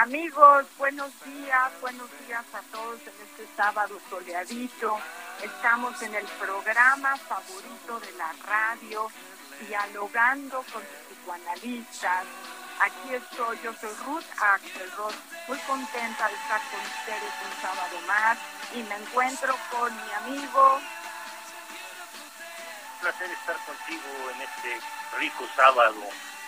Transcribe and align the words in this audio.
Amigos, 0.00 0.64
buenos 0.78 1.12
días, 1.26 1.72
buenos 1.82 2.08
días 2.26 2.42
a 2.54 2.62
todos 2.72 2.98
en 3.02 3.12
este 3.20 3.46
sábado 3.54 3.98
soleadito. 4.08 4.98
Estamos 5.42 6.00
en 6.00 6.14
el 6.14 6.24
programa 6.40 7.18
favorito 7.18 8.00
de 8.00 8.12
la 8.12 8.32
radio, 8.46 9.08
dialogando 9.68 10.64
con 10.72 10.82
los 10.82 10.92
psicoanalistas. 11.06 12.24
Aquí 12.80 13.14
estoy, 13.14 13.58
yo 13.62 13.74
soy 13.74 13.92
Ruth 14.06 14.24
Axelrod, 14.40 15.12
muy 15.48 15.58
contenta 15.68 16.28
de 16.28 16.34
estar 16.34 16.62
con 16.70 16.80
ustedes 16.80 17.34
un 17.44 17.60
sábado 17.60 18.00
más 18.06 18.38
y 18.72 18.82
me 18.84 18.96
encuentro 18.96 19.54
con 19.70 19.94
mi 19.94 20.12
amigo 20.12 20.80
un 22.94 23.00
placer 23.02 23.30
estar 23.30 23.56
contigo 23.66 24.30
en 24.34 24.40
este 24.40 24.80
rico 25.18 25.44
sábado, 25.54 26.00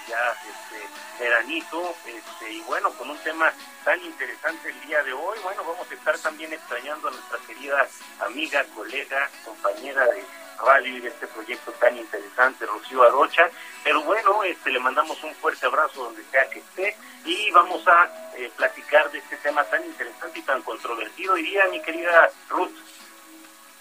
ya 0.09 0.37
este, 0.49 1.23
veranito, 1.23 1.95
este, 2.07 2.53
y 2.53 2.61
bueno, 2.63 2.91
con 2.93 3.11
un 3.11 3.19
tema 3.19 3.53
tan 3.85 4.01
interesante 4.03 4.71
el 4.71 4.81
día 4.83 5.03
de 5.03 5.13
hoy. 5.13 5.39
Bueno, 5.43 5.65
vamos 5.65 5.91
a 5.91 5.95
estar 5.95 6.19
también 6.19 6.53
extrañando 6.53 7.09
a 7.09 7.11
nuestra 7.11 7.39
querida 7.47 7.87
amiga, 8.21 8.65
colega, 8.75 9.29
compañera 9.45 10.07
de 10.07 10.25
radio 10.63 10.97
y 10.97 11.01
de 11.01 11.09
este 11.09 11.27
proyecto 11.27 11.73
tan 11.73 11.97
interesante, 11.97 12.67
Rocío 12.67 13.03
Arocha. 13.03 13.51
Pero 13.85 14.03
bueno, 14.03 14.43
este, 14.45 14.71
le 14.71 14.79
mandamos 14.79 15.23
un 15.25 15.35
fuerte 15.37 15.67
abrazo 15.67 16.05
donde 16.05 16.25
sea 16.31 16.49
que 16.49 16.61
esté 16.61 16.97
y 17.25 17.51
vamos 17.51 17.87
a 17.87 18.33
eh, 18.37 18.51
platicar 18.57 19.11
de 19.11 19.19
este 19.19 19.37
tema 19.39 19.65
tan 19.65 19.85
interesante 19.85 20.39
y 20.39 20.43
tan 20.43 20.63
controvertido. 20.63 21.35
Hoy 21.35 21.43
día, 21.43 21.67
mi 21.71 21.81
querida 21.83 22.31
Ruth. 22.49 22.77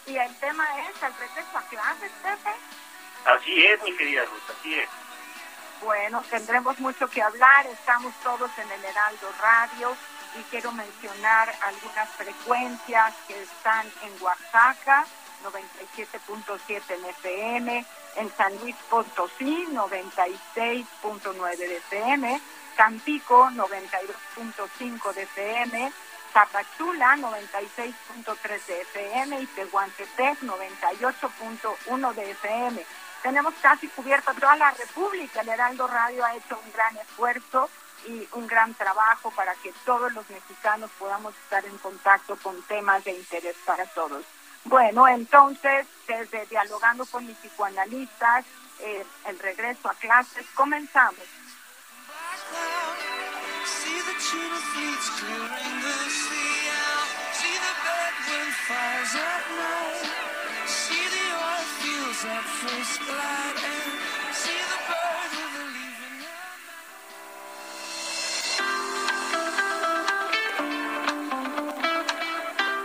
y 0.05 0.17
el 0.17 0.35
tema 0.39 0.65
es 0.81 1.03
el 1.03 1.13
regreso 1.13 1.57
a 1.57 1.61
clases, 1.61 2.11
Pepe. 2.23 2.55
Así 3.25 3.65
es, 3.65 3.81
mi 3.83 3.95
querida 3.95 4.25
Ruth, 4.25 4.57
así 4.59 4.79
es. 4.79 4.89
Bueno, 5.81 6.23
tendremos 6.29 6.79
mucho 6.79 7.07
que 7.07 7.23
hablar, 7.23 7.65
estamos 7.65 8.13
todos 8.23 8.51
en 8.59 8.71
el 8.71 8.85
Heraldo 8.85 9.27
Radio 9.41 9.95
y 10.39 10.43
quiero 10.43 10.71
mencionar 10.71 11.51
algunas 11.65 12.07
frecuencias 12.09 13.15
que 13.27 13.41
están 13.41 13.87
en 14.03 14.23
Oaxaca, 14.23 15.05
97.7 15.43 16.81
en 16.87 17.05
FM, 17.05 17.85
en 18.17 18.31
San 18.37 18.55
Luis 18.59 18.75
Potosí, 18.91 19.67
96.9 19.71 21.57
de 21.57 21.77
FM, 21.77 22.41
Tampico, 22.77 23.49
92.5 23.49 25.13
de 25.13 25.23
FM, 25.23 25.91
Zapachula, 26.31 27.15
96.3 27.17 28.65
de 28.67 28.81
FM 28.81 29.41
y 29.41 29.47
Tehuantepec, 29.47 30.41
98.1 30.41 32.13
de 32.13 32.31
FM. 32.31 32.85
Tenemos 33.21 33.53
casi 33.61 33.87
cubierta 33.89 34.33
toda 34.33 34.55
la 34.55 34.71
República. 34.71 35.41
El 35.41 35.49
Heraldo 35.49 35.87
Radio 35.87 36.25
ha 36.25 36.35
hecho 36.35 36.59
un 36.63 36.71
gran 36.73 36.97
esfuerzo 36.97 37.69
y 38.07 38.27
un 38.33 38.47
gran 38.47 38.73
trabajo 38.73 39.31
para 39.31 39.53
que 39.55 39.71
todos 39.85 40.11
los 40.13 40.27
mexicanos 40.29 40.89
podamos 40.97 41.35
estar 41.43 41.63
en 41.65 41.77
contacto 41.77 42.35
con 42.37 42.61
temas 42.63 43.03
de 43.03 43.11
interés 43.11 43.55
para 43.65 43.85
todos. 43.87 44.25
Bueno, 44.65 45.07
entonces, 45.07 45.87
desde 46.07 46.45
Dialogando 46.47 47.05
con 47.05 47.25
mis 47.25 47.37
psicoanalistas, 47.37 48.45
eh, 48.79 49.05
el 49.25 49.39
regreso 49.39 49.89
a 49.89 49.93
clases, 49.95 50.45
comenzamos. 50.55 51.25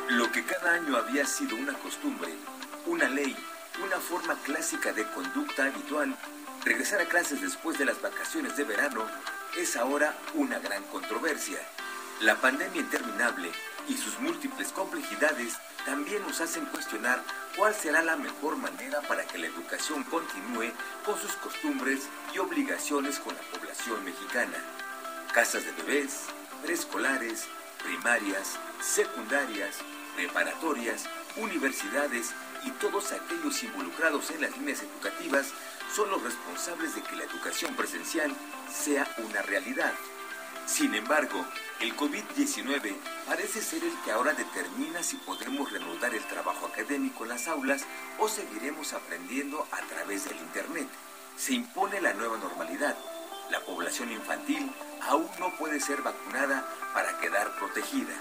Lo 0.08 0.32
que 0.32 0.42
cada 0.44 0.72
año 0.72 0.96
había 0.96 1.26
sido 1.26 1.56
una 1.56 1.74
costumbre, 1.74 2.32
una 2.86 3.10
ley, 3.10 3.36
una 3.84 3.98
forma 3.98 4.36
clásica 4.42 4.94
de 4.94 5.06
conducta 5.08 5.66
habitual, 5.66 6.16
regresar 6.64 7.02
a 7.02 7.04
clases 7.04 7.42
después 7.42 7.76
de 7.76 7.84
las 7.84 8.00
vacaciones 8.00 8.56
de 8.56 8.64
verano, 8.64 9.04
es 9.58 9.76
ahora 9.76 10.16
una 10.32 10.60
gran 10.60 10.82
controversia. 10.84 11.58
La 12.20 12.36
pandemia 12.36 12.80
interminable 12.80 13.52
y 13.86 13.98
sus 13.98 14.18
múltiples 14.18 14.72
complejidades 14.72 15.58
también 15.86 16.20
nos 16.22 16.40
hacen 16.40 16.66
cuestionar 16.66 17.22
cuál 17.56 17.72
será 17.74 18.02
la 18.02 18.16
mejor 18.16 18.56
manera 18.56 19.00
para 19.02 19.24
que 19.24 19.38
la 19.38 19.46
educación 19.46 20.02
continúe 20.04 20.72
con 21.04 21.18
sus 21.18 21.32
costumbres 21.36 22.08
y 22.34 22.38
obligaciones 22.38 23.20
con 23.20 23.34
la 23.34 23.40
población 23.42 24.04
mexicana. 24.04 24.58
Casas 25.32 25.64
de 25.64 25.72
bebés, 25.72 26.24
preescolares, 26.62 27.46
primarias, 27.82 28.58
secundarias, 28.82 29.76
preparatorias, 30.16 31.04
universidades 31.36 32.32
y 32.64 32.70
todos 32.72 33.12
aquellos 33.12 33.62
involucrados 33.62 34.30
en 34.32 34.42
las 34.42 34.56
líneas 34.58 34.82
educativas 34.82 35.52
son 35.94 36.10
los 36.10 36.22
responsables 36.22 36.96
de 36.96 37.02
que 37.02 37.14
la 37.14 37.24
educación 37.24 37.76
presencial 37.76 38.34
sea 38.72 39.08
una 39.18 39.40
realidad. 39.42 39.92
Sin 40.66 40.94
embargo, 40.96 41.46
el 41.80 41.96
COVID-19 41.96 42.96
parece 43.24 43.62
ser 43.62 43.84
el 43.84 43.92
que 44.04 44.10
ahora 44.10 44.32
determina 44.32 45.00
si 45.00 45.16
podremos 45.16 45.70
reanudar 45.70 46.12
el 46.12 46.24
trabajo 46.24 46.66
académico 46.66 47.22
en 47.22 47.30
las 47.30 47.46
aulas 47.46 47.84
o 48.18 48.28
seguiremos 48.28 48.92
aprendiendo 48.92 49.66
a 49.70 49.80
través 49.86 50.24
del 50.24 50.36
Internet. 50.38 50.88
Se 51.36 51.54
impone 51.54 52.00
la 52.00 52.14
nueva 52.14 52.36
normalidad. 52.38 52.96
La 53.50 53.60
población 53.60 54.10
infantil 54.10 54.70
aún 55.02 55.28
no 55.38 55.56
puede 55.56 55.78
ser 55.78 56.02
vacunada 56.02 56.68
para 56.92 57.16
quedar 57.20 57.56
protegida. 57.58 58.14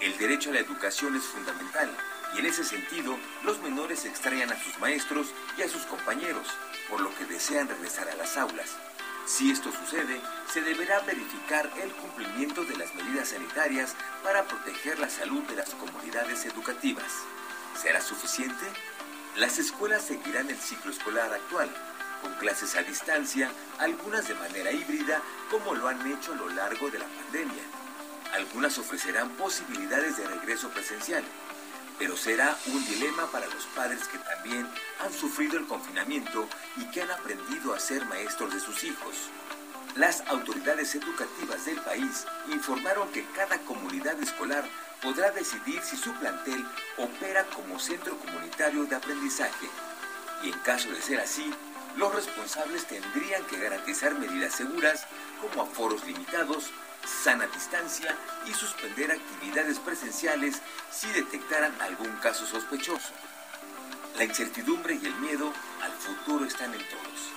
El 0.00 0.16
derecho 0.18 0.50
a 0.50 0.54
la 0.54 0.60
educación 0.60 1.16
es 1.16 1.24
fundamental 1.24 1.90
y 2.36 2.38
en 2.38 2.46
ese 2.46 2.64
sentido 2.64 3.16
los 3.42 3.58
menores 3.60 4.04
extrañan 4.04 4.52
a 4.52 4.62
sus 4.62 4.78
maestros 4.78 5.26
y 5.58 5.62
a 5.62 5.68
sus 5.68 5.82
compañeros, 5.82 6.46
por 6.88 7.00
lo 7.00 7.12
que 7.16 7.24
desean 7.24 7.68
regresar 7.68 8.08
a 8.08 8.14
las 8.14 8.36
aulas. 8.36 8.70
Si 9.24 9.50
esto 9.50 9.70
sucede, 9.72 10.20
se 10.52 10.62
deberá 10.62 11.00
verificar 11.00 11.70
el 11.80 11.92
cumplimiento 11.92 12.64
de 12.64 12.76
las 12.76 12.92
medidas 12.94 13.28
sanitarias 13.28 13.94
para 14.22 14.44
proteger 14.44 14.98
la 14.98 15.08
salud 15.08 15.42
de 15.44 15.56
las 15.56 15.70
comunidades 15.70 16.44
educativas. 16.44 17.12
¿Será 17.80 18.00
suficiente? 18.00 18.66
Las 19.36 19.58
escuelas 19.58 20.02
seguirán 20.02 20.50
el 20.50 20.58
ciclo 20.58 20.90
escolar 20.90 21.32
actual, 21.32 21.70
con 22.20 22.34
clases 22.34 22.74
a 22.76 22.82
distancia, 22.82 23.50
algunas 23.78 24.26
de 24.26 24.34
manera 24.34 24.72
híbrida, 24.72 25.22
como 25.50 25.74
lo 25.74 25.88
han 25.88 26.04
hecho 26.10 26.32
a 26.32 26.36
lo 26.36 26.48
largo 26.50 26.90
de 26.90 26.98
la 26.98 27.06
pandemia. 27.06 27.62
Algunas 28.34 28.76
ofrecerán 28.78 29.30
posibilidades 29.30 30.16
de 30.16 30.26
regreso 30.26 30.68
presencial, 30.70 31.22
pero 32.02 32.16
será 32.16 32.58
un 32.66 32.84
dilema 32.86 33.30
para 33.30 33.46
los 33.46 33.64
padres 33.76 34.08
que 34.08 34.18
también 34.18 34.66
han 34.98 35.12
sufrido 35.12 35.56
el 35.56 35.68
confinamiento 35.68 36.48
y 36.76 36.84
que 36.86 37.00
han 37.00 37.12
aprendido 37.12 37.72
a 37.72 37.78
ser 37.78 38.04
maestros 38.06 38.52
de 38.52 38.58
sus 38.58 38.82
hijos. 38.82 39.30
Las 39.94 40.20
autoridades 40.26 40.96
educativas 40.96 41.64
del 41.64 41.80
país 41.82 42.26
informaron 42.52 43.08
que 43.12 43.24
cada 43.36 43.56
comunidad 43.58 44.20
escolar 44.20 44.64
podrá 45.00 45.30
decidir 45.30 45.80
si 45.80 45.96
su 45.96 46.12
plantel 46.14 46.66
opera 46.96 47.44
como 47.54 47.78
centro 47.78 48.18
comunitario 48.18 48.84
de 48.86 48.96
aprendizaje. 48.96 49.68
Y 50.42 50.48
en 50.48 50.58
caso 50.58 50.90
de 50.90 51.00
ser 51.00 51.20
así, 51.20 51.54
los 51.94 52.12
responsables 52.12 52.84
tendrían 52.84 53.44
que 53.44 53.60
garantizar 53.60 54.18
medidas 54.18 54.56
seguras 54.56 55.06
como 55.40 55.62
aforos 55.62 56.04
limitados, 56.04 56.72
sana 57.06 57.46
distancia 57.46 58.16
y 58.46 58.54
suspender 58.54 59.10
actividades 59.12 59.78
presenciales 59.78 60.60
si 60.90 61.08
detectaran 61.08 61.74
algún 61.80 62.12
caso 62.16 62.46
sospechoso. 62.46 63.12
La 64.16 64.24
incertidumbre 64.24 64.98
y 65.00 65.06
el 65.06 65.14
miedo 65.16 65.52
al 65.82 65.92
futuro 65.92 66.44
están 66.44 66.72
en 66.74 66.80
todos. 66.80 67.32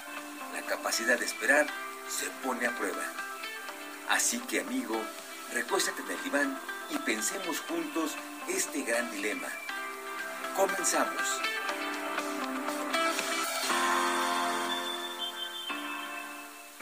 La 0.53 0.61
capacidad 0.63 1.17
de 1.17 1.25
esperar 1.25 1.67
se 2.07 2.29
pone 2.45 2.67
a 2.67 2.75
prueba. 2.75 3.03
Así 4.09 4.39
que 4.39 4.61
amigo, 4.61 5.01
recuéstate 5.53 6.01
en 6.01 6.11
el 6.11 6.23
diván 6.23 6.59
y 6.89 6.97
pensemos 6.99 7.61
juntos 7.61 8.15
este 8.47 8.83
gran 8.83 9.09
dilema. 9.11 9.47
Comenzamos. 10.55 11.54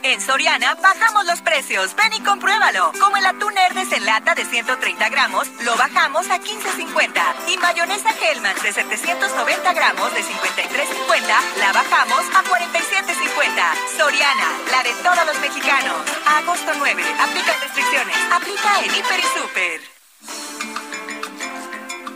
En 0.03 0.19
Soriana 0.19 0.75
bajamos 0.75 1.25
los 1.25 1.41
precios. 1.41 1.95
Ven 1.95 2.11
y 2.11 2.19
compruébalo. 2.19 2.91
Como 3.00 3.15
el 3.15 3.25
atún 3.25 3.57
Herdes 3.57 3.89
en 3.94 4.05
lata 4.05 4.35
de 4.35 4.44
130 4.44 5.07
gramos, 5.07 5.47
lo 5.63 5.77
bajamos 5.77 6.29
a 6.29 6.39
15.50. 6.39 7.21
Y 7.47 7.57
mayonesa 7.57 8.09
Hellman 8.11 8.53
de 8.61 8.73
790 8.73 9.73
gramos 9.73 10.13
de 10.13 10.19
53.50, 10.19 11.57
la 11.57 11.71
bajamos 11.71 12.19
a 12.35 12.44
47.50. 12.44 13.97
Soriana, 13.97 14.51
la 14.71 14.83
de 14.83 14.94
todos 15.01 15.25
los 15.25 15.39
mexicanos. 15.39 15.95
agosto 16.25 16.73
9. 16.77 17.03
Aplica 17.19 17.53
restricciones. 17.61 18.17
Aplica 18.29 18.79
en 18.83 18.95
Hiper 18.95 19.19
y 19.19 19.39
Super. 19.39 19.81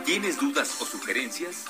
¿Tienes 0.04 0.38
dudas 0.38 0.76
o 0.82 0.84
sugerencias? 0.84 1.64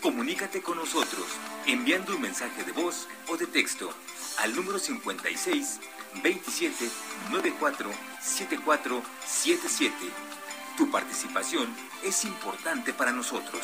Comunícate 0.00 0.62
con 0.62 0.78
nosotros 0.78 1.26
enviando 1.66 2.14
un 2.14 2.22
mensaje 2.22 2.64
de 2.64 2.72
voz 2.72 3.06
o 3.28 3.36
de 3.36 3.46
texto 3.46 3.92
al 4.38 4.54
número 4.54 4.78
56 4.78 5.80
27 6.22 6.90
94 7.30 7.90
74 8.20 9.02
77. 9.24 9.94
Tu 10.76 10.90
participación 10.90 11.74
es 12.02 12.24
importante 12.24 12.92
para 12.92 13.12
nosotros. 13.12 13.60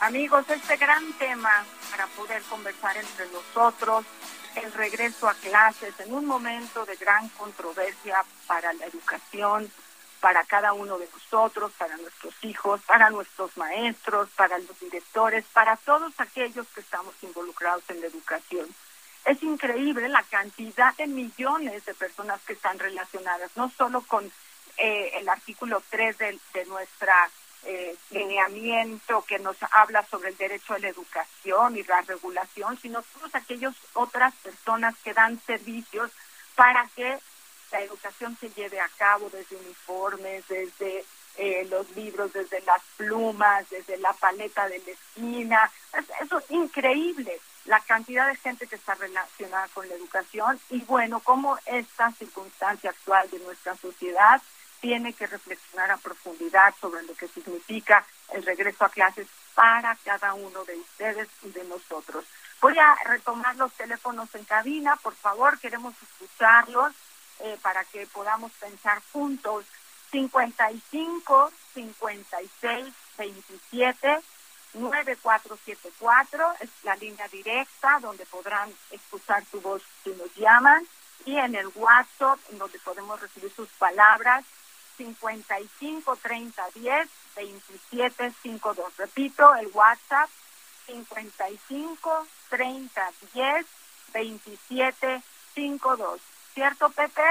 Amigos, 0.00 0.44
este 0.50 0.76
gran 0.78 1.12
tema 1.12 1.64
para 1.92 2.06
poder 2.08 2.42
conversar 2.44 2.96
entre 2.96 3.26
nosotros, 3.28 4.06
el 4.56 4.72
regreso 4.72 5.28
a 5.28 5.34
clases 5.34 5.94
en 6.00 6.14
un 6.14 6.24
momento 6.24 6.86
de 6.86 6.96
gran 6.96 7.28
controversia 7.30 8.24
para 8.46 8.72
la 8.72 8.86
educación, 8.86 9.70
para 10.20 10.42
cada 10.44 10.72
uno 10.72 10.98
de 10.98 11.08
nosotros, 11.12 11.70
para 11.76 11.96
nuestros 11.98 12.34
hijos, 12.42 12.80
para 12.86 13.10
nuestros 13.10 13.54
maestros, 13.58 14.30
para 14.36 14.58
los 14.58 14.80
directores, 14.80 15.44
para 15.52 15.76
todos 15.76 16.12
aquellos 16.18 16.66
que 16.68 16.80
estamos 16.80 17.14
involucrados 17.22 17.84
en 17.88 18.00
la 18.00 18.06
educación. 18.06 18.66
Es 19.26 19.42
increíble 19.42 20.08
la 20.08 20.22
cantidad 20.22 20.96
de 20.96 21.06
millones 21.06 21.84
de 21.84 21.94
personas 21.94 22.40
que 22.46 22.54
están 22.54 22.78
relacionadas, 22.78 23.50
no 23.54 23.70
solo 23.76 24.00
con 24.02 24.24
eh, 24.78 25.12
el 25.16 25.28
artículo 25.28 25.82
3 25.90 26.16
de, 26.16 26.38
de 26.54 26.64
nuestra 26.66 27.30
eh, 27.64 27.96
lineamiento 28.10 29.24
que 29.24 29.38
nos 29.38 29.56
habla 29.70 30.04
sobre 30.06 30.30
el 30.30 30.36
derecho 30.36 30.74
a 30.74 30.78
la 30.78 30.88
educación 30.88 31.76
y 31.76 31.82
la 31.84 32.02
regulación, 32.02 32.78
sino 32.78 33.02
todas 33.02 33.34
aquellas 33.34 33.74
otras 33.94 34.34
personas 34.36 34.94
que 35.04 35.14
dan 35.14 35.40
servicios 35.46 36.10
para 36.56 36.88
que 36.94 37.18
la 37.70 37.80
educación 37.80 38.36
se 38.38 38.50
lleve 38.50 38.80
a 38.80 38.88
cabo 38.98 39.30
desde 39.30 39.56
uniformes, 39.56 40.46
desde 40.48 41.04
eh, 41.36 41.66
los 41.70 41.88
libros, 41.96 42.32
desde 42.32 42.60
las 42.62 42.82
plumas, 42.96 43.68
desde 43.70 43.96
la 43.98 44.12
paleta 44.12 44.68
de 44.68 44.78
la 44.80 44.92
esquina. 44.92 45.70
Eso 46.20 46.38
es 46.38 46.50
increíble, 46.50 47.40
la 47.64 47.80
cantidad 47.80 48.26
de 48.28 48.36
gente 48.36 48.66
que 48.66 48.74
está 48.74 48.94
relacionada 48.94 49.68
con 49.68 49.88
la 49.88 49.94
educación 49.94 50.60
y 50.68 50.80
bueno, 50.82 51.20
cómo 51.20 51.56
esta 51.66 52.10
circunstancia 52.12 52.90
actual 52.90 53.30
de 53.30 53.38
nuestra 53.38 53.76
sociedad 53.76 54.42
tiene 54.82 55.14
que 55.14 55.28
reflexionar 55.28 55.92
a 55.92 55.96
profundidad 55.96 56.74
sobre 56.80 57.04
lo 57.04 57.14
que 57.14 57.28
significa 57.28 58.04
el 58.32 58.44
regreso 58.44 58.84
a 58.84 58.90
clases 58.90 59.28
para 59.54 59.96
cada 60.04 60.34
uno 60.34 60.64
de 60.64 60.76
ustedes 60.76 61.28
y 61.42 61.50
de 61.50 61.64
nosotros. 61.64 62.24
Voy 62.60 62.76
a 62.78 62.96
retomar 63.04 63.54
los 63.56 63.72
teléfonos 63.74 64.34
en 64.34 64.44
cabina, 64.44 64.96
por 64.96 65.14
favor, 65.14 65.58
queremos 65.60 65.94
escucharlos 66.02 66.92
eh, 67.40 67.56
para 67.62 67.84
que 67.84 68.06
podamos 68.08 68.52
pensar 68.52 69.00
juntos. 69.12 69.64
55 70.10 71.52
56 71.72 72.94
27 73.16 74.20
9474 74.74 76.54
es 76.60 76.70
la 76.82 76.96
línea 76.96 77.28
directa 77.28 77.98
donde 78.00 78.26
podrán 78.26 78.70
escuchar 78.90 79.42
tu 79.46 79.60
voz 79.60 79.82
si 80.02 80.10
nos 80.10 80.34
llaman 80.34 80.86
y 81.24 81.38
en 81.38 81.54
el 81.54 81.68
WhatsApp 81.74 82.38
donde 82.50 82.78
podemos 82.80 83.20
recibir 83.20 83.50
sus 83.54 83.68
palabras 83.70 84.44
55 85.02 86.16
30 86.22 86.70
10 86.74 87.08
27 87.34 88.32
52. 88.42 88.96
Repito, 88.96 89.54
el 89.56 89.68
WhatsApp 89.74 90.30
55 90.86 92.26
30 92.50 93.12
10 93.34 93.66
27 94.12 95.22
52. 95.54 96.20
¿Cierto, 96.54 96.90
Pepe? 96.90 97.22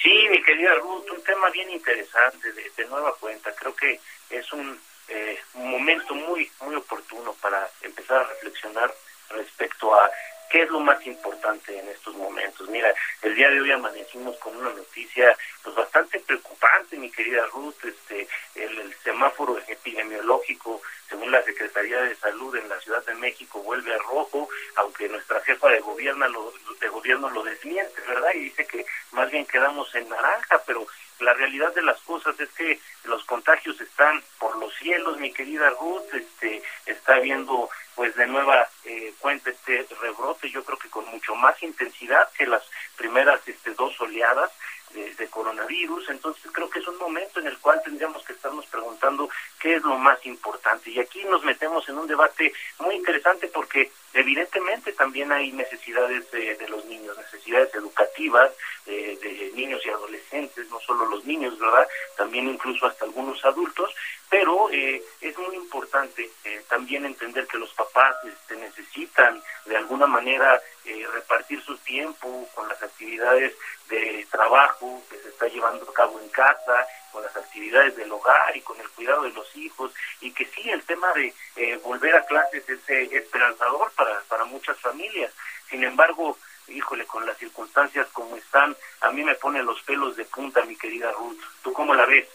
Sí, 0.00 0.28
mi 0.30 0.40
querida 0.42 0.74
Ruth, 0.76 1.10
un 1.10 1.22
tema 1.24 1.50
bien 1.50 1.70
interesante 1.70 2.52
de, 2.52 2.70
de 2.76 2.84
nueva 2.86 3.14
cuenta. 3.16 3.52
Creo 3.54 3.74
que 3.74 4.00
es 4.30 4.52
un, 4.52 4.78
eh, 5.08 5.38
un 5.54 5.70
momento 5.70 6.14
muy, 6.14 6.50
muy 6.60 6.76
oportuno 6.76 7.32
para 7.34 7.68
empezar 7.82 8.18
a 8.18 8.28
reflexionar 8.28 8.94
respecto 9.30 9.92
a 9.94 10.08
¿Qué 10.50 10.62
es 10.62 10.70
lo 10.70 10.80
más 10.80 11.04
importante 11.06 11.76
en 11.76 11.88
estos 11.88 12.14
momentos? 12.14 12.68
Mira, 12.68 12.92
el 13.22 13.34
día 13.34 13.50
de 13.50 13.60
hoy 13.60 13.72
amanecimos 13.72 14.36
con 14.36 14.56
una 14.56 14.70
noticia 14.70 15.36
pues 15.62 15.74
bastante 15.74 16.20
preocupante, 16.20 16.96
mi 16.96 17.10
querida 17.10 17.44
Ruth, 17.46 17.84
este 17.84 18.28
el, 18.54 18.94
semáforo 19.02 19.58
epidemiológico, 19.68 20.80
según 21.08 21.30
la 21.30 21.42
Secretaría 21.42 22.00
de 22.02 22.14
Salud 22.16 22.54
en 22.56 22.68
la 22.68 22.80
Ciudad 22.80 23.04
de 23.04 23.14
México 23.14 23.62
vuelve 23.62 23.94
a 23.94 23.98
rojo, 23.98 24.48
aunque 24.76 25.08
nuestra 25.08 25.40
jefa 25.42 25.68
de 25.68 25.80
gobierno 25.80 26.28
lo 26.28 26.52
de 26.80 26.88
gobierno 26.88 27.30
lo 27.30 27.42
desmiente, 27.42 28.00
¿verdad? 28.06 28.30
Y 28.34 28.40
dice 28.40 28.66
que 28.66 28.84
más 29.12 29.30
bien 29.30 29.46
quedamos 29.46 29.92
en 29.94 30.08
naranja, 30.08 30.62
pero 30.66 30.86
la 31.20 31.34
realidad 31.34 31.74
de 31.74 31.82
las 31.82 32.00
cosas 32.02 32.38
es 32.40 32.48
que 32.50 32.80
los 33.04 33.24
contagios 33.24 33.80
están 33.80 34.22
por 34.38 34.56
los 34.56 34.74
cielos, 34.74 35.18
mi 35.18 35.32
querida 35.32 35.70
Ruth, 35.70 36.12
este 36.12 36.62
está 36.84 37.14
habiendo 37.14 37.68
pues 37.94 38.14
de 38.16 38.26
nueva 38.26 38.68
eh, 38.84 39.14
cuenta 39.18 39.50
este 39.50 39.86
rebrote, 40.00 40.50
yo 40.50 40.62
creo 40.64 40.78
que 40.78 40.90
con 40.90 41.06
mucho 41.06 41.34
más 41.34 41.60
intensidad 41.62 42.30
que 42.32 42.46
las 42.46 42.62
primeras 42.96 43.40
este, 43.48 43.72
dos 43.72 43.98
oleadas 44.00 44.50
de, 44.92 45.26
coronavirus, 45.28 46.08
entonces 46.08 46.50
creo 46.50 46.70
que 46.70 46.78
es 46.78 46.88
un 46.88 46.96
momento 46.96 47.40
en 47.40 47.46
el 47.46 47.58
cual 47.58 47.82
tendríamos 47.84 48.24
que 48.24 48.32
estarnos 48.32 48.64
preguntando 48.66 49.28
qué 49.58 49.74
es 49.74 49.82
lo 49.82 49.98
más 49.98 50.24
importante. 50.24 50.90
Y 50.90 50.98
aquí 50.98 51.22
nos 51.24 51.44
metemos 51.44 51.86
en 51.88 51.98
un 51.98 52.06
debate 52.06 52.52
muy 52.78 52.94
interesante 52.94 53.48
porque 53.48 53.90
evidentemente 54.14 54.92
también 54.92 55.30
hay 55.32 55.52
necesidades 55.52 56.30
de, 56.30 56.68
los 56.68 56.84
niños, 56.86 57.16
necesidades 57.18 57.74
educativas 57.74 58.50
de, 58.86 59.16
de 59.16 59.52
niños 59.54 59.82
y 59.84 59.90
adolescentes, 59.90 60.70
no 60.70 60.80
solo 60.80 61.04
los 61.06 61.24
niños, 61.26 61.58
¿verdad? 61.58 61.86
También 62.16 62.48
incluso 62.48 62.86
hasta 62.86 63.04
algunos 63.04 63.44
adultos, 63.44 63.94
pero 64.28 64.70
eh, 64.70 65.02
es 65.20 65.38
muy 65.38 65.56
importante 65.56 66.30
eh, 66.44 66.62
también 66.68 67.04
entender 67.06 67.46
que 67.46 67.58
los 67.58 67.72
papás 67.74 68.16
este, 68.24 68.56
necesitan 68.56 69.42
de 69.66 69.76
alguna 69.76 70.06
manera 70.06 70.60
eh, 70.86 71.06
repartir 71.12 71.62
su 71.62 71.76
tiempo 71.78 72.48
con 72.54 72.68
las 72.68 72.82
actividades 72.82 73.54
de 73.88 74.26
trabajo 74.30 75.02
que 75.10 75.18
se 75.18 75.28
está 75.28 75.48
llevando 75.48 75.88
a 75.88 75.94
cabo 75.94 76.20
en 76.20 76.28
casa, 76.28 76.86
con 77.12 77.22
las 77.22 77.36
actividades 77.36 77.96
del 77.96 78.12
hogar 78.12 78.56
y 78.56 78.60
con 78.60 78.78
el 78.80 78.88
cuidado 78.90 79.22
de 79.22 79.30
los 79.30 79.56
hijos, 79.56 79.92
y 80.20 80.30
que 80.32 80.44
sí, 80.46 80.68
el 80.70 80.82
tema 80.82 81.12
de 81.14 81.34
eh, 81.56 81.76
volver 81.82 82.14
a 82.14 82.24
clases 82.26 82.68
es 82.68 82.80
eh, 82.88 83.08
esperanzador 83.12 83.90
para, 83.92 84.20
para 84.28 84.44
muchas 84.44 84.78
familias. 84.80 85.32
Sin 85.70 85.82
embargo, 85.82 86.38
híjole, 86.68 87.06
con 87.06 87.26
las 87.26 87.36
circunstancias 87.38 88.06
como 88.12 88.36
están, 88.36 88.76
a 89.00 89.10
mí 89.10 89.24
me 89.24 89.34
pone 89.34 89.62
los 89.62 89.80
pelos 89.82 90.16
de 90.16 90.24
punta, 90.24 90.64
mi 90.64 90.76
querida 90.76 91.10
Ruth. 91.12 91.40
¿Tú 91.62 91.72
cómo 91.72 91.94
la 91.94 92.06
ves? 92.06 92.28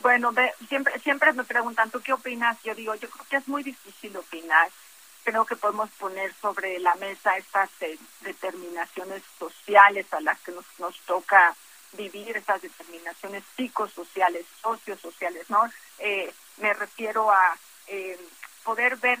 Bueno, 0.00 0.32
siempre, 0.68 0.98
siempre 1.00 1.32
me 1.32 1.44
preguntan, 1.44 1.90
¿tú 1.90 2.00
qué 2.00 2.12
opinas? 2.12 2.62
Yo 2.62 2.74
digo, 2.74 2.94
yo 2.94 3.08
creo 3.08 3.26
que 3.28 3.36
es 3.36 3.48
muy 3.48 3.62
difícil 3.62 4.16
opinar. 4.16 4.68
Creo 5.26 5.44
que 5.44 5.56
podemos 5.56 5.90
poner 5.98 6.32
sobre 6.34 6.78
la 6.78 6.94
mesa 6.94 7.36
estas 7.36 7.68
eh, 7.80 7.98
determinaciones 8.20 9.24
sociales 9.36 10.06
a 10.12 10.20
las 10.20 10.38
que 10.38 10.52
nos, 10.52 11.00
toca 11.00 11.52
vivir, 11.94 12.36
esas 12.36 12.62
determinaciones 12.62 13.42
psicosociales, 13.56 14.46
sociosociales, 14.62 15.50
¿no? 15.50 15.68
Eh, 15.98 16.32
me 16.58 16.72
refiero 16.74 17.32
a 17.32 17.58
eh, 17.88 18.16
poder 18.62 18.98
ver 18.98 19.18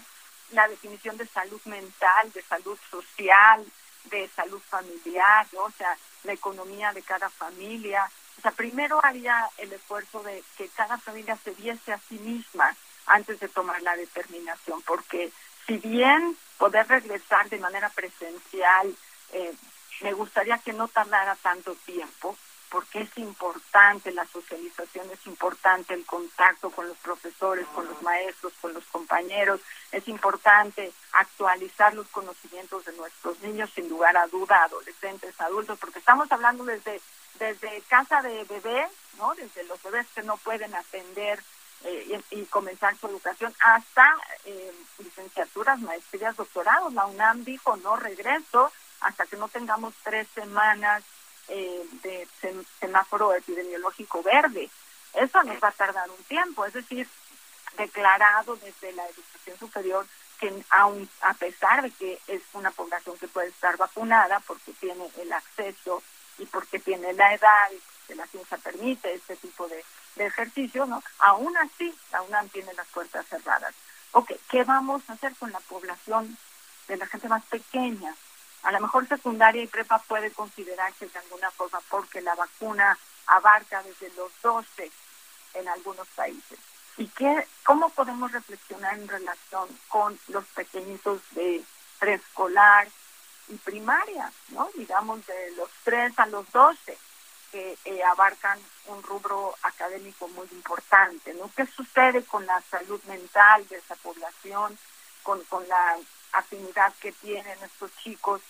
la 0.52 0.68
definición 0.68 1.16
de 1.16 1.26
salud 1.26 1.60
mental, 1.64 2.30
de 2.32 2.42
salud 2.42 2.78
social, 2.88 3.66
de 4.04 4.28
salud 4.28 4.60
familiar, 4.60 5.44
o 5.56 5.72
sea, 5.72 5.98
la 6.22 6.34
economía 6.34 6.92
de 6.92 7.02
cada 7.02 7.28
familia. 7.30 8.08
O 8.38 8.42
sea, 8.42 8.52
primero 8.52 9.04
haría 9.04 9.50
el 9.58 9.72
esfuerzo 9.72 10.22
de 10.22 10.44
que 10.56 10.68
cada 10.68 10.98
familia 10.98 11.36
se 11.42 11.50
viese 11.50 11.92
a 11.92 11.98
sí 11.98 12.16
misma 12.20 12.76
antes 13.06 13.40
de 13.40 13.48
tomar 13.48 13.82
la 13.82 13.96
determinación, 13.96 14.82
porque 14.82 15.32
si 15.66 15.78
bien 15.78 16.36
poder 16.58 16.86
regresar 16.88 17.48
de 17.48 17.58
manera 17.58 17.88
presencial, 17.90 18.94
eh, 19.32 19.52
me 20.00 20.12
gustaría 20.12 20.58
que 20.58 20.72
no 20.72 20.88
tardara 20.88 21.36
tanto 21.36 21.74
tiempo, 21.84 22.36
porque 22.70 23.02
es 23.02 23.18
importante 23.18 24.12
la 24.12 24.26
socialización, 24.26 25.10
es 25.10 25.26
importante 25.26 25.94
el 25.94 26.04
contacto 26.04 26.70
con 26.70 26.88
los 26.88 26.96
profesores, 26.98 27.66
con 27.74 27.86
los 27.86 28.02
maestros, 28.02 28.52
con 28.60 28.72
los 28.74 28.84
compañeros, 28.86 29.60
es 29.92 30.06
importante 30.08 30.92
actualizar 31.12 31.94
los 31.94 32.08
conocimientos 32.08 32.84
de 32.84 32.92
nuestros 32.92 33.40
niños, 33.40 33.70
sin 33.74 33.88
lugar 33.88 34.16
a 34.16 34.26
duda, 34.26 34.64
adolescentes, 34.64 35.40
adultos, 35.40 35.78
porque 35.78 36.00
estamos 36.00 36.30
hablando 36.30 36.64
desde, 36.64 37.00
desde 37.38 37.82
casa 37.88 38.20
de 38.22 38.44
bebés, 38.44 38.90
¿no? 39.16 39.34
desde 39.34 39.64
los 39.64 39.82
bebés 39.82 40.06
que 40.14 40.22
no 40.22 40.36
pueden 40.38 40.74
atender 40.74 41.40
eh, 41.84 42.20
y, 42.30 42.44
comenzar 42.46 42.96
su 42.96 43.06
educación 43.06 43.54
hasta 43.60 44.16
eh, 44.44 44.72
licenciaturas, 44.98 45.78
maestrías, 45.80 46.36
doctorados. 46.36 46.92
La 46.94 47.06
UNAM 47.06 47.44
dijo 47.44 47.76
no 47.76 47.96
regreso 47.96 48.72
hasta 49.00 49.26
que 49.26 49.36
no 49.36 49.48
tengamos 49.48 49.94
tres 50.02 50.26
semanas 50.34 51.02
eh, 51.48 51.84
de 52.02 52.26
semáforo 52.80 53.34
epidemiológico 53.34 54.22
verde. 54.22 54.70
Eso 55.14 55.42
nos 55.44 55.62
va 55.62 55.68
a 55.68 55.72
tardar 55.72 56.10
un 56.10 56.24
tiempo, 56.24 56.64
es 56.64 56.72
decir, 56.72 57.08
declarado 57.76 58.56
desde 58.56 58.92
la 58.92 59.06
educación 59.08 59.58
superior 59.58 60.06
que 60.40 60.52
aun 60.70 61.08
a 61.22 61.34
pesar 61.34 61.82
de 61.82 61.90
que 61.90 62.18
es 62.26 62.42
una 62.52 62.70
población 62.70 63.16
que 63.18 63.28
puede 63.28 63.48
estar 63.48 63.76
vacunada 63.76 64.40
porque 64.40 64.72
tiene 64.72 65.08
el 65.18 65.32
acceso 65.32 66.02
y 66.38 66.46
porque 66.46 66.78
tiene 66.78 67.12
la 67.14 67.34
edad 67.34 67.70
y 67.72 67.80
que 68.06 68.14
la 68.14 68.26
ciencia 68.26 68.58
permite 68.58 69.14
este 69.14 69.36
tipo 69.36 69.66
de, 69.68 69.82
de 70.16 70.26
ejercicio, 70.26 70.86
¿no? 70.86 71.02
Aún 71.18 71.56
así, 71.56 71.94
la 72.10 72.22
UNAM 72.22 72.48
tiene 72.48 72.72
las 72.74 72.86
puertas 72.88 73.26
cerradas. 73.26 73.74
Ok, 74.12 74.32
¿qué 74.50 74.64
vamos 74.64 75.02
a 75.08 75.12
hacer 75.12 75.34
con 75.36 75.52
la 75.52 75.60
población 75.60 76.36
de 76.88 76.96
la 76.96 77.06
gente 77.06 77.28
más 77.28 77.44
pequeña? 77.44 78.14
A 78.62 78.72
lo 78.72 78.80
mejor 78.80 79.06
secundaria 79.06 79.62
y 79.62 79.66
prepa 79.66 79.98
puede 80.00 80.30
considerarse 80.32 81.06
de 81.06 81.18
alguna 81.18 81.50
forma 81.50 81.80
porque 81.88 82.20
la 82.20 82.34
vacuna 82.34 82.98
abarca 83.26 83.82
desde 83.82 84.10
los 84.16 84.32
12 84.42 84.90
en 85.54 85.68
algunos 85.68 86.08
países. 86.08 86.58
¿Y 86.96 87.06
qué, 87.08 87.46
cómo 87.62 87.90
podemos 87.90 88.32
reflexionar 88.32 88.94
en 88.94 89.06
relación 89.06 89.68
con 89.88 90.18
los 90.28 90.44
pequeñitos 90.46 91.20
de 91.32 91.62
preescolar 91.98 92.88
y 93.48 93.56
primaria, 93.56 94.32
¿no? 94.48 94.68
digamos 94.74 95.24
de 95.26 95.50
los 95.56 95.70
3 95.84 96.18
a 96.18 96.26
los 96.26 96.50
12, 96.50 96.98
que 97.50 97.78
eh, 97.84 98.02
abarcan 98.04 98.58
un 98.86 99.02
rubro 99.02 99.54
académico 99.62 100.28
muy 100.28 100.48
importante? 100.52 101.34
¿no? 101.34 101.50
¿Qué 101.56 101.66
sucede 101.66 102.24
con 102.24 102.46
la 102.46 102.60
salud 102.62 103.02
mental 103.04 103.66
de 103.68 103.76
esa 103.76 103.96
población, 103.96 104.78
con, 105.22 105.42
con 105.44 105.66
la 105.68 105.96
afinidad 106.32 106.92
que 107.00 107.12
tienen 107.12 107.58
estos 107.62 107.90
chicos 108.02 108.40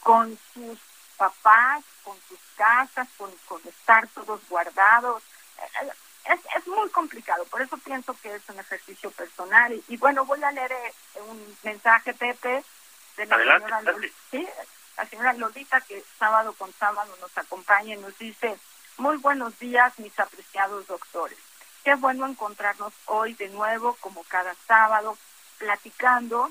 con 0.00 0.38
sus 0.52 0.78
papás, 1.16 1.84
con 2.04 2.16
sus 2.28 2.38
casas, 2.56 3.08
con, 3.16 3.30
estar 3.66 4.06
todos 4.08 4.40
guardados. 4.48 5.22
Eh, 5.58 5.90
es, 6.32 6.40
es 6.56 6.66
muy 6.66 6.88
complicado, 6.90 7.44
por 7.46 7.62
eso 7.62 7.76
pienso 7.78 8.16
que 8.20 8.34
es 8.34 8.42
un 8.48 8.58
ejercicio 8.58 9.10
personal. 9.12 9.80
Y, 9.88 9.96
bueno, 9.96 10.24
voy 10.24 10.42
a 10.42 10.50
leer 10.50 10.72
eh, 10.72 10.92
un 11.28 11.56
mensaje, 11.62 12.14
Pepe, 12.14 12.64
de 13.16 13.26
la 13.26 13.36
señora, 13.36 13.82
Lolita, 13.82 14.14
la 14.96 15.06
señora 15.06 15.32
Lolita, 15.34 15.80
que 15.82 16.02
sábado 16.18 16.52
con 16.54 16.72
sábado 16.74 17.14
nos 17.20 17.36
acompaña 17.36 17.94
y 17.94 17.98
nos 17.98 18.16
dice, 18.18 18.56
muy 18.98 19.16
buenos 19.18 19.58
días, 19.58 19.98
mis 19.98 20.18
apreciados 20.18 20.86
doctores. 20.86 21.38
Qué 21.84 21.94
bueno 21.94 22.26
encontrarnos 22.26 22.92
hoy 23.06 23.34
de 23.34 23.48
nuevo, 23.48 23.96
como 24.00 24.24
cada 24.24 24.54
sábado, 24.66 25.16
platicando 25.58 26.50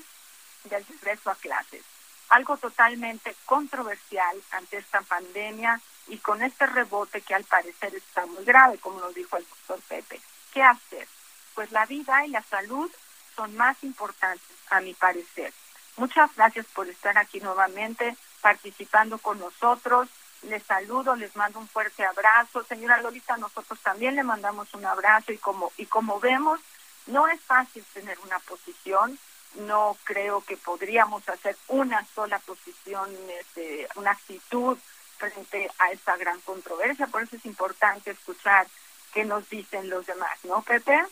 del 0.64 0.84
regreso 0.86 1.30
a 1.30 1.34
clases 1.34 1.84
algo 2.28 2.56
totalmente 2.56 3.34
controversial 3.44 4.42
ante 4.50 4.78
esta 4.78 5.00
pandemia 5.02 5.80
y 6.08 6.18
con 6.18 6.42
este 6.42 6.66
rebote 6.66 7.20
que 7.20 7.34
al 7.34 7.44
parecer 7.44 7.94
está 7.94 8.26
muy 8.26 8.44
grave, 8.44 8.78
como 8.78 9.00
nos 9.00 9.14
dijo 9.14 9.36
el 9.36 9.46
doctor 9.46 9.80
Pepe. 9.88 10.20
¿Qué 10.52 10.62
hacer? 10.62 11.06
Pues 11.54 11.70
la 11.72 11.86
vida 11.86 12.26
y 12.26 12.30
la 12.30 12.42
salud 12.42 12.90
son 13.34 13.56
más 13.56 13.82
importantes, 13.84 14.56
a 14.70 14.80
mi 14.80 14.94
parecer. 14.94 15.52
Muchas 15.96 16.34
gracias 16.34 16.66
por 16.66 16.88
estar 16.88 17.16
aquí 17.18 17.40
nuevamente 17.40 18.16
participando 18.46 19.18
con 19.18 19.40
nosotros. 19.40 20.08
Les 20.42 20.62
saludo, 20.62 21.16
les 21.16 21.34
mando 21.34 21.58
un 21.58 21.66
fuerte 21.66 22.04
abrazo. 22.04 22.62
Señora 22.62 23.02
Lolita, 23.02 23.36
nosotros 23.38 23.76
también 23.80 24.14
le 24.14 24.22
mandamos 24.22 24.72
un 24.74 24.84
abrazo 24.84 25.32
y 25.32 25.38
como, 25.38 25.72
y 25.76 25.86
como 25.86 26.20
vemos, 26.20 26.60
no 27.08 27.26
es 27.26 27.40
fácil 27.40 27.84
tener 27.92 28.16
una 28.20 28.38
posición, 28.38 29.18
no 29.56 29.96
creo 30.04 30.44
que 30.44 30.56
podríamos 30.56 31.28
hacer 31.28 31.56
una 31.66 32.06
sola 32.14 32.38
posición, 32.38 33.10
este, 33.40 33.88
una 33.96 34.12
actitud 34.12 34.78
frente 35.18 35.68
a 35.80 35.90
esta 35.90 36.16
gran 36.16 36.40
controversia. 36.42 37.08
Por 37.08 37.24
eso 37.24 37.34
es 37.34 37.46
importante 37.46 38.12
escuchar 38.12 38.68
qué 39.12 39.24
nos 39.24 39.50
dicen 39.50 39.90
los 39.90 40.06
demás, 40.06 40.38
¿no, 40.44 40.62
Pepe? 40.62 41.02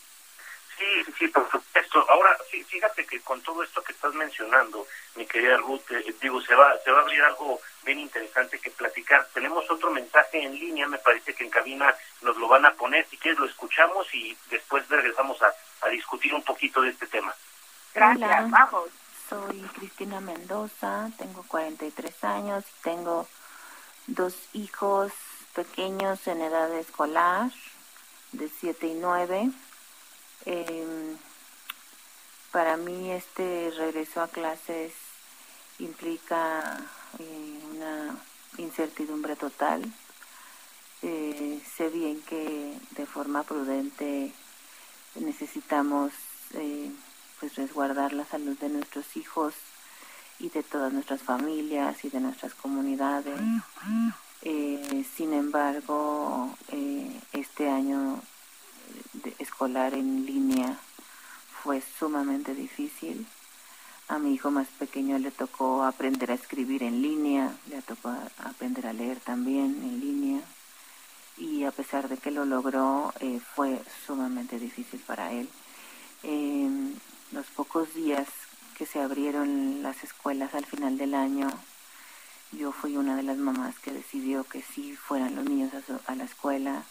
Sí, 0.79 1.13
sí, 1.19 1.29
por 1.29 1.51
supuesto. 1.51 2.05
Ahora, 2.11 2.37
sí, 2.51 2.63
fíjate 2.65 3.07
que 3.07 3.21
con 3.21 3.41
todo 3.43 3.63
esto 3.63 3.83
que 3.83 3.93
estás 3.93 4.13
mencionando, 4.15 4.87
mi 5.15 5.27
querida 5.27 5.57
Ruth, 5.59 5.91
eh, 5.91 6.15
digo, 6.21 6.41
se 6.41 6.55
va, 6.55 6.77
se 6.83 6.91
va 6.91 6.99
a 6.99 7.03
abrir 7.03 7.23
algo 7.23 7.61
bien 7.85 8.01
interesante 8.01 8.59
que 8.59 8.71
platicar. 8.71 9.29
Tenemos 9.33 9.71
otro 9.71 9.91
mensaje 9.91 10.43
en 10.43 10.55
línea, 10.55 10.89
me 10.89 10.99
parece 10.99 11.35
que 11.35 11.45
en 11.45 11.51
cabina 11.51 11.95
nos 12.23 12.37
lo 12.37 12.49
van 12.49 12.67
a 12.67 12.75
poner. 12.75 13.07
Si 13.09 13.17
quieres, 13.17 13.39
lo 13.39 13.47
escuchamos 13.47 14.13
y 14.15 14.37
después 14.51 14.89
regresamos 14.89 15.41
a, 15.43 15.53
a 15.87 15.89
discutir 15.91 16.35
un 16.35 16.43
poquito 16.43 16.81
de 16.83 16.91
este 16.91 17.07
tema. 17.07 17.35
Gracias, 17.95 18.51
vamos. 18.51 18.91
Soy 19.29 19.61
Cristina 19.75 20.21
Mendoza, 20.21 21.09
tengo 21.17 21.45
43 21.49 22.25
años 22.25 22.65
tengo 22.83 23.27
dos 24.07 24.35
hijos 24.53 25.13
pequeños 25.55 26.27
en 26.27 26.43
edad 26.43 26.73
escolar, 26.75 27.51
de 28.33 28.49
7 28.49 28.87
y 28.87 28.95
9. 28.95 29.51
Em, 30.47 31.17
para 32.53 32.77
mí 32.77 33.11
este 33.11 33.73
regreso 33.77 34.21
a 34.23 34.29
clases 34.29 34.93
implica 35.79 36.79
eh, 37.19 37.61
una 37.75 38.17
incertidumbre 38.59 39.37
total. 39.37 39.83
Eh, 41.03 41.61
sé 41.77 41.89
bien 41.89 42.23
que 42.23 42.79
de 42.93 43.07
forma 43.07 43.43
prudente 43.43 44.33
necesitamos 45.17 46.13
eh, 46.55 46.91
pues 47.41 47.57
resguardar 47.57 48.13
la 48.13 48.25
salud 48.25 48.57
de 48.59 48.69
nuestros 48.69 49.17
hijos 49.17 49.55
y 50.39 50.49
de 50.49 50.63
todas 50.63 50.93
nuestras 50.93 51.23
familias 51.23 52.05
y 52.05 52.11
de 52.11 52.21
nuestras 52.21 52.55
comunidades. 52.55 53.41
Eh, 54.43 55.05
sin 55.17 55.33
embargo, 55.33 56.55
eh, 56.69 57.21
este 57.33 57.69
año 57.69 58.21
escolar 59.39 59.95
en 59.95 60.27
línea 60.27 60.79
fue 61.63 61.83
sumamente 61.99 62.55
difícil. 62.55 63.27
A 64.09 64.19
mi 64.19 64.35
hijo 64.35 64.51
más 64.51 64.69
pequeño 64.69 65.19
le 65.19 65.31
tocó 65.31 65.85
aprender 65.85 66.31
a 66.31 66.35
escribir 66.35 66.83
en 66.83 67.01
línea, 67.01 67.57
le 67.69 67.81
tocó 67.83 68.15
aprender 68.39 68.87
a 68.87 68.93
leer 68.93 69.19
también 69.21 69.81
en 69.83 70.01
línea 70.01 70.41
y 71.37 71.65
a 71.65 71.73
pesar 71.73 72.09
de 72.09 72.17
que 72.17 72.31
lo 72.31 72.45
logró, 72.45 73.13
eh, 73.21 73.41
fue 73.55 73.83
sumamente 74.07 74.59
difícil 74.59 75.01
para 75.01 75.33
él. 75.33 75.49
Em, 76.23 76.95
los 77.33 77.47
pocos 77.47 77.93
días 77.95 78.29
que 78.77 78.87
se 78.87 79.01
abrieron 79.01 79.83
las 79.83 80.03
escuelas 80.05 80.55
al 80.55 80.65
final 80.65 80.97
del 80.97 81.15
año, 81.15 81.49
yo 82.53 82.73
fui 82.73 82.97
una 82.97 83.17
de 83.17 83.23
las 83.23 83.37
mamás 83.37 83.79
que 83.79 83.93
decidió 83.93 84.45
que 84.45 84.63
sí 84.63 84.97
fueran 84.97 85.35
los 85.35 85.45
niños 85.45 85.73
a, 86.07 86.15
la 86.15 86.25
escuela 86.25 86.85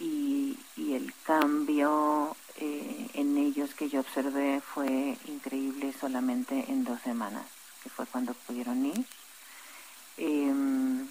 y, 0.00 0.56
el 0.76 1.14
cambio 1.24 2.36
eh, 2.56 3.08
en 3.14 3.36
ellos 3.36 3.74
que 3.74 3.88
yo 3.88 4.00
observé 4.00 4.60
fue 4.60 5.16
increíble 5.26 5.94
solamente 5.98 6.64
en 6.68 6.84
dos 6.84 7.00
semanas, 7.02 7.46
que 7.82 7.90
fue 7.90 8.06
cuando 8.06 8.34
pudieron 8.34 8.84
ir. 8.84 9.06
Em, 10.16 11.06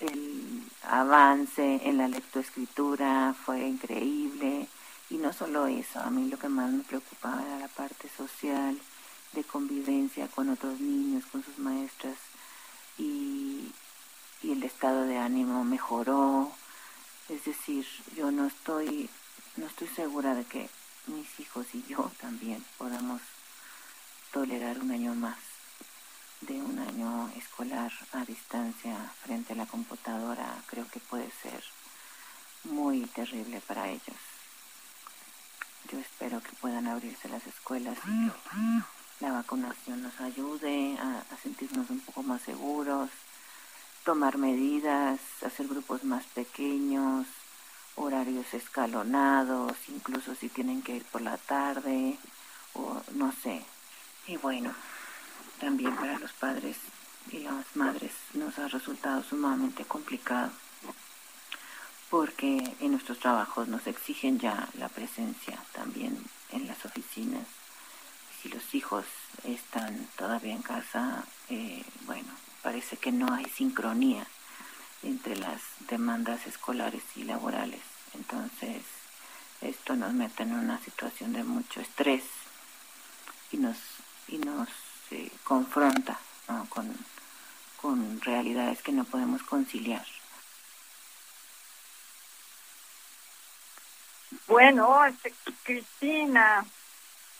el 0.00 0.62
avance 0.82 1.80
en 1.84 1.98
la 1.98 2.08
lectoescritura 2.08 3.34
fue 3.44 3.68
increíble 3.68 4.68
y 5.10 5.16
no 5.16 5.32
solo 5.32 5.66
eso, 5.66 6.00
a 6.00 6.10
mí 6.10 6.28
lo 6.28 6.38
que 6.38 6.48
más 6.48 6.70
me 6.72 6.84
preocupaba 6.84 7.42
era 7.42 7.58
la 7.58 7.68
parte 7.68 8.08
social, 8.16 8.78
de 9.32 9.44
convivencia 9.44 10.28
con 10.28 10.48
otros 10.48 10.80
niños, 10.80 11.24
con 11.30 11.44
sus 11.44 11.58
maestras 11.58 12.16
y, 12.98 13.70
y 14.42 14.52
el 14.52 14.62
estado 14.62 15.04
de 15.04 15.18
ánimo 15.18 15.64
mejoró. 15.64 16.52
Es 17.32 17.46
decir, 17.46 17.86
yo 18.14 18.30
no 18.30 18.46
estoy, 18.46 19.08
no 19.56 19.66
estoy 19.66 19.88
segura 19.88 20.34
de 20.34 20.44
que 20.44 20.68
mis 21.06 21.40
hijos 21.40 21.66
y 21.72 21.82
yo 21.84 22.12
también 22.20 22.62
podamos 22.76 23.22
tolerar 24.32 24.78
un 24.78 24.90
año 24.90 25.14
más 25.14 25.38
de 26.42 26.60
un 26.60 26.78
año 26.78 27.32
escolar 27.34 27.90
a 28.12 28.26
distancia 28.26 28.96
frente 29.24 29.54
a 29.54 29.56
la 29.56 29.64
computadora. 29.64 30.62
Creo 30.66 30.86
que 30.88 31.00
puede 31.00 31.30
ser 31.42 31.64
muy 32.64 33.06
terrible 33.06 33.62
para 33.66 33.88
ellos. 33.88 34.20
Yo 35.90 35.98
espero 36.00 36.42
que 36.42 36.52
puedan 36.60 36.86
abrirse 36.86 37.30
las 37.30 37.46
escuelas 37.46 37.96
y 38.06 38.28
que 38.28 39.24
la 39.24 39.32
vacunación 39.32 40.02
nos 40.02 40.20
ayude 40.20 40.98
a, 40.98 41.24
sentirnos 41.42 41.88
un 41.88 42.00
poco 42.00 42.22
más 42.24 42.42
seguros, 42.42 43.08
tomar 44.04 44.38
medidas, 44.38 45.20
hacer 45.44 45.68
grupos 45.68 46.04
más 46.04 46.24
pequeños, 46.26 47.26
horarios 47.96 48.52
escalonados, 48.54 49.76
incluso 49.88 50.34
si 50.34 50.48
tienen 50.48 50.82
que 50.82 50.96
ir 50.96 51.04
por 51.04 51.20
la 51.20 51.36
tarde 51.36 52.18
o 52.74 53.00
no 53.14 53.32
sé. 53.42 53.64
Y 54.26 54.36
bueno, 54.36 54.74
también 55.60 55.94
para 55.96 56.18
los 56.18 56.32
padres 56.32 56.76
y 57.30 57.40
las 57.40 57.76
madres 57.76 58.12
nos 58.34 58.58
ha 58.58 58.68
resultado 58.68 59.22
sumamente 59.22 59.84
complicado 59.84 60.50
porque 62.12 62.62
en 62.80 62.90
nuestros 62.90 63.18
trabajos 63.20 63.68
nos 63.68 63.86
exigen 63.86 64.38
ya 64.38 64.68
la 64.74 64.90
presencia 64.90 65.58
también 65.72 66.22
en 66.50 66.66
las 66.66 66.84
oficinas. 66.84 67.46
Si 68.42 68.50
los 68.50 68.74
hijos 68.74 69.06
están 69.44 70.08
todavía 70.18 70.52
en 70.52 70.60
casa, 70.60 71.24
eh, 71.48 71.82
bueno, 72.04 72.28
parece 72.62 72.96
que 72.96 73.12
no 73.12 73.32
hay 73.34 73.46
sincronía 73.46 74.26
entre 75.02 75.36
las 75.36 75.60
demandas 75.88 76.46
escolares 76.46 77.02
y 77.16 77.24
laborales. 77.24 77.80
Entonces, 78.14 78.82
esto 79.60 79.96
nos 79.96 80.12
mete 80.12 80.42
en 80.44 80.54
una 80.54 80.78
situación 80.80 81.32
de 81.32 81.44
mucho 81.44 81.80
estrés 81.80 82.24
y 83.50 83.56
nos, 83.56 83.76
y 84.28 84.38
nos 84.38 84.68
eh, 85.10 85.30
confronta 85.44 86.18
con, 86.68 86.94
con 87.80 88.20
realidades 88.20 88.82
que 88.82 88.92
no 88.92 89.04
podemos 89.04 89.42
conciliar. 89.42 90.04
Bueno, 94.46 95.04
este, 95.04 95.32
Cristina 95.62 96.64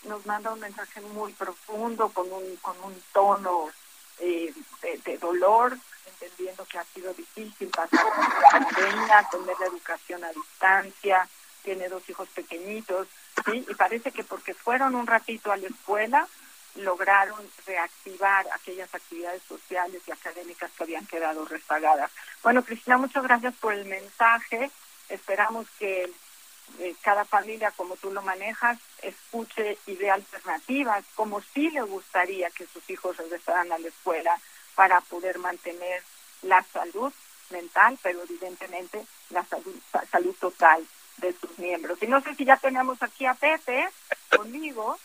nos 0.05 0.25
manda 0.26 0.52
un 0.52 0.61
mensaje 0.61 1.00
muy 1.00 1.33
profundo 1.33 2.09
con 2.09 2.31
un, 2.33 2.57
con 2.57 2.79
un 2.83 3.02
tono 3.12 3.71
eh, 4.21 4.52
de, 5.04 5.19
dolor, 5.19 5.76
entendiendo 6.07 6.64
que 6.66 6.78
ha 6.78 6.85
sido 6.85 7.12
difícil 7.14 7.69
pasar 7.69 8.04
la 8.04 8.50
pandemia, 8.50 9.28
tener 9.30 9.58
la 9.58 9.67
educación 9.67 10.25
a 10.25 10.32
distancia, 10.32 11.28
tiene 11.63 11.89
dos 11.89 12.08
hijos 12.08 12.28
pequeñitos, 12.30 13.08
¿sí? 13.45 13.65
y 13.69 13.75
parece 13.75 14.10
que 14.10 14.25
porque 14.25 14.54
fueron 14.54 14.95
un 14.95 15.06
ratito 15.06 15.52
a 15.52 15.56
la 15.56 15.69
escuela, 15.69 16.28
lograron 16.76 17.39
reactivar 17.67 18.47
aquellas 18.52 18.93
actividades 18.95 19.43
sociales 19.43 20.02
y 20.06 20.13
académicas 20.13 20.71
que 20.73 20.82
habían 20.82 21.06
quedado 21.06 21.45
rezagadas. 21.45 22.10
Bueno, 22.43 22.65
Cristina, 22.65 22.97
muchas 22.97 23.23
gracias 23.23 23.54
por 23.56 23.75
el 23.75 23.84
mensaje. 23.84 24.71
Esperamos 25.08 25.67
que 25.78 26.10
eh, 26.78 26.94
cada 27.02 27.25
familia, 27.25 27.70
como 27.72 27.96
tú 27.96 28.10
lo 28.10 28.22
manejas, 28.22 28.78
escuche 29.02 29.78
y 29.86 29.94
vea 29.96 30.14
alternativas, 30.14 31.04
como 31.14 31.40
si 31.40 31.70
le 31.70 31.82
gustaría 31.82 32.50
que 32.50 32.66
sus 32.66 32.88
hijos 32.90 33.16
regresaran 33.16 33.70
a 33.72 33.78
la 33.78 33.88
escuela 33.88 34.38
para 34.75 35.00
poder 35.02 35.38
mantener 35.38 36.02
la 36.42 36.62
salud 36.62 37.12
mental, 37.50 37.98
pero 38.02 38.22
evidentemente 38.22 39.04
la 39.30 39.44
salud, 39.44 39.75
salud 40.10 40.34
total 40.40 40.86
de 41.18 41.32
sus 41.34 41.58
miembros. 41.58 42.02
Y 42.02 42.06
no 42.06 42.20
sé 42.20 42.34
si 42.34 42.44
ya 42.44 42.56
tenemos 42.56 43.02
aquí 43.02 43.26
a 43.26 43.34
Pepe 43.34 43.88
conmigo. 44.36 44.98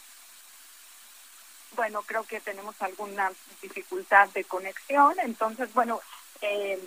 Bueno, 1.76 2.02
creo 2.04 2.24
que 2.24 2.40
tenemos 2.40 2.82
alguna 2.82 3.32
dificultad 3.62 4.30
de 4.30 4.46
conexión. 4.46 5.16
Entonces, 5.20 5.72
bueno, 5.74 6.02
eh, 6.42 6.80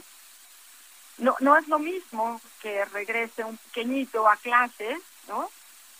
no, 1.20 1.36
no 1.40 1.56
es 1.56 1.68
lo 1.68 1.78
mismo 1.78 2.40
que 2.60 2.84
regrese 2.86 3.44
un 3.44 3.56
pequeñito 3.56 4.28
a 4.28 4.36
clases, 4.36 4.98
¿no? 5.28 5.48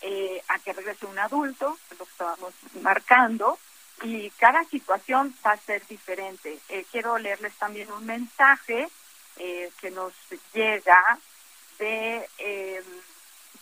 Eh, 0.02 0.42
a 0.48 0.59
que 0.59 0.72
regrese 0.72 1.06
un 1.06 1.18
adulto, 1.18 1.78
lo 1.90 2.04
que 2.04 2.11
estábamos 2.11 2.54
marcando, 2.80 3.59
y 4.02 4.30
cada 4.30 4.64
situación 4.64 5.35
va 5.46 5.52
a 5.52 5.56
ser 5.59 5.87
diferente. 5.87 6.59
Eh, 6.70 6.87
quiero 6.90 7.18
leerles 7.18 7.54
también 7.54 7.92
un 7.92 8.06
mensaje 8.06 8.88
eh, 9.37 9.70
que 9.80 9.90
nos 9.90 10.14
llega 10.54 11.18
de 11.78 12.26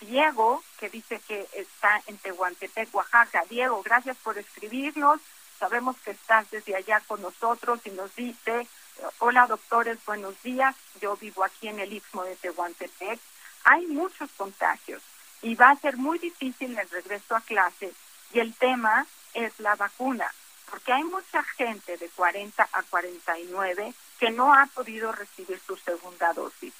Diego, 0.00 0.62
que 0.78 0.88
dice 0.88 1.20
que 1.26 1.46
está 1.52 2.00
en 2.06 2.18
Tehuantepec, 2.18 2.94
Oaxaca. 2.94 3.42
Diego, 3.48 3.82
gracias 3.82 4.16
por 4.18 4.38
escribirnos. 4.38 5.20
Sabemos 5.58 5.96
que 6.04 6.12
estás 6.12 6.48
desde 6.50 6.76
allá 6.76 7.00
con 7.06 7.20
nosotros 7.20 7.80
y 7.84 7.90
nos 7.90 8.14
dice 8.14 8.68
Hola 9.20 9.46
doctores, 9.46 9.98
buenos 10.04 10.42
días. 10.42 10.74
Yo 11.00 11.16
vivo 11.16 11.44
aquí 11.44 11.68
en 11.68 11.78
el 11.78 11.92
Istmo 11.92 12.24
de 12.24 12.34
Tehuantepec. 12.36 13.20
Hay 13.64 13.86
muchos 13.86 14.30
contagios 14.32 15.02
y 15.40 15.54
va 15.54 15.70
a 15.70 15.76
ser 15.76 15.96
muy 15.96 16.18
difícil 16.18 16.76
el 16.76 16.90
regreso 16.90 17.36
a 17.36 17.40
clase 17.40 17.92
y 18.32 18.40
el 18.40 18.54
tema 18.54 19.06
es 19.34 19.58
la 19.60 19.76
vacuna, 19.76 20.28
porque 20.68 20.92
hay 20.92 21.04
mucha 21.04 21.44
gente 21.44 21.96
de 21.96 22.08
40 22.08 22.68
a 22.72 22.82
49 22.82 23.94
que 24.18 24.30
no 24.30 24.52
ha 24.52 24.66
podido 24.66 25.12
recibir 25.12 25.60
su 25.64 25.76
segunda 25.76 26.32
dosis. 26.32 26.74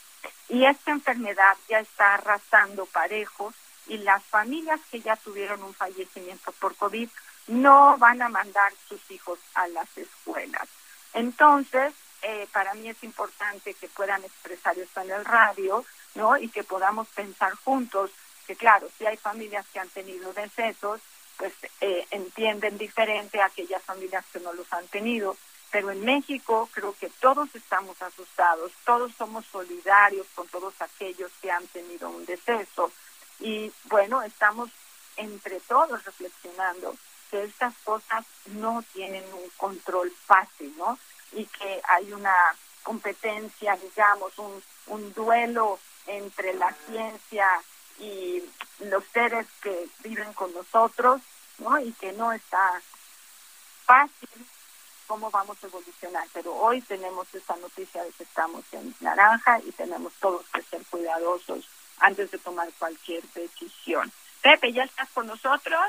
Y 0.49 0.65
esta 0.65 0.91
enfermedad 0.91 1.57
ya 1.69 1.79
está 1.79 2.15
arrasando 2.15 2.87
parejos 2.87 3.55
y 3.87 3.99
las 3.99 4.25
familias 4.25 4.81
que 4.91 5.01
ya 5.01 5.15
tuvieron 5.17 5.63
un 5.63 5.75
fallecimiento 5.75 6.51
por 6.53 6.75
COVID 6.75 7.09
no 7.47 7.97
van 7.99 8.23
a 8.23 8.29
mandar 8.29 8.73
sus 8.89 9.09
hijos 9.11 9.39
a 9.55 9.69
las 9.69 9.97
escuelas. 9.97 10.69
Entonces, 11.15 11.95
eh, 12.23 12.47
para 12.53 12.75
mí 12.75 12.89
es 12.89 13.03
importante 13.05 13.75
que 13.75 13.89
puedan 13.89 14.25
expresar 14.25 14.79
esto 14.79 15.01
en 15.01 15.11
el 15.11 15.25
radio, 15.25 15.85
¿no? 16.15 16.37
Y 16.37 16.49
que 16.49 16.65
podamos 16.65 17.09
pensar 17.09 17.55
juntos 17.55 18.11
que, 18.47 18.57
claro, 18.57 18.89
si 18.97 19.07
hay 19.07 19.17
familias 19.17 19.67
que 19.73 19.79
han 19.79 19.89
tenido 19.91 20.33
decesos, 20.33 21.01
pues 21.37 21.53
eh, 21.81 22.07
entienden 22.11 22.79
diferente 22.79 23.41
a 23.41 23.47
aquellas 23.47 23.83
familias 23.83 24.25
que 24.33 24.41
no 24.41 24.53
los 24.53 24.73
han 24.73 24.87
tenido. 24.89 25.37
Pero 25.71 25.91
en 25.91 26.05
México 26.05 26.69
creo 26.73 26.95
que 26.99 27.11
todos 27.21 27.55
estamos 27.55 28.01
asustados, 28.01 28.73
todos 28.85 29.13
somos 29.17 29.45
solidarios 29.47 30.27
con 30.35 30.49
todos 30.49 30.75
aquellos 30.81 31.31
que 31.43 31.51
han 31.51 31.67
tenido 31.69 32.09
un 32.09 32.25
deceso. 32.25 32.91
Y 33.39 33.71
bueno, 33.85 34.23
estamos 34.23 34.71
entre 35.17 35.61
todos 35.61 36.05
reflexionando 36.05 36.97
que 37.31 37.45
estas 37.45 37.75
cosas 37.85 38.25
no 38.47 38.83
tienen 38.93 39.25
un 39.35 39.49
control 39.57 40.11
fácil, 40.27 40.75
¿no? 40.79 40.99
Y 41.33 41.45
que 41.47 41.81
hay 41.89 42.13
una 42.13 42.35
competencia, 42.83 43.77
digamos, 43.77 44.39
un, 44.39 44.63
un 44.87 45.13
duelo 45.13 45.79
entre 46.07 46.55
la 46.55 46.75
ciencia 46.87 47.47
y 47.99 48.43
los 48.81 49.05
seres 49.13 49.47
que 49.61 49.89
viven 50.03 50.33
con 50.33 50.53
nosotros, 50.55 51.21
¿no? 51.59 51.79
Y 51.81 51.93
que 51.93 52.13
no 52.13 52.33
está 52.33 52.81
fácil 53.85 54.47
cómo 55.07 55.31
vamos 55.31 55.57
a 55.63 55.67
evolucionar. 55.67 56.29
Pero 56.33 56.55
hoy 56.55 56.81
tenemos 56.83 57.27
esa 57.35 57.57
noticia 57.57 58.05
de 58.05 58.11
que 58.13 58.23
estamos 58.23 58.65
en 58.73 58.95
naranja 59.01 59.59
y 59.61 59.73
tenemos 59.73 60.13
todos 60.21 60.47
que 60.51 60.63
ser 60.63 60.83
cuidadosos 60.87 61.67
antes 61.99 62.31
de 62.31 62.39
tomar 62.39 62.69
cualquier 62.79 63.23
decisión. 63.31 64.13
Pepe, 64.43 64.73
¿ya 64.73 64.85
estás 64.85 65.09
con 65.11 65.27
nosotros? 65.27 65.81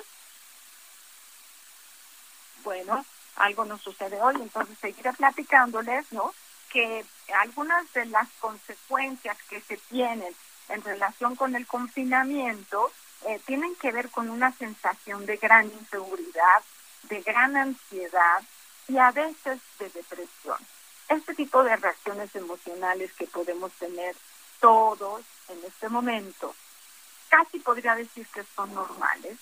Bueno, 2.64 3.06
algo 3.40 3.66
nos 3.66 3.82
sucede 3.82 4.22
hoy, 4.22 4.36
entonces 4.36 4.78
seguiré 4.80 5.12
platicándoles, 5.14 6.12
¿no? 6.12 6.34
Que 6.72 7.04
algunas 7.36 7.92
de 7.94 8.06
las 8.06 8.28
consecuencias 8.40 9.38
que 9.50 9.62
se 9.62 9.78
tienen 9.78 10.34
en 10.70 10.84
relación 10.84 11.36
con 11.36 11.56
el 11.56 11.66
confinamiento 11.66 12.92
eh, 13.26 13.40
tienen 13.46 13.76
que 13.76 13.92
ver 13.92 14.10
con 14.10 14.30
una 14.30 14.52
sensación 14.54 15.26
de 15.26 15.38
gran 15.38 15.66
inseguridad, 15.66 16.64
de 17.04 17.22
gran 17.22 17.58
ansiedad, 17.58 18.44
y 18.90 18.98
a 18.98 19.12
veces 19.12 19.60
de 19.78 19.90
depresión. 19.90 20.58
Este 21.08 21.34
tipo 21.36 21.64
de 21.64 21.76
reacciones 21.76 22.36
emocionales 22.36 23.14
que 23.14 23.28
podemos 23.28 23.72
tener 23.74 24.16
todos 24.60 25.22
en 25.48 25.64
este 25.64 25.90
momento, 25.90 26.54
casi 27.30 27.60
podría 27.60 27.96
decir 27.96 28.28
que 28.28 28.44
son 28.56 28.74
normales. 28.74 29.38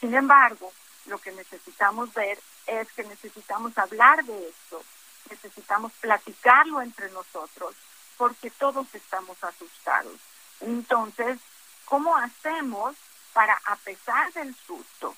Sin 0.00 0.14
embargo, 0.14 0.72
lo 1.06 1.18
que 1.18 1.32
necesitamos 1.32 2.12
ver 2.14 2.38
es 2.66 2.90
que 2.92 3.04
necesitamos 3.04 3.76
hablar 3.78 4.24
de 4.24 4.48
esto, 4.48 4.82
necesitamos 5.30 5.92
platicarlo 6.00 6.80
entre 6.82 7.10
nosotros, 7.10 7.74
porque 8.16 8.50
todos 8.50 8.86
estamos 8.94 9.42
asustados. 9.42 10.18
Entonces, 10.60 11.38
¿cómo 11.84 12.16
hacemos 12.16 12.96
para, 13.32 13.60
a 13.66 13.76
pesar 13.76 14.32
del 14.32 14.54
susto, 14.54 15.14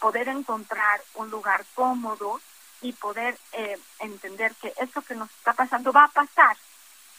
poder 0.00 0.28
encontrar 0.28 1.00
un 1.14 1.30
lugar 1.30 1.64
cómodo 1.74 2.40
y 2.80 2.92
poder 2.94 3.38
eh, 3.52 3.78
entender 3.98 4.54
que 4.54 4.72
esto 4.80 5.02
que 5.02 5.14
nos 5.14 5.30
está 5.30 5.52
pasando 5.52 5.92
va 5.92 6.04
a 6.04 6.08
pasar, 6.08 6.56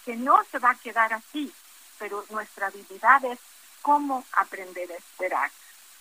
que 0.04 0.16
no 0.16 0.44
se 0.52 0.58
va 0.58 0.72
a 0.72 0.76
quedar 0.76 1.14
así, 1.14 1.54
pero 2.00 2.26
nuestra 2.32 2.68
habilidad 2.68 3.24
es 3.26 3.40
cómo 3.84 4.26
aprender 4.34 4.92
a 4.92 4.96
esperar. 4.96 5.52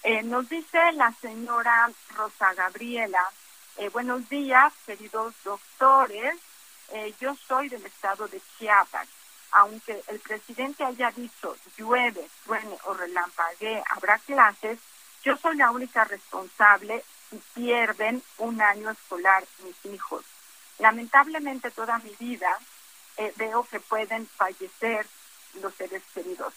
Eh, 0.03 0.23
nos 0.23 0.49
dice 0.49 0.79
la 0.93 1.13
señora 1.21 1.91
Rosa 2.15 2.55
Gabriela, 2.55 3.23
eh, 3.77 3.91
buenos 3.91 4.29
días, 4.29 4.73
queridos 4.87 5.35
doctores, 5.45 6.35
yo 7.21 7.37
soy 7.47 7.69
del 7.69 7.87
estado 7.87 8.27
de 8.27 8.41
Chiapas. 8.59 9.07
Aunque 9.53 10.03
el 10.09 10.19
presidente 10.21 10.85
haya 10.85 11.11
dicho 11.13 11.57
llueve, 11.77 12.29
truene 12.45 12.77
o 12.85 12.95
relampaguee, 12.95 13.83
habrá 13.91 14.19
clases, 14.19 14.79
yo 15.23 15.37
soy 15.37 15.57
la 15.57 15.71
única 15.71 16.05
responsable 16.05 17.05
y 17.31 17.37
pierden 17.55 18.23
un 18.39 18.61
año 18.61 18.91
escolar 18.91 19.45
mis 19.65 19.93
hijos. 19.93 20.25
Lamentablemente 20.79 21.71
toda 21.71 21.99
mi 21.99 22.15
vida 22.19 22.51
eh, 23.17 23.33
veo 23.37 23.65
que 23.71 23.81
pueden 23.81 24.27
fallecer 24.27 25.07
los 25.61 25.75
seres 25.75 26.03
queridos. 26.15 26.55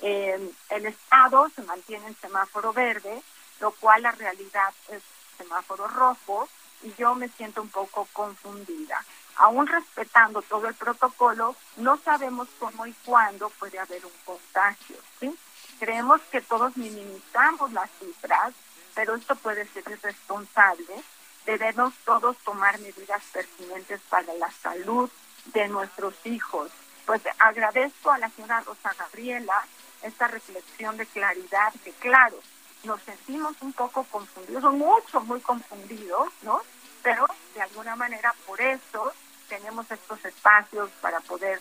Eh, 0.00 0.52
el 0.70 0.86
Estado 0.86 1.48
se 1.54 1.62
mantiene 1.62 2.08
en 2.08 2.16
semáforo 2.16 2.72
verde, 2.72 3.22
lo 3.60 3.70
cual 3.72 4.02
la 4.02 4.12
realidad 4.12 4.72
es 4.88 5.02
semáforo 5.38 5.88
rojo 5.88 6.48
y 6.82 6.92
yo 6.94 7.14
me 7.14 7.28
siento 7.28 7.62
un 7.62 7.70
poco 7.70 8.06
confundida. 8.12 9.04
Aún 9.36 9.66
respetando 9.66 10.42
todo 10.42 10.68
el 10.68 10.74
protocolo, 10.74 11.56
no 11.76 11.96
sabemos 11.96 12.48
cómo 12.58 12.86
y 12.86 12.92
cuándo 13.04 13.50
puede 13.50 13.78
haber 13.78 14.04
un 14.04 14.12
contagio. 14.24 14.96
¿sí? 15.18 15.34
Creemos 15.80 16.20
que 16.30 16.40
todos 16.40 16.76
minimizamos 16.76 17.72
las 17.72 17.90
cifras, 17.98 18.54
pero 18.94 19.16
esto 19.16 19.34
puede 19.36 19.66
ser 19.68 19.84
irresponsable. 19.90 21.02
Debemos 21.46 21.94
todos 22.04 22.36
tomar 22.38 22.78
medidas 22.78 23.22
pertinentes 23.32 24.00
para 24.08 24.32
la 24.34 24.50
salud 24.50 25.10
de 25.46 25.68
nuestros 25.68 26.14
hijos. 26.24 26.70
Pues 27.04 27.22
agradezco 27.38 28.12
a 28.12 28.18
la 28.18 28.30
señora 28.30 28.60
Rosa 28.60 28.94
Gabriela 28.98 29.66
esta 30.04 30.28
reflexión 30.28 30.96
de 30.96 31.06
claridad, 31.06 31.72
que 31.82 31.92
claro, 31.92 32.38
nos 32.84 33.00
sentimos 33.02 33.56
un 33.60 33.72
poco 33.72 34.04
confundidos, 34.04 34.72
mucho, 34.74 35.20
muy 35.22 35.40
confundidos, 35.40 36.28
¿no? 36.42 36.60
Pero 37.02 37.26
de 37.54 37.62
alguna 37.62 37.96
manera 37.96 38.34
por 38.46 38.60
eso 38.60 39.12
tenemos 39.48 39.90
estos 39.90 40.24
espacios 40.24 40.90
para 41.00 41.20
poder 41.20 41.60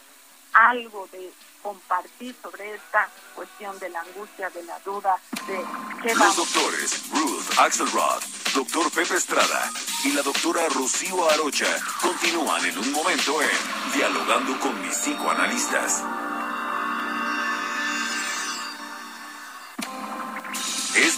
algo 0.54 1.08
de 1.12 1.32
compartir 1.62 2.36
sobre 2.42 2.76
esta 2.76 3.10
cuestión 3.36 3.78
de 3.80 3.90
la 3.90 4.02
angustia, 4.02 4.50
de 4.50 4.64
la 4.64 4.78
duda, 4.80 5.16
de 5.48 5.60
qué 6.02 6.14
Los 6.14 6.36
doctores 6.36 7.10
Ruth 7.10 7.60
Axelrod, 7.60 8.22
doctor 8.54 8.92
Pepe 8.92 9.16
Estrada 9.16 9.72
y 10.04 10.12
la 10.12 10.22
doctora 10.22 10.68
Rocío 10.70 11.30
Arocha 11.30 11.80
continúan 12.02 12.66
en 12.66 12.78
un 12.78 12.92
momento 12.92 13.42
en 13.42 13.94
Dialogando 13.94 14.60
con 14.60 14.82
mis 14.82 14.96
psicoanalistas. 14.96 16.04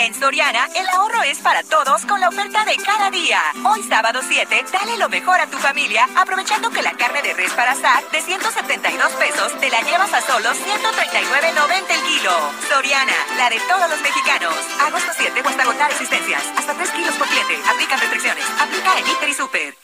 En 0.00 0.14
Soriana, 0.14 0.66
el 0.74 0.88
ahorro 0.96 1.22
es 1.24 1.40
para 1.40 1.62
todos 1.62 2.06
con 2.06 2.18
la 2.20 2.30
oferta 2.30 2.64
de 2.64 2.74
cada 2.76 3.10
día. 3.10 3.38
Hoy 3.70 3.82
sábado 3.82 4.20
7, 4.26 4.64
dale 4.72 4.96
lo 4.96 5.10
mejor 5.10 5.38
a 5.38 5.46
tu 5.46 5.58
familia, 5.58 6.08
aprovechando 6.16 6.70
que 6.70 6.80
la 6.80 6.92
carne 6.92 7.20
de 7.20 7.34
res 7.34 7.52
para 7.52 7.72
asar 7.72 8.02
de 8.10 8.22
172 8.22 9.12
pesos 9.12 9.60
te 9.60 9.68
la 9.68 9.82
llevas 9.82 10.10
a 10.14 10.22
solo 10.22 10.48
139.90 10.52 11.90
el 11.90 12.16
kilo. 12.16 12.32
Soriana, 12.70 13.12
la 13.36 13.50
de 13.50 13.60
todos 13.68 13.90
los 13.90 14.00
mexicanos. 14.00 14.54
Agosto 14.80 15.12
7 15.18 15.42
hasta 15.44 15.62
agotar 15.64 15.90
existencias. 15.90 16.44
Hasta 16.56 16.72
3 16.72 16.90
kilos 16.92 17.14
por 17.16 17.28
cliente. 17.28 17.60
Aplican 17.68 18.00
restricciones. 18.00 18.44
Aplica 18.58 18.98
en 18.98 19.06
Inter 19.06 19.28
y 19.28 19.34
Super. 19.34 19.74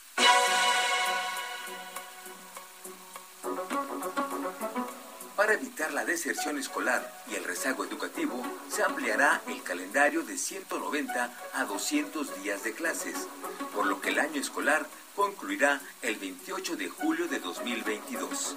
Para 5.47 5.59
evitar 5.61 5.93
la 5.93 6.05
deserción 6.05 6.59
escolar 6.59 7.23
y 7.31 7.37
el 7.37 7.45
rezago 7.45 7.85
educativo, 7.85 8.43
se 8.69 8.83
ampliará 8.83 9.41
el 9.47 9.63
calendario 9.63 10.25
de 10.25 10.37
190 10.37 11.31
a 11.53 11.65
200 11.67 12.43
días 12.43 12.65
de 12.65 12.73
clases, 12.73 13.29
por 13.73 13.87
lo 13.87 14.01
que 14.01 14.09
el 14.09 14.19
año 14.19 14.41
escolar 14.41 14.89
concluirá 15.15 15.81
el 16.03 16.17
28 16.17 16.75
de 16.75 16.89
julio 16.89 17.29
de 17.29 17.39
2022. 17.39 18.57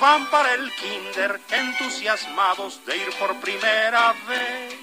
van 0.00 0.28
para 0.30 0.52
el 0.54 0.74
kinder 0.74 1.40
entusiasmados 1.50 2.84
de 2.84 2.96
ir 2.96 3.18
por 3.18 3.38
primera 3.40 4.12
vez. 4.28 4.74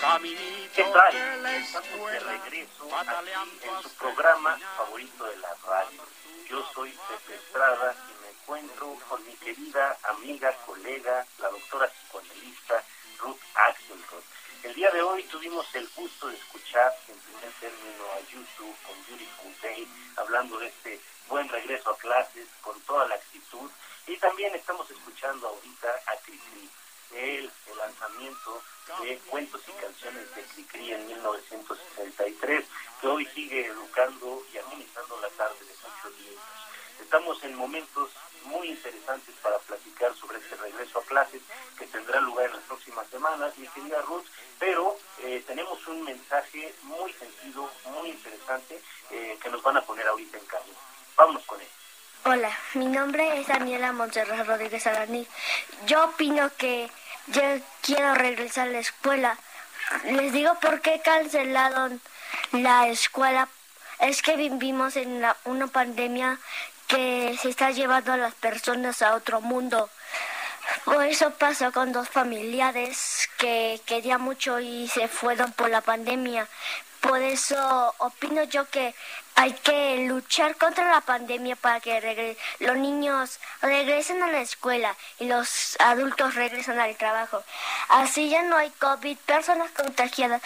Caminito 0.00 0.82
de 0.82 1.42
la 1.42 1.50
de 1.50 1.58
escuela, 1.58 2.32
regreso 2.32 2.88
pataleando 2.88 3.54
aquí 3.56 3.68
en 3.68 3.82
su 3.82 3.90
programa 3.96 4.58
favorito 4.76 5.24
de 5.24 5.36
la 5.38 5.54
radio. 5.66 6.02
Yo 6.48 6.64
soy 6.74 6.90
Pepe 6.90 7.34
Estrada 7.34 7.94
y 8.08 8.22
me 8.22 8.30
encuentro 8.30 8.96
con 9.08 9.26
mi 9.26 9.34
querida 9.36 9.96
amiga, 10.04 10.52
colega, 10.66 11.26
la 11.38 11.48
doctora 11.48 11.88
psicoanalista 11.88 12.82
Ruth 13.18 13.40
Axelrod. 13.54 14.22
El 14.62 14.74
día 14.74 14.90
de 14.90 15.02
hoy 15.02 15.22
tuvimos 15.24 15.66
el 15.74 15.88
gusto 15.96 16.28
de 16.28 16.36
escuchar 16.36 16.94
en 17.08 17.18
primer 17.18 17.52
término 17.60 18.04
a 18.14 18.20
YouTube 18.30 18.76
con 18.86 18.96
Beautiful 19.06 19.54
Day, 19.62 19.88
hablando 20.16 20.58
de 20.58 20.66
este 20.66 21.00
buen 21.28 21.48
regreso 21.48 21.90
a 21.90 21.98
clases 21.98 22.48
con 22.60 22.80
toda 22.82 23.06
la 23.06 23.14
actitud. 23.14 23.70
Y 24.06 24.16
también 24.18 24.54
estamos 24.54 24.88
escuchando 24.88 25.48
ahorita 25.48 25.88
a 26.06 26.16
Cricri, 26.18 26.70
el, 27.12 27.50
lanzamiento 27.76 28.62
de 29.02 29.18
cuentos 29.26 29.60
y 29.68 29.72
canciones 29.72 30.34
de 30.34 30.42
Cricri 30.42 30.92
en 30.92 31.06
1963, 31.08 32.64
que 33.00 33.06
hoy 33.08 33.26
sigue 33.26 33.66
educando 33.66 34.44
y 34.52 34.58
amenizando 34.58 35.20
la 35.20 35.28
tarde 35.30 35.58
de 35.58 35.74
muchos 35.82 36.20
niños. 36.20 36.42
Estamos 37.00 37.42
en 37.42 37.56
momentos 37.56 38.10
muy 38.44 38.68
interesantes 38.68 39.34
para 39.42 39.58
platicar 39.58 40.14
sobre 40.14 40.38
este 40.38 40.54
regreso 40.54 41.00
a 41.00 41.04
clases 41.04 41.42
que 41.76 41.86
tendrá 41.86 42.20
lugar 42.20 42.46
en 42.46 42.52
las 42.52 42.64
próximas 42.64 43.08
semanas, 43.08 43.58
mi 43.58 43.66
querida 43.68 44.00
Ruth, 44.02 44.26
pero 44.60 44.96
eh, 45.18 45.42
tenemos 45.46 45.84
un 45.88 46.04
mensaje 46.04 46.72
muy 46.82 47.12
sentido, 47.14 47.68
muy 47.86 48.10
interesante, 48.10 48.80
eh, 49.10 49.36
que 49.42 49.50
nos 49.50 49.62
van 49.62 49.78
a 49.78 49.82
poner 49.82 50.06
ahorita 50.06 50.38
en 50.38 50.46
camino. 50.46 50.78
Vámonos 51.16 51.44
con 51.44 51.60
él. 51.60 51.68
Hola, 52.24 52.50
mi 52.74 52.86
nombre 52.86 53.38
es 53.38 53.46
Daniela 53.46 53.92
Montserrat 53.92 54.46
Rodríguez 54.46 54.86
Alaní. 54.86 55.26
Yo 55.86 56.06
opino 56.06 56.50
que 56.56 56.90
yo 57.28 57.42
quiero 57.82 58.14
regresar 58.14 58.68
a 58.68 58.72
la 58.72 58.78
escuela. 58.80 59.38
Les 60.04 60.32
digo 60.32 60.58
por 60.60 60.80
qué 60.80 61.00
cancelaron 61.00 62.00
la 62.52 62.88
escuela. 62.88 63.48
Es 64.00 64.22
que 64.22 64.36
vivimos 64.36 64.96
en 64.96 65.24
una 65.44 65.66
pandemia 65.68 66.38
que 66.88 67.36
se 67.40 67.48
está 67.48 67.70
llevando 67.70 68.12
a 68.12 68.16
las 68.16 68.34
personas 68.34 69.02
a 69.02 69.14
otro 69.14 69.40
mundo. 69.40 69.88
Por 70.84 71.04
eso 71.04 71.30
pasó 71.30 71.72
con 71.72 71.92
dos 71.92 72.08
familiares 72.08 73.28
que 73.38 73.80
querían 73.86 74.20
mucho 74.20 74.60
y 74.60 74.88
se 74.88 75.08
fueron 75.08 75.52
por 75.52 75.70
la 75.70 75.80
pandemia. 75.80 76.48
Por 77.00 77.22
eso 77.22 77.94
opino 77.98 78.42
yo 78.44 78.68
que 78.68 78.94
hay 79.36 79.52
que 79.52 80.06
luchar 80.08 80.56
contra 80.56 80.90
la 80.90 81.02
pandemia 81.02 81.54
para 81.54 81.78
que 81.78 82.36
los 82.58 82.76
niños 82.76 83.38
regresen 83.60 84.22
a 84.22 84.32
la 84.32 84.40
escuela 84.40 84.96
y 85.20 85.26
los 85.26 85.76
adultos 85.78 86.34
regresen 86.34 86.80
al 86.80 86.96
trabajo. 86.96 87.44
Así 87.88 88.28
ya 88.28 88.42
no 88.42 88.56
hay 88.56 88.70
COVID, 88.70 89.18
personas 89.18 89.70
contagiadas 89.70 90.42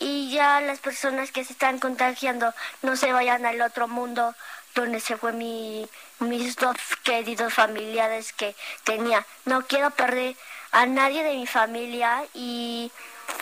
y 0.00 0.30
ya 0.32 0.60
las 0.60 0.80
personas 0.80 1.30
que 1.30 1.44
se 1.44 1.52
están 1.52 1.78
contagiando 1.78 2.52
no 2.82 2.96
se 2.96 3.12
vayan 3.12 3.46
al 3.46 3.62
otro 3.62 3.88
mundo 3.88 4.34
donde 4.74 5.00
se 5.00 5.16
fue 5.16 5.32
mi, 5.32 5.88
mis 6.20 6.56
dos 6.56 6.76
queridos 7.02 7.52
familiares 7.52 8.32
que 8.32 8.54
tenía. 8.84 9.26
No 9.44 9.66
quiero 9.66 9.90
perder 9.90 10.36
a 10.72 10.86
nadie 10.86 11.22
de 11.24 11.34
mi 11.34 11.46
familia 11.46 12.24
y 12.34 12.90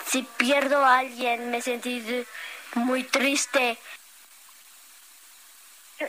si 0.05 0.23
pierdo 0.23 0.83
a 0.83 0.99
alguien 0.99 1.51
me 1.51 1.61
sentí 1.61 2.25
muy 2.75 3.03
triste. 3.03 3.77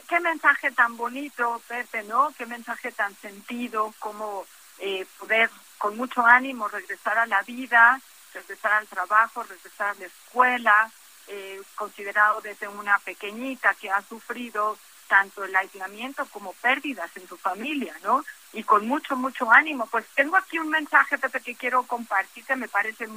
¿Qué, 0.08 0.20
mensaje 0.20 0.70
tan 0.70 0.96
bonito, 0.96 1.60
Pepe, 1.66 2.04
¿no? 2.04 2.32
Qué 2.38 2.46
mensaje 2.46 2.92
tan 2.92 3.14
sentido, 3.16 3.92
como 3.98 4.46
eh, 4.78 5.04
poder 5.18 5.50
con 5.78 5.96
mucho 5.96 6.24
ánimo 6.24 6.68
regresar 6.68 7.18
a 7.18 7.26
la 7.26 7.42
vida, 7.42 8.00
regresar 8.32 8.72
al 8.72 8.86
trabajo, 8.86 9.42
regresar 9.42 9.88
a 9.88 9.94
la 9.94 10.06
escuela, 10.06 10.92
eh, 11.26 11.60
considerado 11.74 12.40
desde 12.40 12.68
una 12.68 12.98
pequeñita 13.00 13.74
que 13.74 13.90
ha 13.90 14.02
sufrido 14.02 14.78
tanto 15.10 15.42
el 15.42 15.54
aislamiento 15.56 16.24
como 16.26 16.52
pérdidas 16.52 17.10
en 17.16 17.26
su 17.26 17.36
familia, 17.36 17.92
¿no? 18.04 18.24
Y 18.52 18.62
con 18.62 18.86
mucho, 18.86 19.16
mucho 19.16 19.50
ánimo. 19.50 19.86
Pues 19.86 20.06
tengo 20.14 20.36
aquí 20.36 20.56
un 20.60 20.70
mensaje, 20.70 21.18
Pepe, 21.18 21.40
que 21.40 21.56
quiero 21.56 21.82
compartir 21.82 22.44
que 22.44 22.54
me 22.54 22.68
parece 22.68 23.08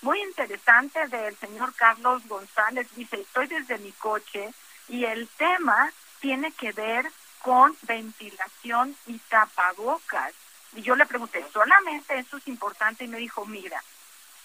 muy 0.00 0.22
interesante 0.22 1.08
del 1.08 1.36
señor 1.36 1.74
Carlos 1.74 2.22
González. 2.28 2.86
Dice, 2.94 3.20
estoy 3.20 3.48
desde 3.48 3.78
mi 3.78 3.90
coche 3.90 4.54
y 4.88 5.04
el 5.04 5.26
tema 5.26 5.90
tiene 6.20 6.52
que 6.52 6.70
ver 6.70 7.10
con 7.42 7.76
ventilación 7.82 8.96
y 9.06 9.18
tapabocas. 9.18 10.32
Y 10.76 10.82
yo 10.82 10.94
le 10.94 11.04
pregunté, 11.04 11.44
¿solamente 11.52 12.16
eso 12.16 12.36
es 12.36 12.46
importante? 12.46 13.04
Y 13.04 13.08
me 13.08 13.18
dijo, 13.18 13.44
mira, 13.44 13.82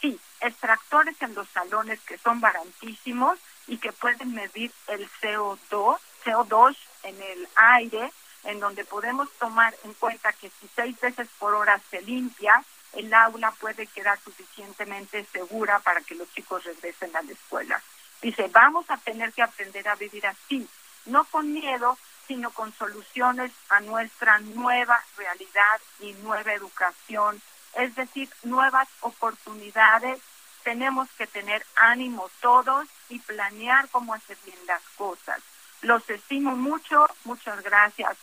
sí, 0.01 0.19
extractores 0.41 1.21
en 1.21 1.35
los 1.35 1.47
salones 1.49 1.99
que 2.01 2.17
son 2.17 2.41
baratísimos 2.41 3.37
y 3.67 3.77
que 3.77 3.91
pueden 3.91 4.33
medir 4.33 4.71
el 4.87 5.07
CO2, 5.21 5.99
CO2 6.23 6.75
en 7.05 7.21
el 7.21 7.47
aire, 7.55 8.11
en 8.43 8.59
donde 8.59 8.83
podemos 8.83 9.31
tomar 9.39 9.73
en 9.83 9.93
cuenta 9.93 10.33
que 10.33 10.49
si 10.49 10.67
seis 10.75 10.99
veces 10.99 11.27
por 11.39 11.53
hora 11.53 11.79
se 11.89 12.01
limpia, 12.01 12.63
el 12.93 13.13
aula 13.13 13.51
puede 13.51 13.87
quedar 13.87 14.19
suficientemente 14.19 15.25
segura 15.25 15.79
para 15.79 16.01
que 16.01 16.15
los 16.15 16.31
chicos 16.33 16.63
regresen 16.63 17.15
a 17.15 17.21
la 17.21 17.31
escuela. 17.31 17.81
Dice, 18.21 18.47
vamos 18.51 18.85
a 18.89 18.97
tener 18.97 19.33
que 19.33 19.41
aprender 19.41 19.87
a 19.87 19.95
vivir 19.95 20.25
así, 20.25 20.67
no 21.05 21.25
con 21.25 21.51
miedo, 21.51 21.97
sino 22.27 22.49
con 22.51 22.73
soluciones 22.73 23.51
a 23.69 23.79
nuestra 23.81 24.39
nueva 24.39 25.03
realidad 25.17 25.81
y 25.99 26.13
nueva 26.13 26.53
educación, 26.53 27.41
es 27.75 27.93
decir, 27.95 28.29
nuevas 28.43 28.87
oportunidades. 29.01 30.19
Tenemos 30.63 31.09
que 31.17 31.27
tener 31.27 31.63
ánimo 31.75 32.29
todos 32.41 32.87
y 33.09 33.19
planear 33.19 33.87
cómo 33.89 34.13
hacer 34.13 34.37
bien 34.45 34.57
las 34.65 34.81
cosas. 34.97 35.39
Los 35.85 36.09
estimo 36.09 36.55
mucho, 36.55 37.05
muchas 37.25 37.61
gracias. 37.61 38.17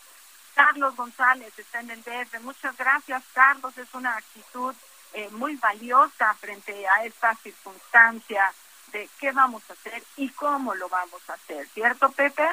Carlos 0.52 0.96
González 0.96 1.56
está 1.56 1.78
en 1.78 1.90
el 1.90 2.02
DF. 2.02 2.40
Muchas 2.40 2.76
gracias, 2.76 3.22
Carlos. 3.32 3.78
Es 3.78 3.94
una 3.94 4.16
actitud 4.16 4.74
eh, 5.12 5.28
muy 5.30 5.54
valiosa 5.54 6.34
frente 6.34 6.88
a 6.88 7.04
esta 7.04 7.36
circunstancia 7.36 8.52
de 8.88 9.08
qué 9.20 9.30
vamos 9.30 9.62
a 9.70 9.74
hacer 9.74 10.02
y 10.16 10.28
cómo 10.30 10.74
lo 10.74 10.88
vamos 10.88 11.22
a 11.30 11.34
hacer. 11.34 11.68
¿Cierto, 11.68 12.10
Pepe? 12.10 12.48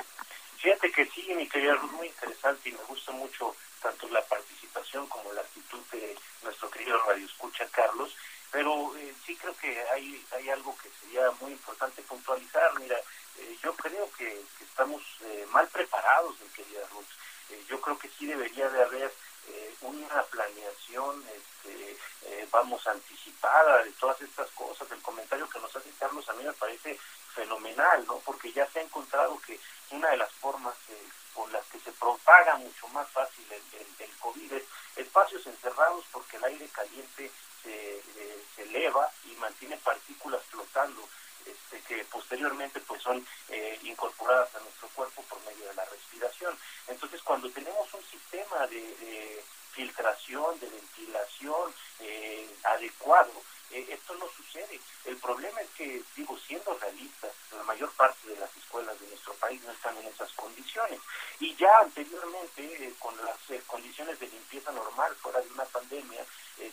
Fíjate 0.57 0.91
que 0.91 1.05
sí, 1.07 1.33
mi 1.35 1.49
querida, 1.49 1.75
muy 1.93 2.05
interesante 2.05 2.69
y 2.69 2.73
me 2.73 2.83
gusta 2.83 3.11
mucho 3.11 3.55
tanto 3.81 4.07
la 4.09 4.21
participación 4.25 5.07
como 5.07 5.33
la 5.33 5.41
actitud 5.41 5.81
de 5.91 6.15
nuestro 6.43 6.69
querido 6.69 7.01
Radio 7.07 7.25
Escucha, 7.25 7.65
Carlos. 7.71 8.15
Pero 8.51 8.95
eh, 8.95 9.11
sí 9.25 9.35
creo 9.35 9.57
que 9.57 9.75
hay, 9.89 10.23
hay 10.37 10.51
algo 10.51 10.77
que 10.77 10.91
sería 11.01 11.31
muy 11.41 11.53
importante 11.53 12.03
puntualizar. 12.03 12.79
Mira, 12.79 12.97
eh, 13.39 13.57
yo 13.63 13.73
creo 13.75 14.09
que, 14.17 14.41
estamos 14.61 15.01
eh, 15.21 15.45
mal 15.51 15.67
preparados, 15.67 16.39
mi 16.39 16.47
querida 16.49 16.85
Ruth. 16.91 17.05
Eh, 17.49 17.63
yo 17.67 17.79
creo 17.81 17.97
que 17.97 18.09
sí 18.09 18.25
debería 18.25 18.69
de 18.69 18.83
haber 18.83 19.11
una 19.81 20.21
planeación, 20.23 21.25
este, 21.35 21.97
vamos, 22.51 22.85
anticipada 22.85 23.83
de 23.83 23.91
todas 23.93 24.21
estas 24.21 24.47
cosas. 24.51 24.91
El 24.91 25.01
comentario 25.01 25.49
que 25.49 25.59
nos 25.59 25.75
hace 25.75 25.89
Carlos 25.97 26.27
a 26.29 26.33
mí 26.33 26.43
me 26.43 26.53
parece 26.53 26.99
fenomenal, 27.33 28.05
¿no? 28.05 28.19
Porque 28.19 28.51
ya 28.51 28.67
se 28.67 28.79
ha 28.79 28.83
encontrado 28.83 29.41
que 29.47 29.59
una 29.89 30.09
de 30.09 30.17
las 30.17 30.31
formas 30.33 30.75
con 31.33 31.51
las 31.51 31.65
que 31.67 31.79
se 31.79 31.91
propaga 31.93 32.57
mucho 32.57 32.87
más 32.89 33.09
fácil 33.09 33.45
el, 33.51 33.63
el, 33.99 34.15
COVID 34.17 34.53
es 34.53 34.63
espacios 34.97 35.45
encerrados 35.47 36.05
porque 36.11 36.37
el 36.37 36.43
aire 36.43 36.67
caliente 36.69 37.31
se 37.63 38.03
eleva 38.61 39.09
y 39.25 39.31
mantiene 39.35 39.77
partículas 39.77 40.43
flotando 40.43 41.07
este, 41.51 41.81
que 41.81 42.03
posteriormente 42.05 42.79
pues 42.81 43.01
son 43.01 43.25
eh, 43.49 43.79
incorporadas 43.83 44.53
a 44.55 44.59
nuestro 44.59 44.87
cuerpo 44.89 45.23
por 45.23 45.41
medio 45.45 45.67
de 45.67 45.73
la 45.75 45.85
respiración. 45.85 46.57
Entonces 46.87 47.21
cuando 47.23 47.49
tenemos 47.49 47.93
un 47.93 48.03
sistema 48.05 48.67
de, 48.67 49.43
filtración, 49.71 50.59
de 50.59 50.67
ventilación 50.67 51.73
eh, 51.99 52.49
adecuado, 52.63 53.31
eh, 53.71 53.85
esto 53.89 54.15
no 54.15 54.27
sucede. 54.29 54.79
El 55.05 55.15
problema 55.17 55.61
es 55.61 55.69
que, 55.77 56.01
digo, 56.15 56.37
siendo 56.39 56.77
realistas, 56.79 57.31
la 57.55 57.63
mayor 57.63 57.91
parte 57.93 58.27
de 58.27 58.35
las 58.37 58.55
escuelas 58.57 58.99
de 58.99 59.07
nuestro 59.07 59.33
país 59.35 59.61
no 59.63 59.71
están 59.71 59.95
en 59.97 60.07
esas 60.07 60.31
condiciones. 60.33 60.99
Y 61.39 61.55
ya 61.55 61.71
anteriormente, 61.79 62.93
con 62.99 63.15
las 63.23 63.37
condiciones 63.67 64.19
de 64.19 64.27
limpieza 64.27 64.71
normal, 64.71 65.15
fuera 65.17 65.39
de 65.39 65.49
una 65.51 65.65
pandemia, 65.65 66.25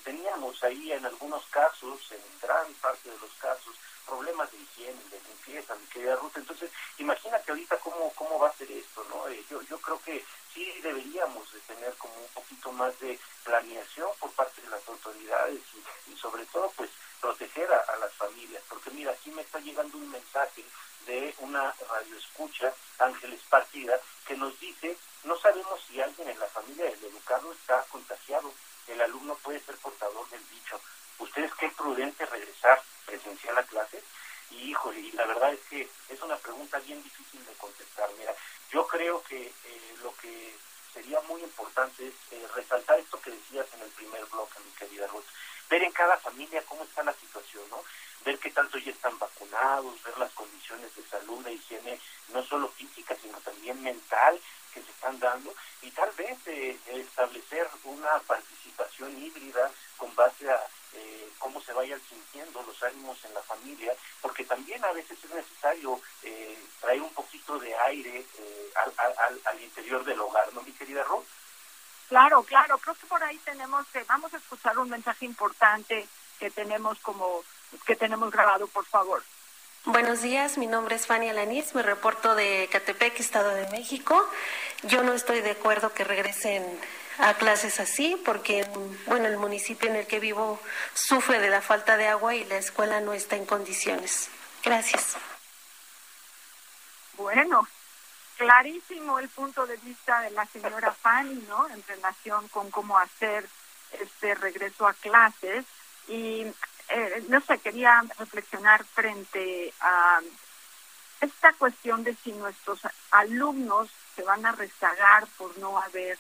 teníamos 0.02 0.62
ahí 0.64 0.92
en 0.92 1.04
algunos 1.04 1.44
casos, 1.46 2.00
en 2.10 2.40
gran 2.40 2.72
parte 2.74 3.10
de 3.10 3.18
los 3.18 3.32
casos, 3.34 3.74
problemas 4.06 4.50
de 4.52 4.58
higiene, 4.58 5.00
de 5.10 5.20
limpieza, 5.20 5.74
mi 5.74 5.86
querida 5.86 6.16
Ruth. 6.16 6.36
Entonces, 6.36 6.70
imagínate 6.98 7.50
ahorita 7.50 7.76
cómo, 7.78 8.12
cómo 8.14 8.38
va 8.38 8.48
a 8.48 8.56
ser 8.56 8.70
esto, 8.70 9.04
¿no? 9.10 9.28
Eh, 9.28 9.44
yo, 9.50 9.60
yo 9.62 9.78
creo 9.78 10.00
que 10.02 10.24
sí 10.54 10.72
deberíamos 10.82 11.52
de 11.52 11.60
tener 11.60 11.92
como 11.94 12.14
un 12.14 12.28
poquito 12.28 12.72
más 12.72 12.98
de 13.00 13.18
planeación 13.44 14.08
por 14.20 14.30
parte 14.32 14.62
de 14.62 14.68
las 14.68 14.88
autoridades 14.88 15.60
y, 16.06 16.16
sobre 16.16 16.46
todo, 16.46 16.72
pues, 16.76 16.90
proteger 17.20 17.68
a, 17.72 17.96
las 17.96 18.12
familias. 18.14 18.62
Porque 18.68 18.90
mira, 18.90 19.10
aquí 19.10 19.30
me 19.30 19.42
está 19.42 19.58
llegando 19.58 19.98
un 19.98 20.10
mensaje 20.10 20.64
de 21.06 21.34
una 21.38 21.74
radioescucha, 21.88 22.72
Ángeles 22.98 23.40
Partida, 23.48 24.00
que 24.26 24.36
nos 24.36 24.58
dice, 24.60 24.96
no 25.24 25.36
sabemos 25.38 25.80
si 25.88 26.00
alguien 26.00 26.28
en 26.28 26.38
la 26.38 26.46
familia 26.46 26.84
del 26.84 27.04
educado 27.04 27.52
está 27.52 27.82
contagiado, 27.90 28.52
el 28.88 29.00
alumno 29.00 29.34
puede 29.42 29.60
ser 29.60 29.76
portador 29.76 30.28
del 30.30 30.42
bicho. 30.50 30.80
¿Ustedes 31.18 31.52
qué 31.54 31.68
prudente 31.70 32.26
regresar 32.26 32.82
presencial 33.06 33.56
a 33.56 33.62
clases? 33.62 34.02
Y 34.50 34.70
híjole, 34.70 35.00
y 35.00 35.12
la 35.12 35.26
verdad 35.26 35.52
es 35.52 35.60
que 35.68 35.88
es 36.08 36.22
una 36.22 36.36
pregunta 36.36 36.78
bien 36.80 37.02
difícil 37.02 37.44
de 37.46 37.52
contestar. 37.54 38.08
Mira, 38.18 38.34
yo 38.70 38.86
creo 38.86 39.22
que 39.22 39.46
eh, 39.46 39.94
lo 40.02 40.14
que 40.16 40.54
sería 40.92 41.20
muy 41.22 41.42
importante 41.42 42.06
es 42.06 42.14
eh, 42.32 42.46
resaltar 42.54 42.98
esto 42.98 43.20
que 43.20 43.30
decías 43.30 43.66
en 43.74 43.82
el 43.82 43.90
primer 43.90 44.24
bloque, 44.26 44.58
mi 44.64 44.70
querida 44.72 45.06
Ruth. 45.06 45.24
Ver 45.68 45.82
en 45.82 45.92
cada 45.92 46.16
familia 46.18 46.62
cómo 46.68 46.84
está 46.84 47.02
la 47.02 47.14
situación, 47.14 47.64
¿no? 47.70 47.82
Ver 48.24 48.38
qué 48.38 48.50
tanto 48.50 48.78
ya 48.78 48.92
están 48.92 49.18
vacunados, 49.18 50.02
ver 50.02 50.16
las 50.18 50.32
condiciones 50.32 50.94
de 50.94 51.02
salud, 51.04 51.44
de 51.44 51.54
higiene, 51.54 52.00
no 52.28 52.42
solo 52.44 52.68
física, 52.68 53.16
sino 53.20 53.38
también 53.40 53.82
mental 53.82 54.40
que 54.72 54.82
se 54.82 54.90
están 54.90 55.18
dando 55.18 55.54
y 55.82 55.90
tal 55.90 56.10
vez 56.12 56.38
eh, 56.46 56.78
establecer 56.88 57.68
una 57.84 58.18
participación 58.20 59.16
híbrida 59.22 59.70
con 59.96 60.14
base 60.14 60.50
a 60.50 60.66
eh, 60.96 61.30
cómo 61.38 61.60
se 61.60 61.72
vayan 61.74 62.00
sintiendo 62.08 62.62
los 62.62 62.82
ánimos 62.82 63.22
en 63.24 63.34
la 63.34 63.42
familia, 63.42 63.92
porque 64.22 64.44
también 64.44 64.82
a 64.82 64.92
veces 64.92 65.18
es 65.22 65.30
necesario 65.30 66.00
eh, 66.22 66.58
traer 66.80 67.02
un 67.02 67.12
poquito 67.12 67.58
de 67.58 67.74
aire 67.74 68.24
eh, 68.38 68.72
al, 68.76 69.40
al, 69.44 69.62
interior 69.62 70.04
del 70.04 70.20
hogar, 70.20 70.52
¿no, 70.54 70.62
mi 70.62 70.72
querida 70.72 71.04
Ruth? 71.04 71.26
Claro, 72.08 72.42
claro, 72.44 72.78
creo 72.78 72.94
que 72.94 73.06
por 73.06 73.22
ahí 73.22 73.36
tenemos, 73.38 73.86
vamos 74.06 74.32
a 74.32 74.38
escuchar 74.38 74.78
un 74.78 74.88
mensaje 74.88 75.26
importante 75.26 76.08
que 76.38 76.50
tenemos 76.50 76.98
como, 77.00 77.44
que 77.84 77.96
tenemos 77.96 78.30
grabado, 78.30 78.66
por 78.68 78.86
favor. 79.06 79.22
Buenos 79.84 80.22
días, 80.22 80.58
mi 80.58 80.66
nombre 80.66 80.96
es 80.96 81.06
Fanny 81.06 81.28
Alaniz, 81.28 81.74
me 81.74 81.82
reporto 81.82 82.34
de 82.34 82.68
Catepec, 82.72 83.20
Estado 83.20 83.50
de 83.50 83.68
México. 83.68 84.28
Yo 84.82 85.04
no 85.04 85.12
estoy 85.12 85.42
de 85.42 85.52
acuerdo 85.52 85.94
que 85.94 86.02
regresen 86.02 86.64
a 87.18 87.34
clases 87.34 87.78
así, 87.78 88.20
porque 88.24 88.66
bueno, 89.06 89.28
el 89.28 89.38
municipio 89.38 89.88
en 89.88 89.96
el 89.96 90.06
que 90.06 90.18
vivo 90.18 90.60
sufre 90.94 91.38
de 91.38 91.50
la 91.50 91.62
falta 91.62 91.96
de 91.96 92.08
agua 92.08 92.34
y 92.34 92.44
la 92.46 92.56
escuela 92.56 93.00
no 93.00 93.12
está 93.12 93.36
en 93.36 93.46
condiciones. 93.46 94.28
Gracias. 94.64 95.16
Bueno, 97.16 97.66
clarísimo 98.36 99.20
el 99.20 99.28
punto 99.28 99.66
de 99.66 99.76
vista 99.76 100.20
de 100.22 100.32
la 100.32 100.46
señora 100.46 100.92
Fanny, 100.92 101.46
¿no? 101.48 101.68
En 101.68 101.82
relación 101.86 102.48
con 102.48 102.72
cómo 102.72 102.98
hacer 102.98 103.48
este 103.92 104.34
regreso 104.34 104.86
a 104.86 104.94
clases 104.94 105.64
y 106.08 106.44
eh, 106.88 107.24
no 107.28 107.40
sé, 107.40 107.58
quería 107.58 108.02
reflexionar 108.18 108.84
frente 108.84 109.72
a 109.80 110.20
esta 111.20 111.52
cuestión 111.54 112.04
de 112.04 112.14
si 112.14 112.32
nuestros 112.32 112.80
alumnos 113.10 113.88
se 114.14 114.22
van 114.22 114.44
a 114.46 114.52
rezagar 114.52 115.26
por 115.38 115.56
no 115.58 115.78
haber 115.78 116.18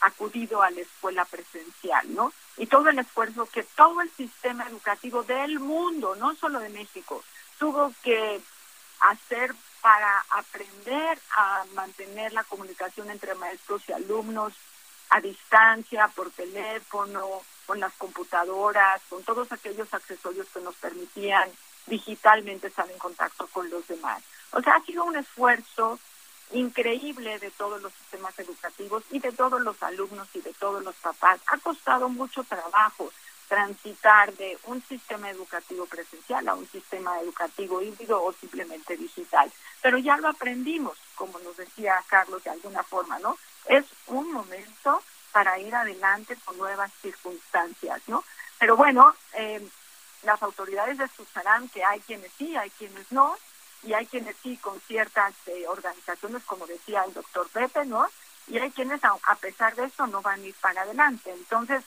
acudido 0.00 0.62
a 0.62 0.70
la 0.70 0.80
escuela 0.80 1.24
presencial, 1.24 2.14
¿no? 2.14 2.32
Y 2.56 2.66
todo 2.66 2.88
el 2.88 2.98
esfuerzo 2.98 3.46
que 3.46 3.62
todo 3.62 4.00
el 4.00 4.10
sistema 4.10 4.66
educativo 4.68 5.22
del 5.22 5.58
mundo, 5.58 6.14
no 6.16 6.34
solo 6.36 6.60
de 6.60 6.68
México, 6.68 7.24
tuvo 7.58 7.92
que 8.02 8.40
hacer 9.00 9.54
para 9.80 10.24
aprender 10.30 11.18
a 11.36 11.64
mantener 11.74 12.32
la 12.32 12.44
comunicación 12.44 13.10
entre 13.10 13.34
maestros 13.34 13.82
y 13.88 13.92
alumnos 13.92 14.54
a 15.10 15.20
distancia, 15.20 16.08
por 16.08 16.30
teléfono, 16.30 17.42
con 17.66 17.80
las 17.80 17.92
computadoras, 17.94 19.00
con 19.08 19.22
todos 19.22 19.50
aquellos 19.52 19.92
accesorios 19.92 20.46
que 20.52 20.60
nos 20.60 20.74
permitían 20.76 21.50
digitalmente 21.86 22.68
estar 22.68 22.90
en 22.90 22.98
contacto 22.98 23.46
con 23.48 23.68
los 23.70 23.86
demás. 23.86 24.22
O 24.52 24.62
sea, 24.62 24.76
ha 24.76 24.84
sido 24.84 25.04
un 25.04 25.16
esfuerzo 25.16 25.98
increíble 26.52 27.38
de 27.38 27.50
todos 27.50 27.80
los 27.82 27.92
sistemas 27.92 28.38
educativos 28.38 29.02
y 29.10 29.18
de 29.18 29.32
todos 29.32 29.60
los 29.62 29.82
alumnos 29.82 30.28
y 30.34 30.40
de 30.40 30.52
todos 30.54 30.82
los 30.82 30.94
papás. 30.96 31.40
Ha 31.48 31.58
costado 31.58 32.08
mucho 32.08 32.44
trabajo 32.44 33.10
transitar 33.48 34.32
de 34.34 34.58
un 34.64 34.82
sistema 34.82 35.30
educativo 35.30 35.86
presencial 35.86 36.48
a 36.48 36.54
un 36.54 36.66
sistema 36.68 37.20
educativo 37.20 37.82
híbrido 37.82 38.22
o 38.22 38.32
simplemente 38.32 38.96
digital. 38.96 39.52
Pero 39.82 39.98
ya 39.98 40.16
lo 40.16 40.28
aprendimos, 40.28 40.96
como 41.14 41.38
nos 41.40 41.56
decía 41.56 42.02
Carlos 42.08 42.42
de 42.44 42.50
alguna 42.50 42.82
forma, 42.82 43.18
¿no? 43.18 43.36
Es 43.66 43.84
un 44.06 44.32
momento 44.32 45.02
para 45.34 45.58
ir 45.58 45.74
adelante 45.74 46.36
con 46.44 46.56
nuevas 46.58 46.92
circunstancias, 47.02 48.00
¿no? 48.06 48.22
Pero 48.60 48.76
bueno, 48.76 49.12
eh, 49.32 49.68
las 50.22 50.40
autoridades 50.44 51.00
escucharán 51.00 51.68
que 51.70 51.84
hay 51.84 51.98
quienes 52.02 52.30
sí, 52.38 52.56
hay 52.56 52.70
quienes 52.70 53.10
no, 53.10 53.36
y 53.82 53.94
hay 53.94 54.06
quienes 54.06 54.36
sí 54.44 54.56
con 54.58 54.80
ciertas 54.82 55.34
eh, 55.46 55.66
organizaciones, 55.66 56.44
como 56.44 56.68
decía 56.68 57.02
el 57.02 57.12
doctor 57.14 57.48
Pepe, 57.48 57.84
¿no? 57.84 58.06
Y 58.46 58.58
hay 58.58 58.70
quienes 58.70 59.00
a, 59.02 59.34
pesar 59.34 59.74
de 59.74 59.86
eso 59.86 60.06
no 60.06 60.22
van 60.22 60.40
a 60.40 60.46
ir 60.46 60.54
para 60.60 60.82
adelante. 60.82 61.32
Entonces, 61.32 61.82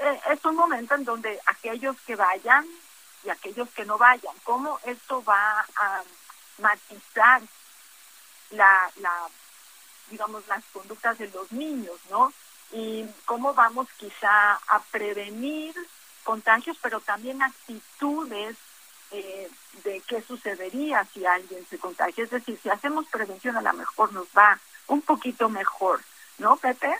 eh, 0.00 0.20
es 0.32 0.42
un 0.46 0.56
momento 0.56 0.94
en 0.94 1.04
donde 1.04 1.38
aquellos 1.44 1.94
que 2.06 2.16
vayan 2.16 2.66
y 3.22 3.28
aquellos 3.28 3.68
que 3.70 3.84
no 3.84 3.98
vayan, 3.98 4.34
cómo 4.44 4.80
esto 4.84 5.22
va 5.24 5.60
a 5.76 6.02
matizar 6.56 7.42
la, 8.52 8.90
la 8.96 9.28
digamos, 10.08 10.46
las 10.48 10.64
conductas 10.72 11.18
de 11.18 11.28
los 11.28 11.52
niños, 11.52 12.00
¿no? 12.08 12.32
Y 12.72 13.06
cómo 13.24 13.54
vamos 13.54 13.88
quizá 13.98 14.54
a 14.54 14.82
prevenir 14.90 15.74
contagios, 16.24 16.76
pero 16.82 17.00
también 17.00 17.42
actitudes 17.42 18.56
eh, 19.10 19.48
de 19.84 20.02
qué 20.06 20.20
sucedería 20.22 21.06
si 21.12 21.24
alguien 21.24 21.66
se 21.70 21.78
contagia. 21.78 22.24
Es 22.24 22.30
decir, 22.30 22.58
si 22.62 22.68
hacemos 22.68 23.06
prevención 23.06 23.56
a 23.56 23.62
lo 23.62 23.72
mejor 23.72 24.12
nos 24.12 24.26
va 24.36 24.58
un 24.88 25.00
poquito 25.02 25.48
mejor, 25.48 26.02
¿no, 26.38 26.56
Pepe? 26.56 26.94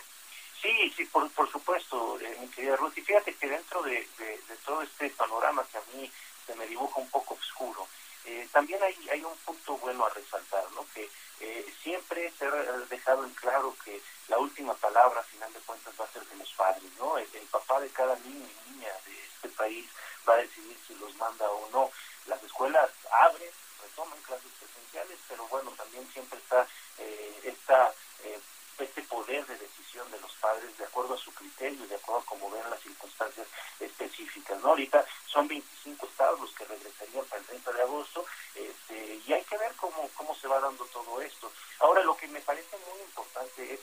Sí, 0.61 0.91
sí, 0.95 1.05
por, 1.05 1.29
por 1.31 1.49
supuesto, 1.51 2.19
eh, 2.19 2.37
mi 2.41 2.47
querida 2.47 2.75
Ruth. 2.75 2.97
Y 2.97 3.01
fíjate 3.01 3.33
que 3.35 3.47
dentro 3.47 3.81
de, 3.83 4.07
de, 4.17 4.39
todo 4.65 4.81
este 4.81 5.09
panorama 5.11 5.63
que 5.71 5.77
a 5.77 5.83
mí 5.93 6.11
se 6.45 6.55
me 6.55 6.67
dibuja 6.67 6.99
un 6.99 7.09
poco 7.09 7.35
oscuro, 7.35 7.87
eh, 8.25 8.47
también 8.51 8.81
hay, 8.83 9.09
hay 9.09 9.23
un 9.23 9.35
punto 9.45 9.77
bueno 9.77 10.05
a 10.05 10.09
resaltar, 10.09 10.63
¿no? 10.75 10.85
Que 10.93 11.09
eh, 11.39 11.73
siempre 11.81 12.31
se 12.37 12.45
ha 12.45 12.51
dejado 12.89 13.23
en 13.23 13.31
claro 13.31 13.75
que 13.83 14.01
la 14.27 14.37
última 14.37 14.73
palabra, 14.75 15.19
a 15.19 15.23
final 15.23 15.51
de 15.53 15.59
cuentas, 15.61 15.93
va 15.99 16.05
a 16.05 16.13
ser 16.13 16.25
de 16.25 16.35
los 16.35 16.51
padres, 16.53 16.91
¿no? 16.97 17.17
El, 17.17 17.27
papá 17.49 17.79
de 17.79 17.89
cada 17.89 18.15
niño 18.17 18.45
y 18.45 18.71
niña 18.71 18.93
de 19.05 19.25
este 19.25 19.49
país 19.49 19.89
va 20.27 20.33
a 20.35 20.37
decidir 20.37 20.77
si 20.87 20.93
los 20.95 21.15
manda 21.15 21.49
o 21.49 21.69
no. 21.71 21.91
Las 22.27 22.43
escuelas 22.43 22.91
abren, 23.11 23.49
retoman 23.81 24.21
clases 24.21 24.51
presenciales, 24.59 25.17
pero 25.27 25.47
bueno, 25.47 25.71
también 25.71 26.07
siempre 26.13 26.37
está 26.37 26.67
eh, 26.99 27.39
esta, 27.43 27.91
eh, 28.23 28.39
este 28.83 29.01
poder 29.03 29.45
de 29.45 29.57
decisión 29.57 30.09
de 30.11 30.19
los 30.19 30.31
padres 30.33 30.77
de 30.77 30.85
acuerdo 30.85 31.13
a 31.13 31.17
su 31.17 31.33
criterio, 31.33 31.87
de 31.87 31.95
acuerdo 31.95 32.21
a 32.21 32.25
cómo 32.25 32.49
ven 32.51 32.69
las 32.69 32.79
circunstancias 32.81 33.47
específicas, 33.79 34.61
¿no? 34.61 34.69
Ahorita 34.69 35.05
son 35.25 35.47
25 35.47 36.05
estados 36.05 36.39
los 36.39 36.51
que 36.53 36.65
regresarían 36.65 37.25
para 37.25 37.41
el 37.41 37.47
30 37.47 37.71
de 37.71 37.81
agosto, 37.81 38.25
este, 38.55 39.21
y 39.25 39.33
hay 39.33 39.43
que 39.43 39.57
ver 39.57 39.73
cómo, 39.75 40.09
cómo 40.15 40.35
se 40.35 40.47
va 40.47 40.59
dando 40.59 40.85
todo 40.85 41.21
esto. 41.21 41.51
Ahora, 41.79 42.03
lo 42.03 42.15
que 42.15 42.27
me 42.27 42.41
parece 42.41 42.77
muy 42.91 43.01
importante 43.01 43.73
es 43.73 43.79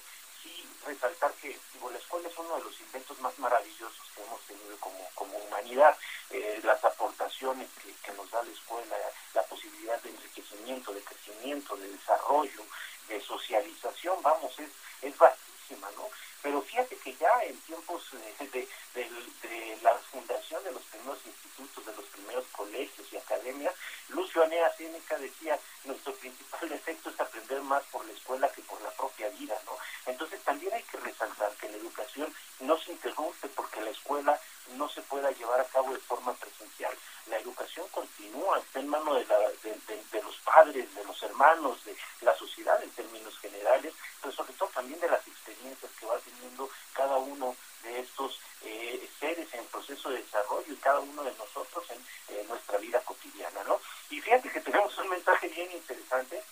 resaltar 0.87 1.33
que 1.35 1.59
la 1.91 1.99
escuela 1.99 2.29
es 2.29 2.39
uno 2.39 2.57
de 2.57 2.65
los 2.65 2.81
inventos 2.81 3.19
más 3.21 3.37
maravillosos 3.39 4.07
que 4.15 4.23
hemos 4.23 4.41
tenido 4.43 4.77
como, 4.79 5.09
como 5.15 5.37
humanidad. 5.39 5.97
Eh, 6.31 6.61
las 6.63 6.83
aportaciones 6.85 7.69
que, 8.03 8.13
nos 8.13 8.31
da 8.31 8.43
la 8.43 8.51
escuela, 8.51 8.97
la 9.35 9.43
posibilidad 9.43 10.01
de 10.03 10.11
enriquecimiento, 10.11 10.93
de 10.93 11.03
crecimiento, 11.03 11.77
de 11.77 11.89
desarrollo, 11.91 12.63
de 13.09 13.21
socialización, 13.21 14.23
vamos, 14.23 14.59
es, 14.59 14.71
es 15.03 15.17
vastísima, 15.19 15.91
¿no? 15.97 16.09
Pero 16.43 16.63
fíjate 16.63 16.97
que 16.99 17.15
ya 17.17 17.43
en 17.43 17.59
tiempos 17.63 18.03
de, 18.13 18.69
de, 18.95 19.79
la 19.83 19.95
fundación 20.11 20.63
de 20.65 20.73
los 20.73 20.83
primeros 20.83 21.19
institutos, 21.27 21.85
de 21.87 21.95
los 21.95 22.05
primeros 22.07 22.45
colegios 22.53 23.07
y 23.13 23.17
academias, 23.17 23.75
Lucio 24.09 24.43
Anea 24.43 24.73
Séneca 24.77 25.19
decía, 25.19 25.59
nuestro 25.85 26.15
principal 26.15 26.69
defecto 26.69 27.11
es 27.11 27.21
aprender 27.21 27.61
más 27.63 27.83
por 27.85 28.05
la 28.05 28.13
escuela 28.13 28.49
que 28.53 28.63
por 28.63 28.81
la 28.83 28.91
propia 28.91 29.29
vida, 29.31 29.61
¿no? 29.65 29.77
Entonces 30.07 30.41
también 30.43 30.73
hay 30.73 30.83
que 30.85 30.99
resaltar 30.99 31.51
que 31.57 31.69
la 31.69 31.77
educación 31.77 32.33
no 32.61 32.79
se 32.79 32.93
interrumpe 32.93 33.49
porque 33.49 33.81
la 33.81 33.91
escuela 33.91 34.41
no 34.77 34.89
se 34.89 35.03
pueda 35.03 35.31
llevar 35.33 35.61
a 35.61 35.65
cabo 35.65 35.93
de 35.93 36.01
forma 36.01 36.33
presencial. 36.35 36.97
La 37.27 37.39
educación 37.39 37.87
continúa, 37.91 38.59
está 38.59 38.81
en 38.81 38.89
manos 38.89 39.17
de, 39.17 39.75
de, 40.13 40.23
los 40.23 40.37
padres, 40.39 40.93
de 40.95 41.05
los 41.05 41.23
hermanos, 41.23 41.85
de 41.85 41.97
la 42.21 42.35
sociedad 42.37 42.83
en 42.83 42.91
términos 42.91 43.37
generales, 43.39 43.95
pero 44.21 44.33
sobre 44.33 44.53
todo 44.55 44.69
también 44.71 45.01
de 45.01 45.09
las 45.09 45.27
experiencias 45.27 45.91
que 45.99 46.07
va 46.07 46.19
teniendo 46.19 46.71
cada 46.95 47.17
uno 47.17 47.57
de 47.83 48.01
estos 48.01 48.41
eh, 48.63 49.09
seres 49.19 49.53
en 49.53 49.65
proceso 49.67 50.11
de 50.11 50.23
desarrollo 50.23 50.73
y 50.73 50.77
cada 50.77 51.01
uno 51.01 51.23
de 51.25 51.35
nosotros 51.35 51.85
en 51.91 52.37
eh, 52.37 52.45
nuestra 52.49 52.79
vida 52.79 53.01
cotidiana, 53.01 53.63
¿no? 53.65 53.81
Y 54.11 54.21
fíjate 54.21 54.51
que 54.51 54.61
tenemos 54.61 54.97
un 54.99 55.09
mensaje 55.09 55.49
bien 55.49 55.71
interesante 55.73 56.43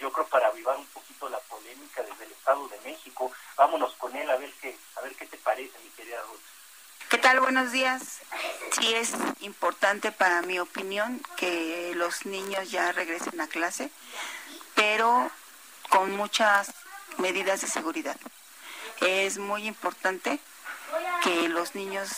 yo 0.00 0.12
creo 0.12 0.26
para 0.26 0.48
avivar 0.48 0.76
un 0.76 0.86
poquito 0.86 1.28
la 1.28 1.38
polémica 1.40 2.02
desde 2.02 2.24
el 2.24 2.32
Estado 2.32 2.68
de 2.68 2.80
México. 2.80 3.32
Vámonos 3.56 3.94
con 3.94 4.14
él 4.14 4.28
a 4.30 4.36
ver 4.36 4.52
qué, 4.60 4.76
a 4.96 5.00
ver 5.00 5.14
qué 5.14 5.26
te 5.26 5.38
parece, 5.38 5.78
mi 5.82 5.90
querida 5.90 6.20
Ruth. 6.22 6.40
¿Qué 7.08 7.18
tal? 7.18 7.40
Buenos 7.40 7.72
días. 7.72 8.20
Sí 8.72 8.94
es 8.94 9.12
importante 9.40 10.10
para 10.10 10.42
mi 10.56 10.60
opinión 10.60 11.20
que 11.36 11.92
los 11.96 12.24
niños 12.24 12.70
ya 12.70 12.90
regresen 12.90 13.38
a 13.42 13.46
clase, 13.46 13.90
pero 14.74 15.30
con 15.90 16.16
muchas 16.16 16.72
medidas 17.18 17.60
de 17.60 17.66
seguridad. 17.66 18.16
Es 19.02 19.36
muy 19.36 19.66
importante 19.66 20.38
que 21.22 21.50
los 21.50 21.74
niños 21.74 22.08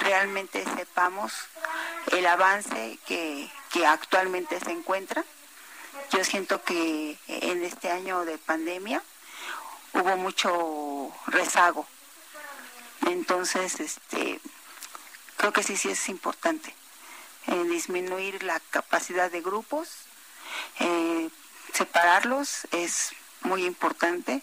realmente 0.00 0.64
sepamos 0.76 1.32
el 2.12 2.26
avance 2.26 2.98
que, 3.06 3.50
que 3.72 3.86
actualmente 3.86 4.60
se 4.60 4.72
encuentra 4.72 5.24
yo 6.12 6.22
siento 6.24 6.62
que 6.62 7.18
en 7.26 7.64
este 7.64 7.90
año 7.90 8.26
de 8.26 8.36
pandemia 8.36 9.02
hubo 9.94 10.16
mucho 10.18 11.10
rezago. 11.26 11.86
Entonces, 13.06 13.80
este, 13.80 14.40
creo 15.38 15.52
que 15.52 15.62
sí, 15.62 15.76
sí 15.76 15.88
es 15.88 16.08
importante 16.10 16.74
eh, 17.46 17.64
disminuir 17.64 18.42
la 18.42 18.60
capacidad 18.70 19.30
de 19.30 19.40
grupos, 19.40 19.88
eh, 20.80 21.28
separarlos 21.72 22.66
es 22.72 23.12
muy 23.42 23.64
importante. 23.64 24.42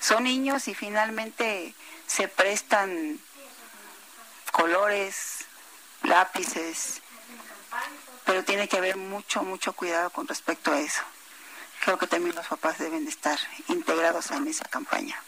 Son 0.00 0.24
niños 0.24 0.68
y 0.68 0.74
finalmente 0.74 1.74
se 2.06 2.28
prestan 2.28 3.20
colores, 4.52 5.46
lápices, 6.02 7.02
pero 8.24 8.44
tiene 8.44 8.68
que 8.68 8.76
haber 8.76 8.96
mucho, 8.96 9.42
mucho 9.42 9.72
cuidado 9.72 10.10
con 10.10 10.26
respecto 10.26 10.72
a 10.72 10.80
eso. 10.80 11.02
Creo 11.84 11.98
que 11.98 12.06
también 12.06 12.34
los 12.34 12.46
papás 12.46 12.78
deben 12.78 13.04
de 13.04 13.10
estar 13.10 13.38
integrados 13.68 14.30
en 14.30 14.48
esa 14.48 14.64
campaña. 14.64 15.22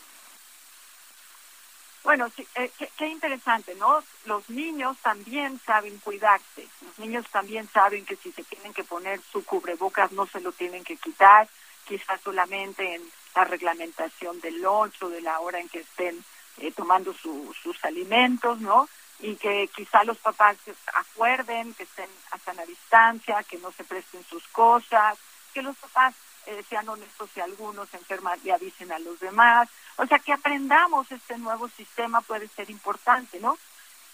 Bueno, 2.09 2.31
sí, 2.35 2.49
eh, 2.55 2.71
qué, 2.97 3.07
interesante, 3.07 3.75
¿no? 3.75 4.03
Los 4.25 4.49
niños 4.49 4.97
también 5.03 5.61
saben 5.67 5.99
cuidarse. 5.99 6.67
Los 6.81 6.99
niños 6.99 7.27
también 7.31 7.69
saben 7.69 8.07
que 8.07 8.17
si 8.17 8.33
se 8.33 8.45
tienen 8.45 8.73
que 8.73 8.83
poner 8.83 9.21
su 9.31 9.45
cubrebocas 9.45 10.11
no 10.13 10.25
se 10.25 10.41
lo 10.41 10.53
tienen 10.53 10.85
que 10.85 10.97
quitar, 10.97 11.47
quizás 11.87 12.19
solamente 12.23 12.95
en 12.95 13.03
la 13.37 13.45
reglamentación 13.45 14.41
del 14.41 14.63
lunch 14.63 15.03
o 15.03 15.11
de 15.11 15.21
la 15.21 15.39
hora 15.41 15.61
en 15.61 15.69
que 15.69 15.81
estén 15.81 16.25
eh, 16.57 16.73
tomando 16.73 17.13
su, 17.13 17.55
sus 17.63 17.85
alimentos, 17.85 18.59
¿no? 18.59 18.89
Y 19.21 19.37
que 19.37 19.69
quizá 19.77 20.03
los 20.05 20.17
papás 20.17 20.57
acuerden 20.95 21.75
que 21.75 21.83
estén 21.83 22.09
hasta 22.31 22.55
la 22.55 22.65
distancia, 22.65 23.43
que 23.43 23.59
no 23.59 23.71
se 23.71 23.85
presten 23.85 24.25
sus 24.25 24.49
cosas, 24.49 25.19
que 25.53 25.61
los 25.61 25.77
papás 25.77 26.15
eh, 26.49 26.64
sean 26.68 26.88
honestos 26.88 27.28
si 27.34 27.40
algunos 27.40 27.92
enferman 27.92 28.40
y 28.42 28.51
avisen 28.51 28.90
a 28.90 28.99
los 28.99 29.20
demás. 29.20 29.68
O 29.96 30.07
sea, 30.07 30.18
que 30.18 30.32
aprendamos 30.32 31.11
este 31.12 31.36
nuevo 31.38 31.68
sistema 31.68 32.20
puede 32.22 32.49
ser 32.49 32.70
importante, 32.70 33.38
¿no? 33.38 33.59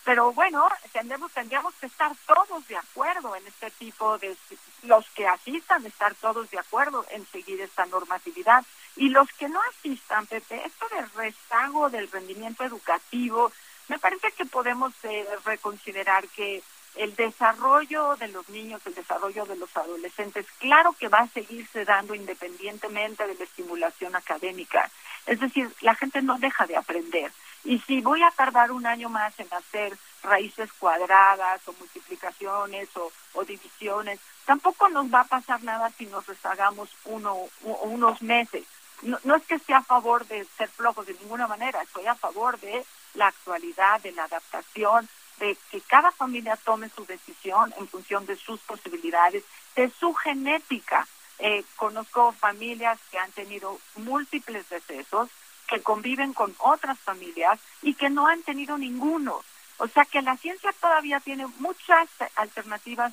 Pero 0.04 0.32
bueno, 0.32 0.68
tendremos, 0.92 1.32
tendríamos 1.32 1.74
que 1.76 1.86
estar 1.86 2.12
todos 2.26 2.66
de 2.68 2.76
acuerdo 2.76 3.34
en 3.36 3.46
este 3.46 3.70
tipo 3.70 4.18
de, 4.18 4.36
los 4.82 5.08
que 5.10 5.26
asistan, 5.26 5.86
estar 5.86 6.14
todos 6.16 6.50
de 6.50 6.58
acuerdo 6.58 7.06
en 7.10 7.26
seguir 7.28 7.60
esta 7.60 7.86
normatividad. 7.86 8.64
Y 8.96 9.08
los 9.08 9.28
que 9.32 9.48
no 9.48 9.60
asistan, 9.70 10.26
Pepe, 10.26 10.66
esto 10.66 10.88
del 10.88 11.10
rezago 11.12 11.88
del 11.88 12.10
rendimiento 12.10 12.64
educativo, 12.64 13.50
me 13.88 13.98
parece 13.98 14.32
que 14.32 14.44
podemos 14.44 14.92
eh, 15.04 15.26
reconsiderar 15.44 16.28
que 16.28 16.62
el 16.96 17.14
desarrollo 17.16 18.16
de 18.16 18.28
los 18.28 18.48
niños, 18.48 18.80
el 18.86 18.94
desarrollo 18.94 19.44
de 19.46 19.56
los 19.56 19.76
adolescentes, 19.76 20.46
claro 20.58 20.92
que 20.92 21.08
va 21.08 21.20
a 21.20 21.28
seguirse 21.28 21.84
dando 21.84 22.14
independientemente 22.14 23.26
de 23.26 23.34
la 23.34 23.44
estimulación 23.44 24.14
académica. 24.14 24.90
Es 25.26 25.40
decir, 25.40 25.70
la 25.80 25.94
gente 25.94 26.22
no 26.22 26.38
deja 26.38 26.66
de 26.66 26.76
aprender. 26.76 27.32
Y 27.64 27.78
si 27.80 28.00
voy 28.00 28.22
a 28.22 28.30
tardar 28.30 28.70
un 28.70 28.86
año 28.86 29.08
más 29.08 29.38
en 29.40 29.48
hacer 29.50 29.96
raíces 30.22 30.72
cuadradas 30.74 31.66
o 31.66 31.72
multiplicaciones 31.72 32.88
o, 32.94 33.44
divisiones, 33.44 34.20
tampoco 34.44 34.88
nos 34.88 35.12
va 35.12 35.20
a 35.20 35.24
pasar 35.24 35.62
nada 35.62 35.90
si 35.90 36.06
nos 36.06 36.26
rezagamos 36.26 36.90
uno, 37.04 37.36
unos 37.62 38.22
meses. 38.22 38.64
No, 39.02 39.18
no 39.24 39.36
es 39.36 39.42
que 39.44 39.56
esté 39.56 39.74
a 39.74 39.82
favor 39.82 40.26
de 40.26 40.44
ser 40.56 40.68
flojos 40.68 41.06
de 41.06 41.14
ninguna 41.14 41.46
manera, 41.46 41.82
estoy 41.82 42.06
a 42.06 42.14
favor 42.14 42.58
de 42.60 42.84
la 43.14 43.28
actualidad, 43.28 44.00
de 44.00 44.12
la 44.12 44.24
adaptación, 44.24 45.08
de 45.38 45.56
que 45.70 45.80
cada 45.80 46.10
familia 46.10 46.56
tome 46.56 46.88
su 46.88 47.04
decisión 47.04 47.74
en 47.78 47.88
función 47.88 48.26
de 48.26 48.36
sus 48.36 48.60
posibilidades, 48.60 49.44
de 49.74 49.90
su 49.90 50.14
genética. 50.14 51.06
Eh, 51.38 51.64
conozco 51.76 52.32
familias 52.32 52.98
que 53.10 53.18
han 53.18 53.32
tenido 53.32 53.78
múltiples 53.96 54.68
decesos, 54.68 55.28
que 55.68 55.82
conviven 55.82 56.32
con 56.32 56.54
otras 56.58 56.98
familias 57.00 57.58
y 57.82 57.94
que 57.94 58.10
no 58.10 58.26
han 58.26 58.42
tenido 58.42 58.78
ninguno. 58.78 59.42
O 59.78 59.88
sea 59.88 60.04
que 60.04 60.22
la 60.22 60.36
ciencia 60.36 60.72
todavía 60.80 61.20
tiene 61.20 61.46
muchas 61.58 62.08
alternativas 62.36 63.12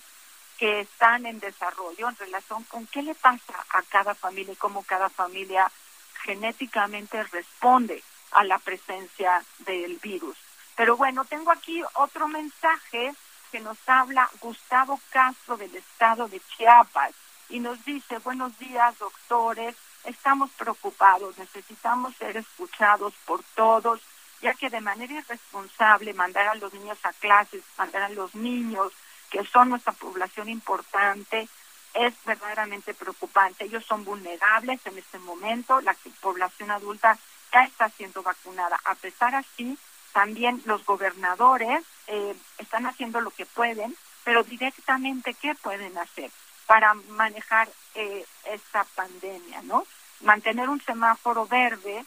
que 0.58 0.82
están 0.82 1.26
en 1.26 1.40
desarrollo 1.40 2.08
en 2.08 2.16
relación 2.18 2.64
con 2.66 2.86
qué 2.88 3.02
le 3.02 3.16
pasa 3.16 3.66
a 3.72 3.82
cada 3.84 4.14
familia 4.14 4.54
y 4.54 4.58
cómo 4.58 4.84
cada 4.84 5.10
familia 5.10 5.72
genéticamente 6.24 7.24
responde 7.24 8.04
a 8.32 8.44
la 8.44 8.60
presencia 8.60 9.44
del 9.60 9.98
virus. 9.98 10.38
Pero 10.76 10.98
bueno, 10.98 11.26
tengo 11.26 11.52
aquí 11.52 11.82
otro 11.96 12.28
mensaje 12.28 13.14
que 13.52 13.60
nos 13.60 13.78
habla 13.88 14.30
Gustavo 14.40 15.00
Castro 15.10 15.58
del 15.58 15.76
estado 15.76 16.28
de 16.28 16.40
Chiapas 16.40 17.14
y 17.50 17.60
nos 17.60 17.84
dice, 17.84 18.18
buenos 18.20 18.58
días 18.58 18.98
doctores, 18.98 19.76
estamos 20.06 20.50
preocupados, 20.52 21.38
necesitamos 21.38 22.16
ser 22.16 22.38
escuchados 22.38 23.14
por 23.26 23.44
todos, 23.56 24.02
ya 24.42 24.54
que 24.54 24.70
de 24.70 24.82
manera 24.82 25.14
irresponsable 25.14 26.14
mandar 26.14 26.48
a 26.48 26.56
los 26.56 26.74
niños 26.74 26.98
a 27.04 27.12
clases, 27.14 27.64
mandar 27.78 28.04
a 28.04 28.10
los 28.10 28.34
niños, 28.34 28.94
que 29.30 29.46
son 29.46 29.70
nuestra 29.70 29.94
población 29.94 30.50
importante, 30.50 31.48
es 31.94 32.14
verdaderamente 32.26 32.94
preocupante. 32.94 33.66
Ellos 33.66 33.86
son 33.86 34.04
vulnerables 34.06 34.86
en 34.86 34.98
este 34.98 35.20
momento, 35.20 35.82
la 35.82 35.96
población 36.22 36.72
adulta 36.72 37.18
ya 37.54 37.64
está 37.64 37.90
siendo 37.90 38.24
vacunada. 38.24 38.80
A 38.86 38.96
pesar 38.96 39.36
así, 39.36 39.78
también 40.14 40.62
los 40.66 40.86
gobernadores 40.86 41.84
eh, 42.08 42.36
están 42.58 42.86
haciendo 42.86 43.22
lo 43.22 43.32
que 43.32 43.46
pueden, 43.46 43.96
pero 44.24 44.44
directamente, 44.44 45.34
¿qué 45.34 45.56
pueden 45.56 45.98
hacer 45.98 46.32
para 46.68 46.94
manejar 46.94 47.70
eh, 47.96 48.26
esta 48.46 48.84
pandemia, 48.96 49.62
no? 49.64 49.86
Mantener 50.22 50.70
un 50.70 50.82
semáforo 50.82 51.48
verde 51.48 52.06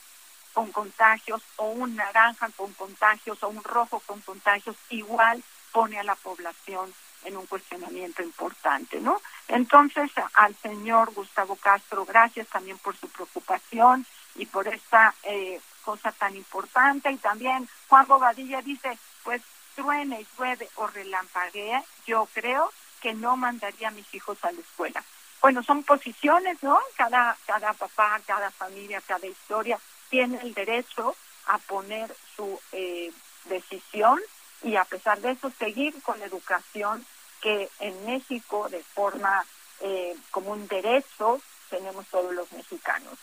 con 0.53 0.71
contagios 0.71 1.43
o 1.57 1.67
un 1.71 1.97
naranja 1.97 2.49
con 2.57 2.73
contagios 2.75 3.43
o 3.43 3.49
un 3.49 3.63
rojo 3.65 4.01
con 4.07 4.21
contagios 4.21 4.77
igual 4.89 5.43
pone 5.73 5.99
a 5.99 6.05
la 6.05 6.15
población 6.15 6.95
en 7.25 7.37
un 7.37 7.47
cuestionamiento 7.47 8.23
importante, 8.23 9.01
¿no? 9.01 9.21
Entonces, 9.49 10.11
al 10.35 10.55
señor 10.57 11.13
Gustavo 11.13 11.57
Castro, 11.57 12.05
gracias 12.05 12.47
también 12.49 12.79
por 12.79 12.97
su 12.97 13.09
preocupación 13.09 14.07
y 14.37 14.47
por 14.47 14.69
esta 14.69 15.15
eh, 15.25 15.61
cosa 15.85 16.13
tan 16.13 16.35
importante. 16.35 17.11
Y 17.11 17.17
también 17.19 17.69
Juan 17.89 18.07
Bobadilla 18.07 18.63
dice, 18.63 18.99
pues 19.23 19.43
truene 19.75 20.21
y 20.21 20.27
llueve 20.39 20.69
o 20.77 20.87
relampaguee, 20.87 21.83
yo 22.07 22.29
creo 22.33 22.73
que 23.01 23.13
no 23.15 23.37
mandaría 23.37 23.89
a 23.89 23.93
mis 23.93 24.13
hijos 24.15 24.39
a 24.45 24.53
la 24.53 24.61
escuela. 24.61 25.03
Bueno, 25.41 25.63
son 25.63 25.83
posiciones, 25.83 26.63
¿no? 26.63 26.79
Cada, 26.97 27.37
cada 27.47 27.75
papá, 27.75 28.21
cada 28.27 28.51
familia, 28.51 29.03
cada 29.07 29.27
historia 29.27 29.79
tiene 30.09 30.41
el 30.41 30.55
derecho 30.55 31.15
a 31.47 31.59
poner 31.59 32.15
su 32.35 32.59
eh, 32.73 33.13
decisión 33.45 34.19
y 34.63 34.77
a 34.77 34.85
pesar 34.85 35.21
de 35.21 35.33
eso 35.33 35.53
seguir 35.59 36.01
con 36.03 36.19
la 36.19 36.27
educación 36.27 37.05
que 37.43 37.69
en 37.81 38.07
México 38.07 38.69
de 38.71 38.83
forma 38.83 39.45
eh, 39.81 40.17
como 40.31 40.53
un 40.53 40.67
derecho 40.67 41.41
tenemos 41.69 42.07
todos 42.07 42.33
los 42.33 42.51
mexicanos. 42.53 43.19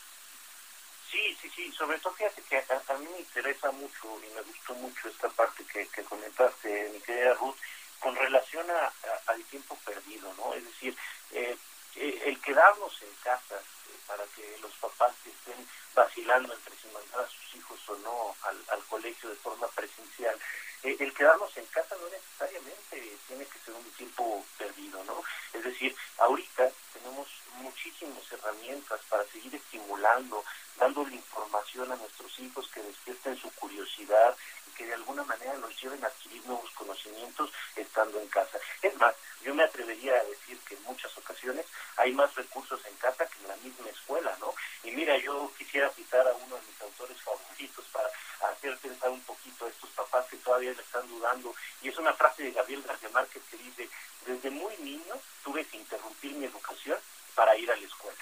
Sí, 1.12 1.38
sí, 1.42 1.50
sí, 1.54 1.72
sobre 1.74 2.00
todo 2.00 2.14
fíjate 2.14 2.42
que 2.44 2.58
a, 2.58 2.98
mí 2.98 3.06
me 3.12 3.20
interesa 3.20 3.70
mucho 3.72 4.20
y 4.24 4.34
me 4.34 4.42
gustó 4.44 4.74
mucho 4.76 5.10
esta 5.10 5.28
parte 5.30 5.64
que, 5.66 6.04
comentaste, 6.04 6.90
mi 6.94 7.00
querida 7.02 7.34
Ruth, 7.34 7.58
con 8.00 8.16
relación 8.16 8.66
a, 8.72 8.94
al 9.28 9.44
tiempo 9.46 9.78
perdido, 9.86 10.34
¿no? 10.36 10.54
Es 10.54 10.64
decir, 10.64 10.96
eh, 11.34 11.58
eh, 11.96 12.22
el 12.26 12.40
quedarnos 12.42 13.02
en 13.02 13.14
casa 13.24 13.56
eh, 13.56 13.98
para 14.08 14.24
que 14.36 14.58
los 14.62 14.72
papás 14.74 15.14
estén 15.26 15.68
vacilando 15.94 16.54
entre 16.54 16.76
si 16.78 16.88
mandar 16.90 17.22
a 17.22 17.28
sus 17.28 17.56
hijos 17.56 17.80
o 17.90 17.98
no 17.98 18.36
al, 18.44 18.58
al 18.70 18.84
colegio 18.86 19.30
de 19.30 19.36
forma 19.36 19.68
presencial, 19.70 20.38
el 20.84 21.14
quedarnos 21.14 21.56
en 21.58 21.66
casa 21.68 21.96
no 22.02 22.10
necesariamente 22.10 23.18
tiene 23.28 23.46
que 23.46 23.60
ser 23.60 23.74
un 23.76 23.84
tiempo 23.92 24.44
perdido, 24.58 25.04
¿no? 25.04 25.24
Es 25.54 25.64
decir, 25.64 25.96
ahorita 26.18 26.72
tenemos 26.94 27.28
muchísimas 27.56 28.32
herramientas 28.32 29.00
para 29.10 29.24
seguir 29.26 29.54
estimulando 29.54 30.44
dándole 30.78 31.16
información 31.16 31.92
a 31.92 31.96
nuestros 31.96 32.40
hijos 32.40 32.68
que 32.74 32.82
despierten 32.82 33.38
su 33.38 33.52
curiosidad 33.52 34.36
que 34.72 34.86
de 34.86 34.94
alguna 34.94 35.24
manera 35.24 35.54
nos 35.58 35.80
lleven 35.82 36.04
a 36.04 36.08
adquirir 36.08 36.46
nuevos 36.46 36.70
conocimientos 36.72 37.52
estando 37.76 38.20
en 38.20 38.28
casa. 38.28 38.60
Es 38.82 38.96
más, 38.98 39.16
yo 39.44 39.54
me 39.54 39.64
atrevería 39.64 40.14
a 40.16 40.24
decir 40.24 40.58
que 40.68 40.76
en 40.76 40.84
muchas 40.84 41.16
ocasiones 41.18 41.66
hay 41.98 42.12
más 42.14 42.34
recursos 42.36 42.80
en 42.86 42.96
casa 42.96 43.26
que 43.28 43.40
en 43.42 43.48
la 43.48 43.56
misma 43.58 43.90
escuela, 43.90 44.36
¿no? 44.40 44.54
Y 44.84 44.92
mira, 44.92 45.18
yo 45.18 45.52
quisiera 45.58 45.90
citar 45.92 46.28
a 46.28 46.34
uno 46.34 46.56
de 46.56 46.62
mis 46.62 46.82
autores 46.82 47.22
favoritos 47.22 47.86
para 47.92 48.10
hacer 48.52 48.78
pensar 48.78 49.10
un 49.10 49.22
poquito 49.22 49.66
a 49.66 49.70
estos 49.70 49.90
papás 49.92 50.26
que 50.30 50.38
todavía 50.38 50.74
le 50.74 50.82
están 50.82 51.08
dudando. 51.08 51.54
Y 51.82 51.90
es 51.90 51.98
una 51.98 52.14
frase 52.14 52.44
de 52.44 52.52
Gabriel 52.52 52.84
García 52.84 53.10
Márquez 53.10 53.42
que 53.50 53.58
dice, 53.58 53.90
desde 54.26 54.50
muy 54.50 54.76
niño 54.78 55.16
tuve 55.44 55.66
que 55.66 55.78
interrumpir 55.78 56.34
mi 56.34 56.46
educación 56.46 56.98
para 57.36 57.56
ir 57.58 57.72
a 57.72 57.76
la 57.76 57.86
escuela. 57.86 58.18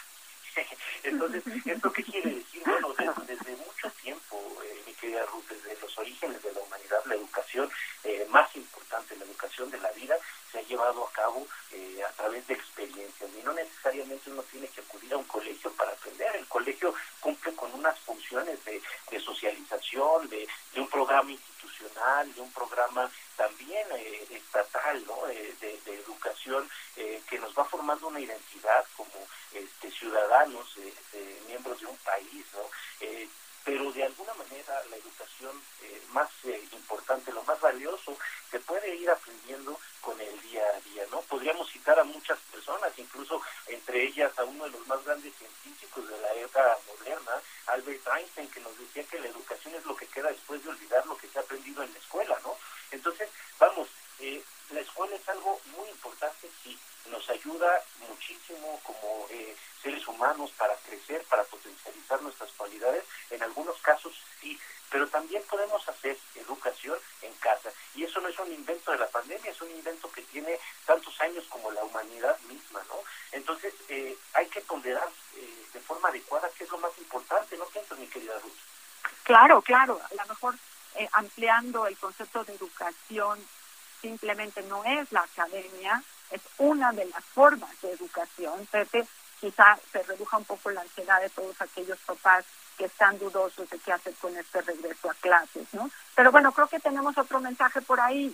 Entonces, 1.03 1.43
¿esto 1.65 1.91
qué 1.91 2.03
quiere 2.03 2.31
decir? 2.35 2.63
Bueno, 2.65 2.93
desde, 3.25 3.55
mucho 3.55 3.89
tiempo, 4.01 4.61
eh, 4.63 4.81
mi 4.85 4.93
querida 4.93 5.25
Ruth, 5.25 5.45
desde 5.49 5.79
los 5.81 5.97
orígenes 5.97 6.41
de 6.43 6.51
la 6.53 6.59
humanidad, 6.61 6.99
la 7.05 7.15
educación 7.15 7.69
eh, 8.03 8.25
más 8.29 8.53
importante, 8.55 9.15
la 9.15 9.25
educación 9.25 9.69
de 9.71 9.79
la 9.79 9.91
vida, 9.91 10.17
se 10.51 10.59
ha 10.59 10.61
llevado 10.63 11.07
a 11.07 11.11
cabo 11.11 11.47
eh, 11.71 12.03
a 12.03 12.11
través 12.13 12.45
de 12.47 12.55
experiencias 12.55 13.29
y 13.37 13.43
no 13.43 13.53
necesariamente 14.39 14.39
uno 14.39 14.43
tiene 14.43 14.67
que 14.67 14.81
acudir 14.81 15.13
a 15.13 15.17
un 15.17 15.23
colegio 15.25 15.71
para 15.73 15.91
aprender. 15.91 16.35
El 16.35 16.47
colegio 16.47 16.93
cumple 17.19 17.53
con 17.53 17.73
unas 17.73 17.97
funciones 17.99 18.63
de, 18.65 18.81
socialización, 19.19 20.29
de, 20.29 20.47
un 20.77 20.87
programa 20.87 21.31
institucional, 21.31 22.33
de 22.33 22.41
un 22.41 22.51
programa 22.51 23.09
también 23.35 23.87
estatal, 24.29 25.03
¿no? 25.05 25.25
de, 25.27 25.79
educación 25.85 26.69
que 26.95 27.39
nos 27.39 27.53
va 27.57 27.65
formando 27.65 28.07
una 28.07 28.19
identidad 28.19 28.85
como 28.95 29.27
este, 29.53 29.91
ciudadanos, 29.91 30.65
eh, 30.77 31.41
miembros 31.47 31.79
de 31.79 31.85
un 31.87 31.97
país, 31.97 32.45
¿no? 32.53 32.61
Eh, 33.01 33.27
pero 33.63 33.91
de 33.91 34.03
alguna 34.03 34.33
manera 34.33 34.83
la 34.89 34.95
educación 34.95 35.51
eh, 35.83 36.01
más 36.11 36.29
importante, 36.71 37.31
lo 37.31 37.43
más 37.43 37.59
valioso, 37.59 38.17
se 38.49 38.59
puede 38.61 38.95
ir 38.95 39.09
aprendiendo 39.09 39.79
con 40.01 40.19
el 40.19 40.41
día 40.41 40.63
a 40.75 40.79
día, 40.81 41.05
¿no? 41.11 41.21
Podríamos 41.21 41.69
citar 41.69 41.99
a 41.99 42.03
muchas 42.03 42.39
personas, 42.51 42.91
incluso 42.97 43.41
entre 43.67 44.03
ellas 44.03 44.31
a 44.37 44.43
uno 44.43 44.65
de 44.65 44.71
los 44.71 44.87
más 44.87 45.03
grandes 45.03 45.33
científicos 45.35 46.07
de 46.09 46.19
la 46.19 46.33
época 46.33 46.77
moderna, 46.87 47.41
Albert 47.67 48.07
Einstein, 48.15 48.49
que 48.49 48.59
nos 48.61 48.77
decía 48.77 49.03
que 49.03 49.19
la 49.19 49.27
educación 49.27 49.75
es 49.75 49.85
lo 49.85 49.95
que 49.95 50.07
queda 50.07 50.29
manera 50.29 50.31
después 50.31 50.63
de 50.63 50.69
olvidar 50.69 51.05
lo 51.05 51.17
que 51.17 51.27
se 51.27 51.39
ha 51.39 51.41
aprendido 51.41 51.83
en 51.83 51.93
la 51.93 51.99
escuela, 51.99 52.39
¿no? 52.43 52.57
Entonces, 52.91 53.29
vamos, 53.59 53.87
eh, 54.19 54.43
la 54.71 54.81
escuela 54.81 55.15
es 55.15 55.29
algo 55.29 55.59
muy 55.77 55.89
importante, 55.89 56.49
sí, 56.63 56.77
nos 57.09 57.29
ayuda 57.29 57.83
muchísimo 58.07 58.79
como 58.83 59.27
eh, 59.29 59.55
seres 59.81 60.07
humanos 60.07 60.51
para 60.57 60.75
crecer, 60.87 61.23
para 61.25 61.43
potencializar 61.43 62.21
nuestras 62.21 62.51
cualidades, 62.53 63.03
en 63.29 63.41
algunos 63.43 63.77
casos 63.81 64.13
sí, 64.41 64.59
pero 64.89 65.07
también 65.07 65.43
podemos 65.43 65.87
hacer 65.87 66.17
educación 66.35 66.97
en 67.21 67.33
casa. 67.35 67.71
Y 67.95 68.03
eso 68.03 68.19
no 68.19 68.27
es 68.27 68.39
un 68.39 68.51
invento 68.51 68.91
de 68.91 68.97
la 68.97 69.07
pandemia, 69.07 69.51
es 69.51 69.61
un 69.61 69.69
invento 69.71 70.11
que 70.11 70.21
tiene 70.23 70.59
tantos 70.85 71.19
años 71.21 71.45
como 71.49 71.71
la 71.71 71.83
humanidad 71.83 72.37
misma, 72.41 72.81
¿no? 72.87 72.95
Entonces, 73.31 73.73
eh, 73.89 74.17
hay 74.33 74.47
que 74.47 74.61
ponderar 74.61 75.07
eh, 75.35 75.65
de 75.73 75.79
forma 75.81 76.09
adecuada 76.09 76.49
qué 76.57 76.63
es 76.63 76.71
lo 76.71 76.77
más 76.79 76.97
importante, 76.97 77.57
¿no 77.57 77.65
piensas, 77.65 77.97
mi 77.99 78.07
querida 78.07 78.37
Ruth? 78.39 78.51
Claro, 79.23 79.61
claro, 79.61 80.01
a 80.09 80.13
lo 80.15 80.25
mejor 80.25 80.55
eh, 80.95 81.07
ampliando 81.13 81.85
el 81.85 81.97
concepto 81.97 82.43
de 82.43 82.53
educación 82.53 83.39
simplemente 84.01 84.58
no 84.69 84.83
es 84.85 85.11
la 85.11 85.21
academia, 85.21 86.01
es 86.31 86.41
una 86.59 86.93
de 86.93 87.05
las 87.05 87.23
formas 87.25 87.69
de 87.81 87.91
educación, 87.91 88.65
Pepe, 88.71 89.05
quizá 89.41 89.77
se 89.91 90.03
reduja 90.03 90.37
un 90.37 90.45
poco 90.45 90.69
la 90.69 90.81
ansiedad 90.81 91.19
de 91.21 91.29
todos 91.29 91.59
aquellos 91.61 91.97
papás 92.05 92.45
que 92.77 92.85
están 92.85 93.17
dudosos 93.19 93.69
de 93.69 93.79
qué 93.79 93.91
hacer 93.91 94.13
con 94.15 94.35
este 94.37 94.61
regreso 94.61 95.09
a 95.09 95.13
clases, 95.15 95.67
¿no? 95.73 95.89
Pero 96.15 96.31
bueno, 96.31 96.51
creo 96.53 96.67
que 96.67 96.79
tenemos 96.79 97.17
otro 97.17 97.39
mensaje 97.41 97.81
por 97.81 97.99
ahí. 97.99 98.33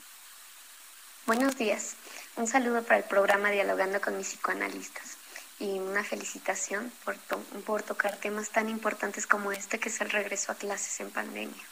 Buenos 1.26 1.56
días. 1.58 1.96
Un 2.36 2.48
saludo 2.48 2.84
para 2.84 2.98
el 2.98 3.06
programa 3.06 3.50
Dialogando 3.50 4.00
con 4.02 4.18
mis 4.18 4.28
psicoanalistas 4.28 5.18
y 5.58 5.80
una 5.80 6.04
felicitación 6.04 6.92
por, 7.04 7.18
por 7.66 7.82
tocar 7.82 8.18
temas 8.18 8.50
tan 8.50 8.70
importantes 8.70 9.26
como 9.26 9.52
este 9.52 9.80
que 9.80 9.90
es 9.90 10.02
el 10.02 10.12
regreso 10.12 10.52
a 10.52 10.56
clases 10.56 11.00
en 11.00 11.10
pandemia. 11.10 11.64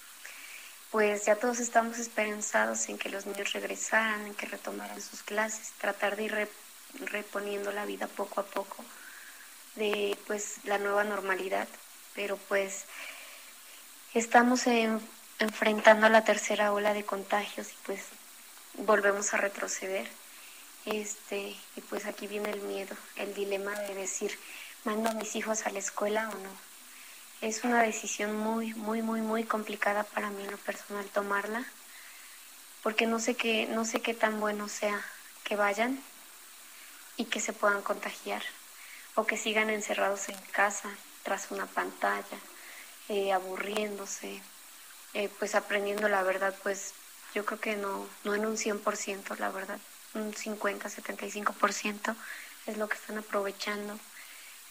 Pues 0.93 1.25
ya 1.25 1.35
todos 1.35 1.59
estamos 1.59 1.97
esperanzados 1.99 2.87
en 2.87 2.97
que 2.97 3.09
los 3.09 3.25
niños 3.25 3.51
regresaran, 3.51 4.25
en 4.27 4.35
que 4.35 4.45
retomaran 4.45 5.01
sus 5.01 5.23
clases, 5.23 5.73
tratar 5.79 6.15
de 6.15 6.23
ir 6.23 6.31
re 6.31 6.47
reponiendo 7.11 7.71
la 7.73 7.85
vida 7.85 8.07
poco 8.07 8.39
a 8.39 8.45
poco 8.45 8.85
de 9.75 10.15
pues 10.27 10.63
la 10.63 10.77
nueva 10.77 11.03
normalidad 11.03 11.67
pero 12.15 12.37
pues 12.37 12.85
estamos 14.13 14.67
en, 14.67 14.99
enfrentando 15.39 16.09
la 16.09 16.23
tercera 16.23 16.71
ola 16.73 16.93
de 16.93 17.05
contagios 17.05 17.69
y 17.71 17.75
pues 17.85 18.01
volvemos 18.75 19.33
a 19.33 19.37
retroceder. 19.37 20.07
Este, 20.85 21.55
y 21.75 21.81
pues 21.89 22.05
aquí 22.05 22.27
viene 22.27 22.49
el 22.49 22.61
miedo, 22.61 22.95
el 23.15 23.33
dilema 23.33 23.71
de 23.71 23.95
decir, 23.95 24.37
¿mando 24.83 25.09
a 25.09 25.13
mis 25.13 25.35
hijos 25.35 25.65
a 25.65 25.71
la 25.71 25.79
escuela 25.79 26.29
o 26.29 26.37
no? 26.37 26.72
Es 27.43 27.65
una 27.65 27.83
decisión 27.83 28.37
muy, 28.37 28.73
muy, 28.73 29.01
muy, 29.01 29.19
muy 29.19 29.43
complicada 29.43 30.05
para 30.05 30.29
mí 30.29 30.45
en 30.45 30.51
lo 30.51 30.57
personal 30.59 31.03
tomarla, 31.07 31.65
porque 32.81 33.05
no 33.05 33.19
sé 33.19 33.35
qué, 33.35 33.67
no 33.67 33.83
sé 33.83 34.01
qué 34.01 34.13
tan 34.13 34.39
bueno 34.39 34.69
sea 34.69 35.05
que 35.43 35.57
vayan 35.57 36.01
y 37.17 37.25
que 37.25 37.41
se 37.41 37.51
puedan 37.51 37.81
contagiar 37.81 38.41
o 39.15 39.25
que 39.27 39.35
sigan 39.35 39.69
encerrados 39.69 40.29
en 40.29 40.37
casa 40.53 40.89
tras 41.23 41.51
una 41.51 41.65
pantalla, 41.65 42.37
eh, 43.09 43.33
aburriéndose, 43.33 44.41
eh, 45.13 45.29
pues 45.37 45.53
aprendiendo 45.53 46.07
la 46.07 46.23
verdad, 46.23 46.55
pues 46.63 46.93
yo 47.35 47.43
creo 47.43 47.59
que 47.59 47.75
no, 47.75 48.07
no 48.23 48.35
en 48.35 48.45
un 48.45 48.55
100%, 48.55 49.35
la 49.37 49.49
verdad, 49.49 49.79
un 50.13 50.33
50, 50.33 50.89
75% 50.89 52.15
es 52.67 52.77
lo 52.77 52.87
que 52.87 52.95
están 52.95 53.17
aprovechando. 53.17 53.99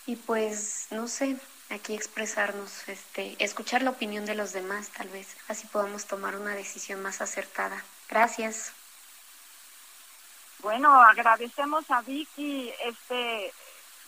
Y 0.07 0.17
pues, 0.17 0.87
no 0.91 1.07
sé, 1.07 1.37
aquí 1.73 1.95
expresarnos, 1.95 2.89
este, 2.89 3.37
escuchar 3.39 3.83
la 3.83 3.91
opinión 3.91 4.27
de 4.27 4.35
los 4.35 4.53
demás, 4.53 4.89
tal 4.91 5.09
vez, 5.09 5.37
así 5.49 5.67
podamos 5.67 6.07
tomar 6.07 6.37
una 6.37 6.55
decisión 6.55 7.03
más 7.03 7.21
acertada. 7.21 7.83
Gracias. 8.09 8.73
Bueno, 10.61 10.93
agradecemos 11.03 11.91
a 11.91 12.03
Vicky 12.03 12.73
este 12.85 13.53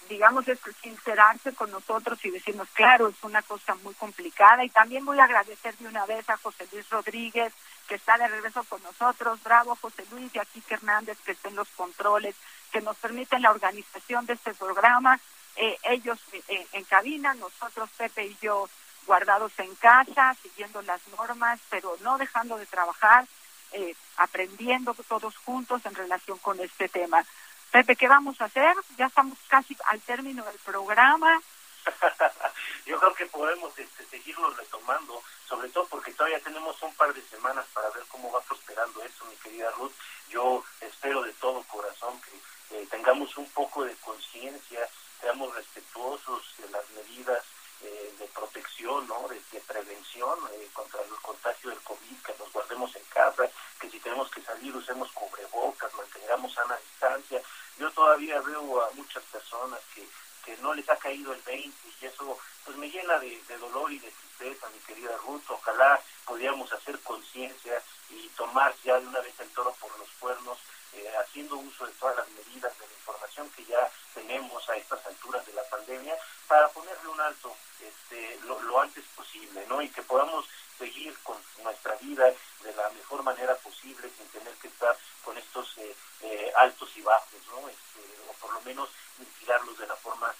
digamos, 0.08 0.46
es 0.48 0.58
sincerarse 0.82 1.52
con 1.54 1.70
nosotros 1.70 2.22
y 2.24 2.30
decirnos, 2.30 2.68
claro, 2.72 3.08
es 3.08 3.22
una 3.22 3.42
cosa 3.42 3.74
muy 3.76 3.94
complicada. 3.94 4.64
Y 4.64 4.70
también 4.70 5.04
voy 5.04 5.18
a 5.18 5.24
agradecer 5.24 5.76
de 5.78 5.88
una 5.88 6.06
vez 6.06 6.28
a 6.28 6.36
José 6.36 6.66
Luis 6.72 6.88
Rodríguez, 6.90 7.52
que 7.88 7.96
está 7.96 8.18
de 8.18 8.28
regreso 8.28 8.64
con 8.64 8.82
nosotros. 8.82 9.42
Bravo, 9.42 9.76
José 9.80 10.04
Luis, 10.10 10.34
y 10.34 10.38
a 10.38 10.44
Kike 10.44 10.74
Hernández, 10.74 11.18
que 11.24 11.32
estén 11.32 11.54
los 11.54 11.68
controles, 11.70 12.34
que 12.72 12.80
nos 12.80 12.96
permiten 12.96 13.42
la 13.42 13.50
organización 13.50 14.26
de 14.26 14.34
este 14.34 14.54
programa. 14.54 15.18
Eh, 15.56 15.78
ellos 15.84 16.18
eh, 16.32 16.66
en 16.72 16.84
cabina, 16.84 17.34
nosotros, 17.34 17.88
Pepe 17.96 18.26
y 18.26 18.36
yo, 18.40 18.68
guardados 19.06 19.52
en 19.58 19.74
casa, 19.76 20.34
siguiendo 20.42 20.82
las 20.82 21.00
normas, 21.08 21.60
pero 21.70 21.96
no 22.00 22.18
dejando 22.18 22.56
de 22.56 22.66
trabajar, 22.66 23.26
eh, 23.72 23.94
aprendiendo 24.16 24.94
todos 25.08 25.36
juntos 25.38 25.84
en 25.84 25.94
relación 25.94 26.38
con 26.38 26.58
este 26.60 26.88
tema. 26.88 27.24
Pepe, 27.70 27.96
¿qué 27.96 28.08
vamos 28.08 28.40
a 28.40 28.44
hacer? 28.44 28.74
Ya 28.96 29.06
estamos 29.06 29.38
casi 29.48 29.76
al 29.86 30.00
término 30.00 30.44
del 30.44 30.58
programa. 30.58 31.40
Yo 32.86 32.98
creo 32.98 33.14
que 33.14 33.26
podemos 33.26 33.76
este, 33.78 34.06
seguirlo 34.06 34.50
retomando, 34.50 35.22
sobre 35.48 35.68
todo 35.70 35.86
porque 35.86 36.12
todavía 36.12 36.40
tenemos 36.40 36.80
un 36.82 36.94
par 36.94 37.12
de 37.12 37.22
semanas 37.22 37.66
para 37.74 37.90
ver 37.90 38.04
cómo 38.08 38.30
va 38.30 38.40
prosperando 38.42 39.02
eso, 39.02 39.24
mi 39.26 39.36
querida 39.36 39.70
Ruth. 39.72 39.92
Yo 40.28 40.64
espero 40.80 41.22
de 41.22 41.32
todo 41.34 41.62
corazón 41.64 42.20
que 42.22 42.76
eh, 42.76 42.86
tengamos 42.90 43.36
un 43.36 43.48
poco 43.50 43.84
de 43.84 43.94
conciencia, 43.96 44.88
seamos 45.24 45.54
respetuosos 45.54 46.42
de 46.58 46.68
las 46.68 46.84
medidas 46.90 47.42
eh, 47.80 48.14
de 48.18 48.26
protección, 48.26 49.08
¿no? 49.08 49.26
de, 49.26 49.40
prevención 49.66 50.38
eh, 50.52 50.68
contra 50.74 51.00
el 51.00 51.08
contagio 51.22 51.70
del 51.70 51.80
COVID, 51.80 52.18
que 52.26 52.34
nos 52.38 52.52
guardemos 52.52 52.94
en 52.94 53.04
casa, 53.04 53.48
que 53.80 53.88
si 53.88 53.98
tenemos 54.00 54.30
que 54.30 54.42
salir 54.42 54.76
usemos 54.76 55.10
cubrebocas, 55.12 55.94
mantengamos 55.94 56.52
sana 56.52 56.76
distancia, 56.76 57.40
yo 57.78 57.90
todavía 57.92 58.38
veo 58.42 58.82
a 58.82 58.90
muchas 58.90 59.22
personas 59.24 59.80
que, 59.94 60.06
que 60.44 60.58
no 60.58 60.74
les 60.74 60.86
ha 60.90 60.96
caído 60.96 61.32
el 61.32 61.40
20 61.40 61.72
y 61.88 62.04
eso 62.04 62.38
pues 62.66 62.76
me 62.76 62.90
llena 62.90 63.18
de, 63.18 63.40
dolor 63.58 63.90
y 63.92 63.98
de 64.00 64.10
tristeza, 64.10 64.68
mi 64.68 64.78
querida 64.80 65.16
Ruth. 65.24 65.42
Ojalá 65.48 65.98
pudiéramos 66.26 66.70
hacer 66.70 67.00
conciencia 67.00 67.82
y 68.10 68.28
tomar 68.36 68.74
ya 68.84 69.00
de 69.00 69.06
una 69.06 69.20
vez 69.20 69.40
el 69.40 69.48
toro 69.50 69.74
por 69.80 69.98
los 69.98 70.08
cuernos, 70.20 70.58
eh, 70.96 71.12
haciendo 71.16 71.56
uso 71.56 71.86
de 71.86 71.92
todas 71.92 72.16
las 72.16 72.28
medidas 72.30 72.78
de 72.78 72.86
la 72.86 72.92
información 72.92 73.50
que 73.50 73.64
ya 73.64 73.90
tenemos 74.14 74.68
a 74.68 74.76
estas 74.76 75.04
alturas 75.06 75.44
de 75.46 75.52
la 75.52 75.64
pandemia, 75.64 76.16
para 76.46 76.68
ponerle 76.68 77.08
un 77.08 77.20
alto 77.20 77.56
este, 77.80 78.38
lo, 78.44 78.80
antes 78.80 79.04
posible, 79.16 79.64
¿no? 79.68 79.80
Y 79.82 79.88
que 79.88 80.02
podamos 80.02 80.46
seguir 80.78 81.16
con 81.22 81.36
nuestra 81.62 81.94
vida 81.96 82.32
de 82.62 82.74
la 82.74 82.90
mejor 82.90 83.22
manera 83.22 83.54
posible 83.56 84.10
sin 84.16 84.26
tener 84.28 84.52
que 84.54 84.68
estar 84.68 84.96
con 85.24 85.36
estos 85.38 85.78
eh, 85.78 85.94
eh, 86.22 86.52
altos 86.56 86.90
y 86.96 87.02
bajos, 87.02 87.40
¿no? 87.48 87.68
Este, 87.68 88.00
o 88.28 88.32
por 88.34 88.52
lo 88.52 88.60
menos 88.62 88.88
mitigarlos 89.18 89.78
de 89.78 89.86
la 89.86 89.96
forma 89.96 90.34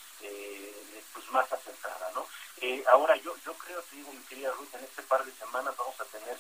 pues 1.13 1.31
más 1.31 1.53
acertada, 1.53 1.84
¿no? 2.65 2.91
ahora 2.91 3.17
yo 3.17 3.35
yo 3.45 3.53
creo, 3.55 3.81
te 3.83 3.97
digo, 3.97 4.13
mi 4.13 4.23
querida 4.25 4.53
Ruth, 4.53 4.75
en 4.75 4.85
este 4.85 5.03
par 5.03 5.25
de 5.25 5.33
semanas 5.33 5.75
vamos 5.77 6.01
a 6.01 6.05
tener 6.05 6.37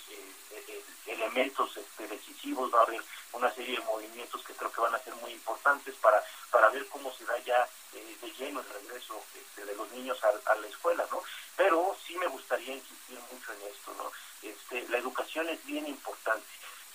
elementos 1.06 1.76
este, 1.76 2.06
decisivos, 2.08 2.72
va 2.72 2.80
a 2.80 2.84
haber 2.84 3.02
una 3.32 3.52
serie 3.54 3.78
de 3.78 3.84
movimientos 3.84 4.42
que 4.44 4.54
creo 4.54 4.72
que 4.72 4.80
van 4.80 4.94
a 4.94 4.98
ser 4.98 5.14
muy 5.16 5.32
importantes 5.32 5.94
para, 5.96 6.22
para 6.50 6.68
ver 6.70 6.86
cómo 6.88 7.12
se 7.12 7.24
da 7.24 7.38
ya 7.38 7.68
de 7.92 8.30
lleno 8.32 8.60
el 8.60 8.68
regreso 8.68 9.22
este, 9.34 9.64
de 9.64 9.74
los 9.76 9.90
niños 9.92 10.18
a, 10.24 10.52
a 10.52 10.54
la 10.56 10.66
escuela, 10.66 11.06
¿no? 11.10 11.22
Pero 11.56 11.96
sí 12.06 12.16
me 12.16 12.26
gustaría 12.26 12.74
insistir 12.74 13.18
mucho 13.32 13.52
en 13.52 13.62
esto, 13.62 13.94
¿no? 13.96 14.10
Este, 14.42 14.88
la 14.88 14.98
educación 14.98 15.48
es 15.48 15.64
bien 15.64 15.86
importante, 15.86 16.46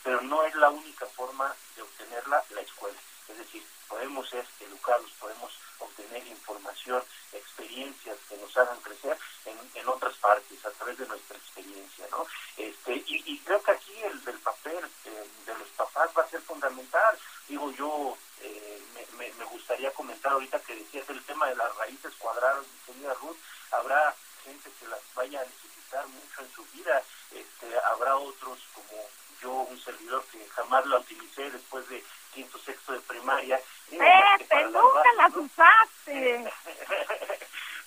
pero 0.03 0.21
no 0.21 0.43
es 0.43 0.55
la 0.55 0.69
única 0.69 1.05
forma 1.07 1.55
de 1.75 1.81
obtenerla 1.81 2.43
la 2.49 2.61
escuela. 2.61 2.97
Es 3.27 3.37
decir, 3.37 3.63
podemos 3.87 4.29
ser 4.29 4.45
educados, 4.59 5.11
podemos 5.19 5.51
obtener 5.79 6.25
información, 6.27 7.03
experiencias 7.31 8.17
que 8.27 8.37
crecer 8.83 9.17
en, 9.45 9.87
otras 9.87 10.13
partes, 10.17 10.65
a 10.65 10.71
través 10.71 10.97
de 10.97 11.07
nuestra 11.07 11.35
experiencia, 11.35 12.05
¿no? 12.11 12.25
Este, 12.57 13.03
y, 13.07 13.39
creo 13.39 13.61
que 13.63 13.71
aquí 13.71 13.93
el 14.03 14.23
del 14.23 14.37
papel 14.39 14.85
eh, 15.05 15.27
de 15.45 15.57
los 15.57 15.67
papás 15.69 16.09
va 16.15 16.23
a 16.23 16.29
ser 16.29 16.41
fundamental. 16.41 17.17
Digo, 17.47 17.71
yo 17.71 18.15
eh, 18.41 18.81
me, 19.17 19.31
me, 19.33 19.45
gustaría 19.45 19.91
comentar 19.93 20.31
ahorita 20.31 20.59
que 20.59 20.75
decías 20.75 21.09
el 21.09 21.23
tema 21.23 21.47
de 21.47 21.55
las 21.55 21.75
raíces 21.77 22.13
cuadradas, 22.19 22.65
mi 22.67 22.93
querida 22.93 23.13
Ruth, 23.15 23.37
habrá 23.71 24.15
gente 24.43 24.69
que 24.79 24.87
las 24.87 25.01
vaya 25.15 25.41
a 25.41 25.45
necesitar 25.45 26.07
mucho 26.07 26.41
en 26.41 26.51
su 26.51 26.63
vida, 26.65 27.01
este, 27.31 27.79
habrá 27.91 28.15
otros 28.17 28.59
como 28.73 29.05
yo, 29.41 29.51
un 29.51 29.79
servidor 29.81 30.23
que 30.31 30.45
jamás 30.49 30.85
la 30.85 30.99
utilicé 30.99 31.49
después 31.49 31.87
de 31.89 32.03
quinto, 32.33 32.59
sexto 32.59 32.93
de 32.93 32.99
primaria. 33.01 33.59
¡Pepe, 33.89 34.63
nunca 34.65 35.13
las 35.17 35.35
usaste! 35.35 36.51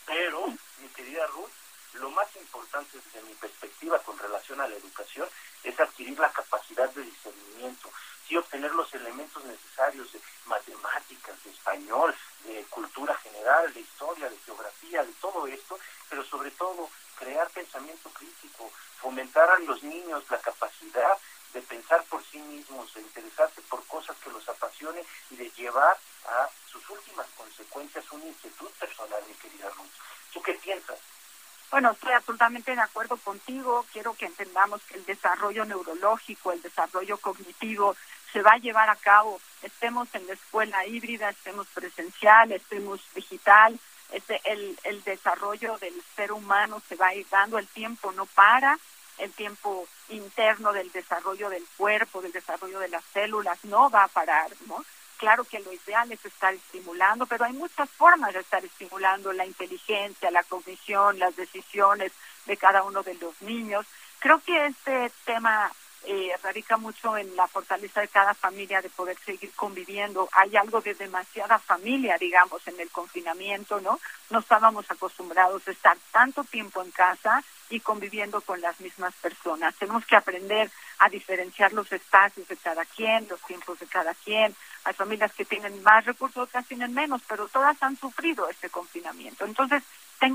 Pero, 0.06 0.46
mi 0.46 0.88
querida 0.94 1.26
Ruth, 1.28 1.50
lo 1.94 2.10
más 2.10 2.28
importante 2.36 2.98
desde 2.98 3.22
mi 3.28 3.34
perspectiva 3.34 3.98
con 4.00 4.18
relación 4.18 4.60
a 4.60 4.68
la 4.68 4.76
educación 4.76 5.28
es 5.62 5.78
adquirir 5.78 6.18
la 6.18 6.32
capacidad 6.32 6.88
de 6.90 7.02
discernimiento, 7.02 7.90
sí 8.26 8.36
obtener 8.36 8.72
los 8.72 8.92
elementos 8.94 9.44
necesarios 9.44 10.12
de 10.12 10.20
matemáticas, 10.46 11.42
de 11.44 11.50
español, 11.50 12.14
de 12.44 12.64
cultura 12.70 13.14
general, 13.16 13.72
de 13.74 13.80
historia, 13.80 14.28
de 14.28 14.38
geografía, 14.38 15.04
de 15.04 15.12
todo 15.20 15.46
esto, 15.46 15.78
pero 16.08 16.24
sobre 16.24 16.50
todo 16.52 16.88
crear 17.18 17.48
pensamiento 17.50 18.10
crítico, 18.10 18.70
fomentar 19.00 19.50
a 19.50 19.58
los 19.60 19.72
los 19.72 19.82
niños 19.82 20.22
la 20.28 20.38
capacidad 20.38 21.16
de 21.54 21.62
pensar 21.62 22.04
por 22.04 22.22
sí 22.24 22.38
mismos, 22.38 22.91
de 22.91 22.91
interesarse 23.02 23.60
por 23.62 23.84
cosas 23.86 24.16
que 24.18 24.30
los 24.30 24.48
apasionen 24.48 25.04
y 25.30 25.36
de 25.36 25.50
llevar 25.50 25.96
a 26.26 26.48
sus 26.70 26.88
últimas 26.90 27.26
consecuencias 27.36 28.04
un 28.12 28.26
inquietud 28.26 28.70
personal, 28.78 29.22
mi 29.28 29.34
querida 29.34 29.68
Ruth. 29.70 29.90
¿Tú 30.32 30.42
qué 30.42 30.54
piensas? 30.54 30.98
Bueno, 31.70 31.92
estoy 31.92 32.12
absolutamente 32.12 32.74
de 32.74 32.80
acuerdo 32.80 33.16
contigo. 33.16 33.86
Quiero 33.92 34.12
que 34.14 34.26
entendamos 34.26 34.82
que 34.82 34.98
el 34.98 35.06
desarrollo 35.06 35.64
neurológico, 35.64 36.52
el 36.52 36.60
desarrollo 36.60 37.16
cognitivo 37.16 37.96
se 38.32 38.42
va 38.42 38.52
a 38.52 38.58
llevar 38.58 38.88
a 38.88 38.96
cabo, 38.96 39.40
estemos 39.62 40.08
en 40.14 40.26
la 40.26 40.32
escuela 40.32 40.86
híbrida, 40.86 41.28
estemos 41.28 41.66
presencial, 41.68 42.50
estemos 42.52 43.00
digital, 43.14 43.78
este, 44.10 44.40
el, 44.44 44.78
el 44.84 45.02
desarrollo 45.04 45.76
del 45.78 45.94
ser 46.16 46.32
humano 46.32 46.82
se 46.88 46.96
va 46.96 47.08
a 47.08 47.14
ir 47.14 47.26
dando, 47.30 47.58
el 47.58 47.66
tiempo 47.68 48.10
no 48.12 48.26
para, 48.26 48.78
el 49.18 49.32
tiempo 49.32 49.86
interno 50.08 50.72
del 50.72 50.90
desarrollo 50.92 51.48
del 51.48 51.64
cuerpo, 51.76 52.22
del 52.22 52.32
desarrollo 52.32 52.78
de 52.78 52.88
las 52.88 53.04
células, 53.12 53.64
no 53.64 53.90
va 53.90 54.04
a 54.04 54.08
parar, 54.08 54.50
¿no? 54.66 54.84
Claro 55.16 55.44
que 55.44 55.60
lo 55.60 55.72
ideal 55.72 56.10
es 56.10 56.24
estar 56.24 56.52
estimulando, 56.52 57.26
pero 57.26 57.44
hay 57.44 57.52
muchas 57.52 57.88
formas 57.90 58.34
de 58.34 58.40
estar 58.40 58.64
estimulando 58.64 59.32
la 59.32 59.46
inteligencia, 59.46 60.32
la 60.32 60.42
cognición, 60.42 61.18
las 61.18 61.36
decisiones 61.36 62.12
de 62.46 62.56
cada 62.56 62.82
uno 62.82 63.02
de 63.02 63.14
los 63.14 63.40
niños. 63.42 63.86
Creo 64.18 64.40
que 64.40 64.66
este 64.66 65.12
tema 65.24 65.70
eh, 66.04 66.32
radica 66.42 66.76
mucho 66.76 67.16
en 67.16 67.36
la 67.36 67.46
fortaleza 67.46 68.00
de 68.00 68.08
cada 68.08 68.34
familia 68.34 68.82
de 68.82 68.90
poder 68.90 69.16
seguir 69.24 69.52
conviviendo. 69.54 70.28
Hay 70.32 70.56
algo 70.56 70.80
de 70.80 70.94
demasiada 70.94 71.60
familia, 71.60 72.16
digamos, 72.18 72.66
en 72.66 72.80
el 72.80 72.90
confinamiento, 72.90 73.80
¿no? 73.80 74.00
No 74.30 74.40
estábamos 74.40 74.90
acostumbrados 74.90 75.66
a 75.68 75.70
estar 75.70 75.96
tanto 76.10 76.42
tiempo 76.42 76.82
en 76.82 76.90
casa 76.90 77.44
y 77.72 77.80
conviviendo 77.80 78.42
con 78.42 78.60
las 78.60 78.78
mismas 78.80 79.14
personas. 79.14 79.74
Tenemos 79.76 80.04
que 80.04 80.14
aprender 80.14 80.70
a 80.98 81.08
diferenciar 81.08 81.72
los 81.72 81.90
espacios 81.90 82.46
de 82.46 82.56
cada 82.58 82.84
quien, 82.84 83.26
los 83.30 83.40
tiempos 83.40 83.78
de 83.78 83.86
cada 83.86 84.12
quien. 84.12 84.54
Hay 84.84 84.92
familias 84.92 85.32
que 85.32 85.46
tienen 85.46 85.82
más 85.82 86.04
recursos, 86.04 86.48
otras 86.48 86.66
tienen 86.66 86.92
menos, 86.92 87.22
pero 87.26 87.48
todas 87.48 87.82
han 87.82 87.96
sufrido 87.96 88.46
este 88.50 88.68
confinamiento. 88.68 89.46
Entonces, 89.46 89.82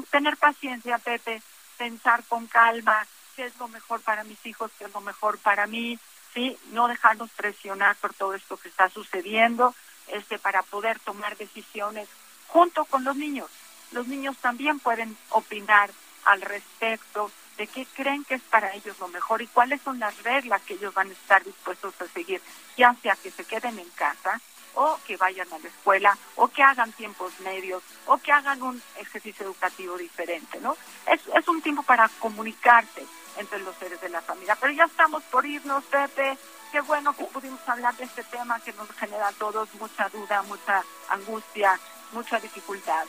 tener 0.09 0.35
paciencia, 0.37 0.97
Pepe, 0.97 1.43
pensar 1.77 2.23
con 2.23 2.47
calma, 2.47 3.05
qué 3.35 3.45
es 3.45 3.57
lo 3.59 3.67
mejor 3.67 4.01
para 4.01 4.23
mis 4.23 4.43
hijos, 4.47 4.71
qué 4.79 4.85
es 4.85 4.93
lo 4.93 5.01
mejor 5.01 5.37
para 5.37 5.67
mí, 5.67 5.99
sí, 6.33 6.57
no 6.71 6.87
dejarnos 6.87 7.29
presionar 7.31 7.95
por 7.97 8.15
todo 8.15 8.33
esto 8.33 8.57
que 8.57 8.69
está 8.69 8.89
sucediendo, 8.89 9.75
este 10.07 10.39
para 10.39 10.63
poder 10.63 10.99
tomar 11.01 11.37
decisiones 11.37 12.09
junto 12.47 12.83
con 12.85 13.03
los 13.03 13.15
niños. 13.15 13.51
Los 13.91 14.07
niños 14.07 14.37
también 14.37 14.79
pueden 14.79 15.15
opinar 15.29 15.91
al 16.27 16.41
respecto 16.41 17.31
de 17.57 17.67
qué 17.67 17.87
creen 17.95 18.23
que 18.23 18.35
es 18.35 18.41
para 18.43 18.73
ellos 18.73 18.99
lo 18.99 19.07
mejor 19.07 19.41
y 19.41 19.47
cuáles 19.47 19.81
son 19.81 19.99
las 19.99 20.21
reglas 20.23 20.61
que 20.61 20.75
ellos 20.75 20.93
van 20.93 21.09
a 21.09 21.13
estar 21.13 21.43
dispuestos 21.43 21.99
a 22.01 22.07
seguir, 22.07 22.41
ya 22.75 22.93
sea 23.01 23.15
que 23.15 23.31
se 23.31 23.45
queden 23.45 23.79
en 23.79 23.89
casa 23.91 24.39
o 24.75 24.99
que 25.07 25.17
vayan 25.17 25.51
a 25.51 25.57
la 25.57 25.67
escuela 25.67 26.17
o 26.35 26.47
que 26.49 26.61
hagan 26.61 26.91
tiempos 26.91 27.39
medios 27.39 27.81
o 28.05 28.17
que 28.17 28.31
hagan 28.31 28.61
un 28.61 28.81
ejercicio 28.97 29.45
educativo 29.45 29.97
diferente, 29.97 30.59
¿no? 30.59 30.77
Es, 31.07 31.21
es 31.33 31.47
un 31.47 31.61
tiempo 31.61 31.81
para 31.81 32.07
comunicarse 32.19 33.05
entre 33.37 33.59
los 33.59 33.75
seres 33.77 33.99
de 34.01 34.09
la 34.09 34.21
familia. 34.21 34.55
Pero 34.59 34.73
ya 34.73 34.85
estamos 34.85 35.23
por 35.23 35.45
irnos, 35.45 35.83
Pepe. 35.85 36.37
Qué 36.71 36.81
bueno 36.81 37.15
que 37.15 37.23
pudimos 37.25 37.59
hablar 37.67 37.95
de 37.95 38.03
este 38.03 38.23
tema 38.25 38.59
que 38.59 38.73
nos 38.73 38.91
genera 38.91 39.29
a 39.29 39.33
todos 39.33 39.73
mucha 39.75 40.09
duda, 40.09 40.43
mucha 40.43 40.83
angustia, 41.09 41.79
mucha 42.11 42.39
dificultad. 42.39 43.05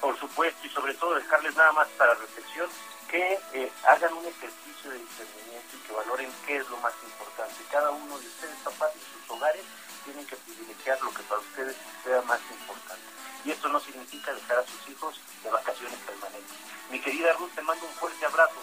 Por 0.00 0.18
supuesto, 0.18 0.66
y 0.66 0.70
sobre 0.70 0.94
todo 0.94 1.14
dejarles 1.14 1.54
nada 1.56 1.72
más 1.72 1.88
para 1.96 2.14
reflexión 2.14 2.68
que 3.08 3.38
eh, 3.52 3.72
hagan 3.88 4.12
un 4.14 4.26
ejercicio 4.26 4.90
de 4.90 4.98
discernimiento 4.98 5.76
y 5.76 5.86
que 5.86 5.92
valoren 5.92 6.30
qué 6.46 6.56
es 6.56 6.68
lo 6.68 6.76
más 6.78 6.92
importante. 7.04 7.54
Cada 7.70 7.90
uno 7.90 8.18
de 8.18 8.26
ustedes, 8.26 8.56
papás, 8.64 8.92
de 8.94 9.00
sus 9.00 9.30
hogares, 9.30 9.62
tienen 10.04 10.26
que 10.26 10.36
privilegiar 10.36 11.00
lo 11.02 11.12
que 11.12 11.22
para 11.22 11.40
ustedes 11.40 11.76
sea 12.02 12.20
más 12.22 12.40
importante. 12.50 13.02
Y 13.44 13.50
esto 13.50 13.68
no 13.68 13.80
significa 13.80 14.32
dejar 14.32 14.58
a 14.58 14.66
sus 14.66 14.88
hijos 14.88 15.20
de 15.42 15.50
vacaciones 15.50 15.98
permanentes. 16.06 16.56
Mi 16.90 17.00
querida 17.00 17.32
Ruth, 17.34 17.50
te 17.54 17.62
mando 17.62 17.86
un 17.86 17.92
fuerte 17.94 18.26
abrazo. 18.26 18.60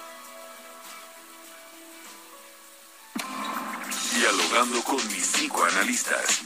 Dialogando 4.13 4.83
con 4.83 5.07
mis 5.07 5.27
psicoanalistas. 5.27 6.41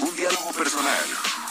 Un 0.00 0.14
diálogo 0.14 0.52
personal, 0.52 1.04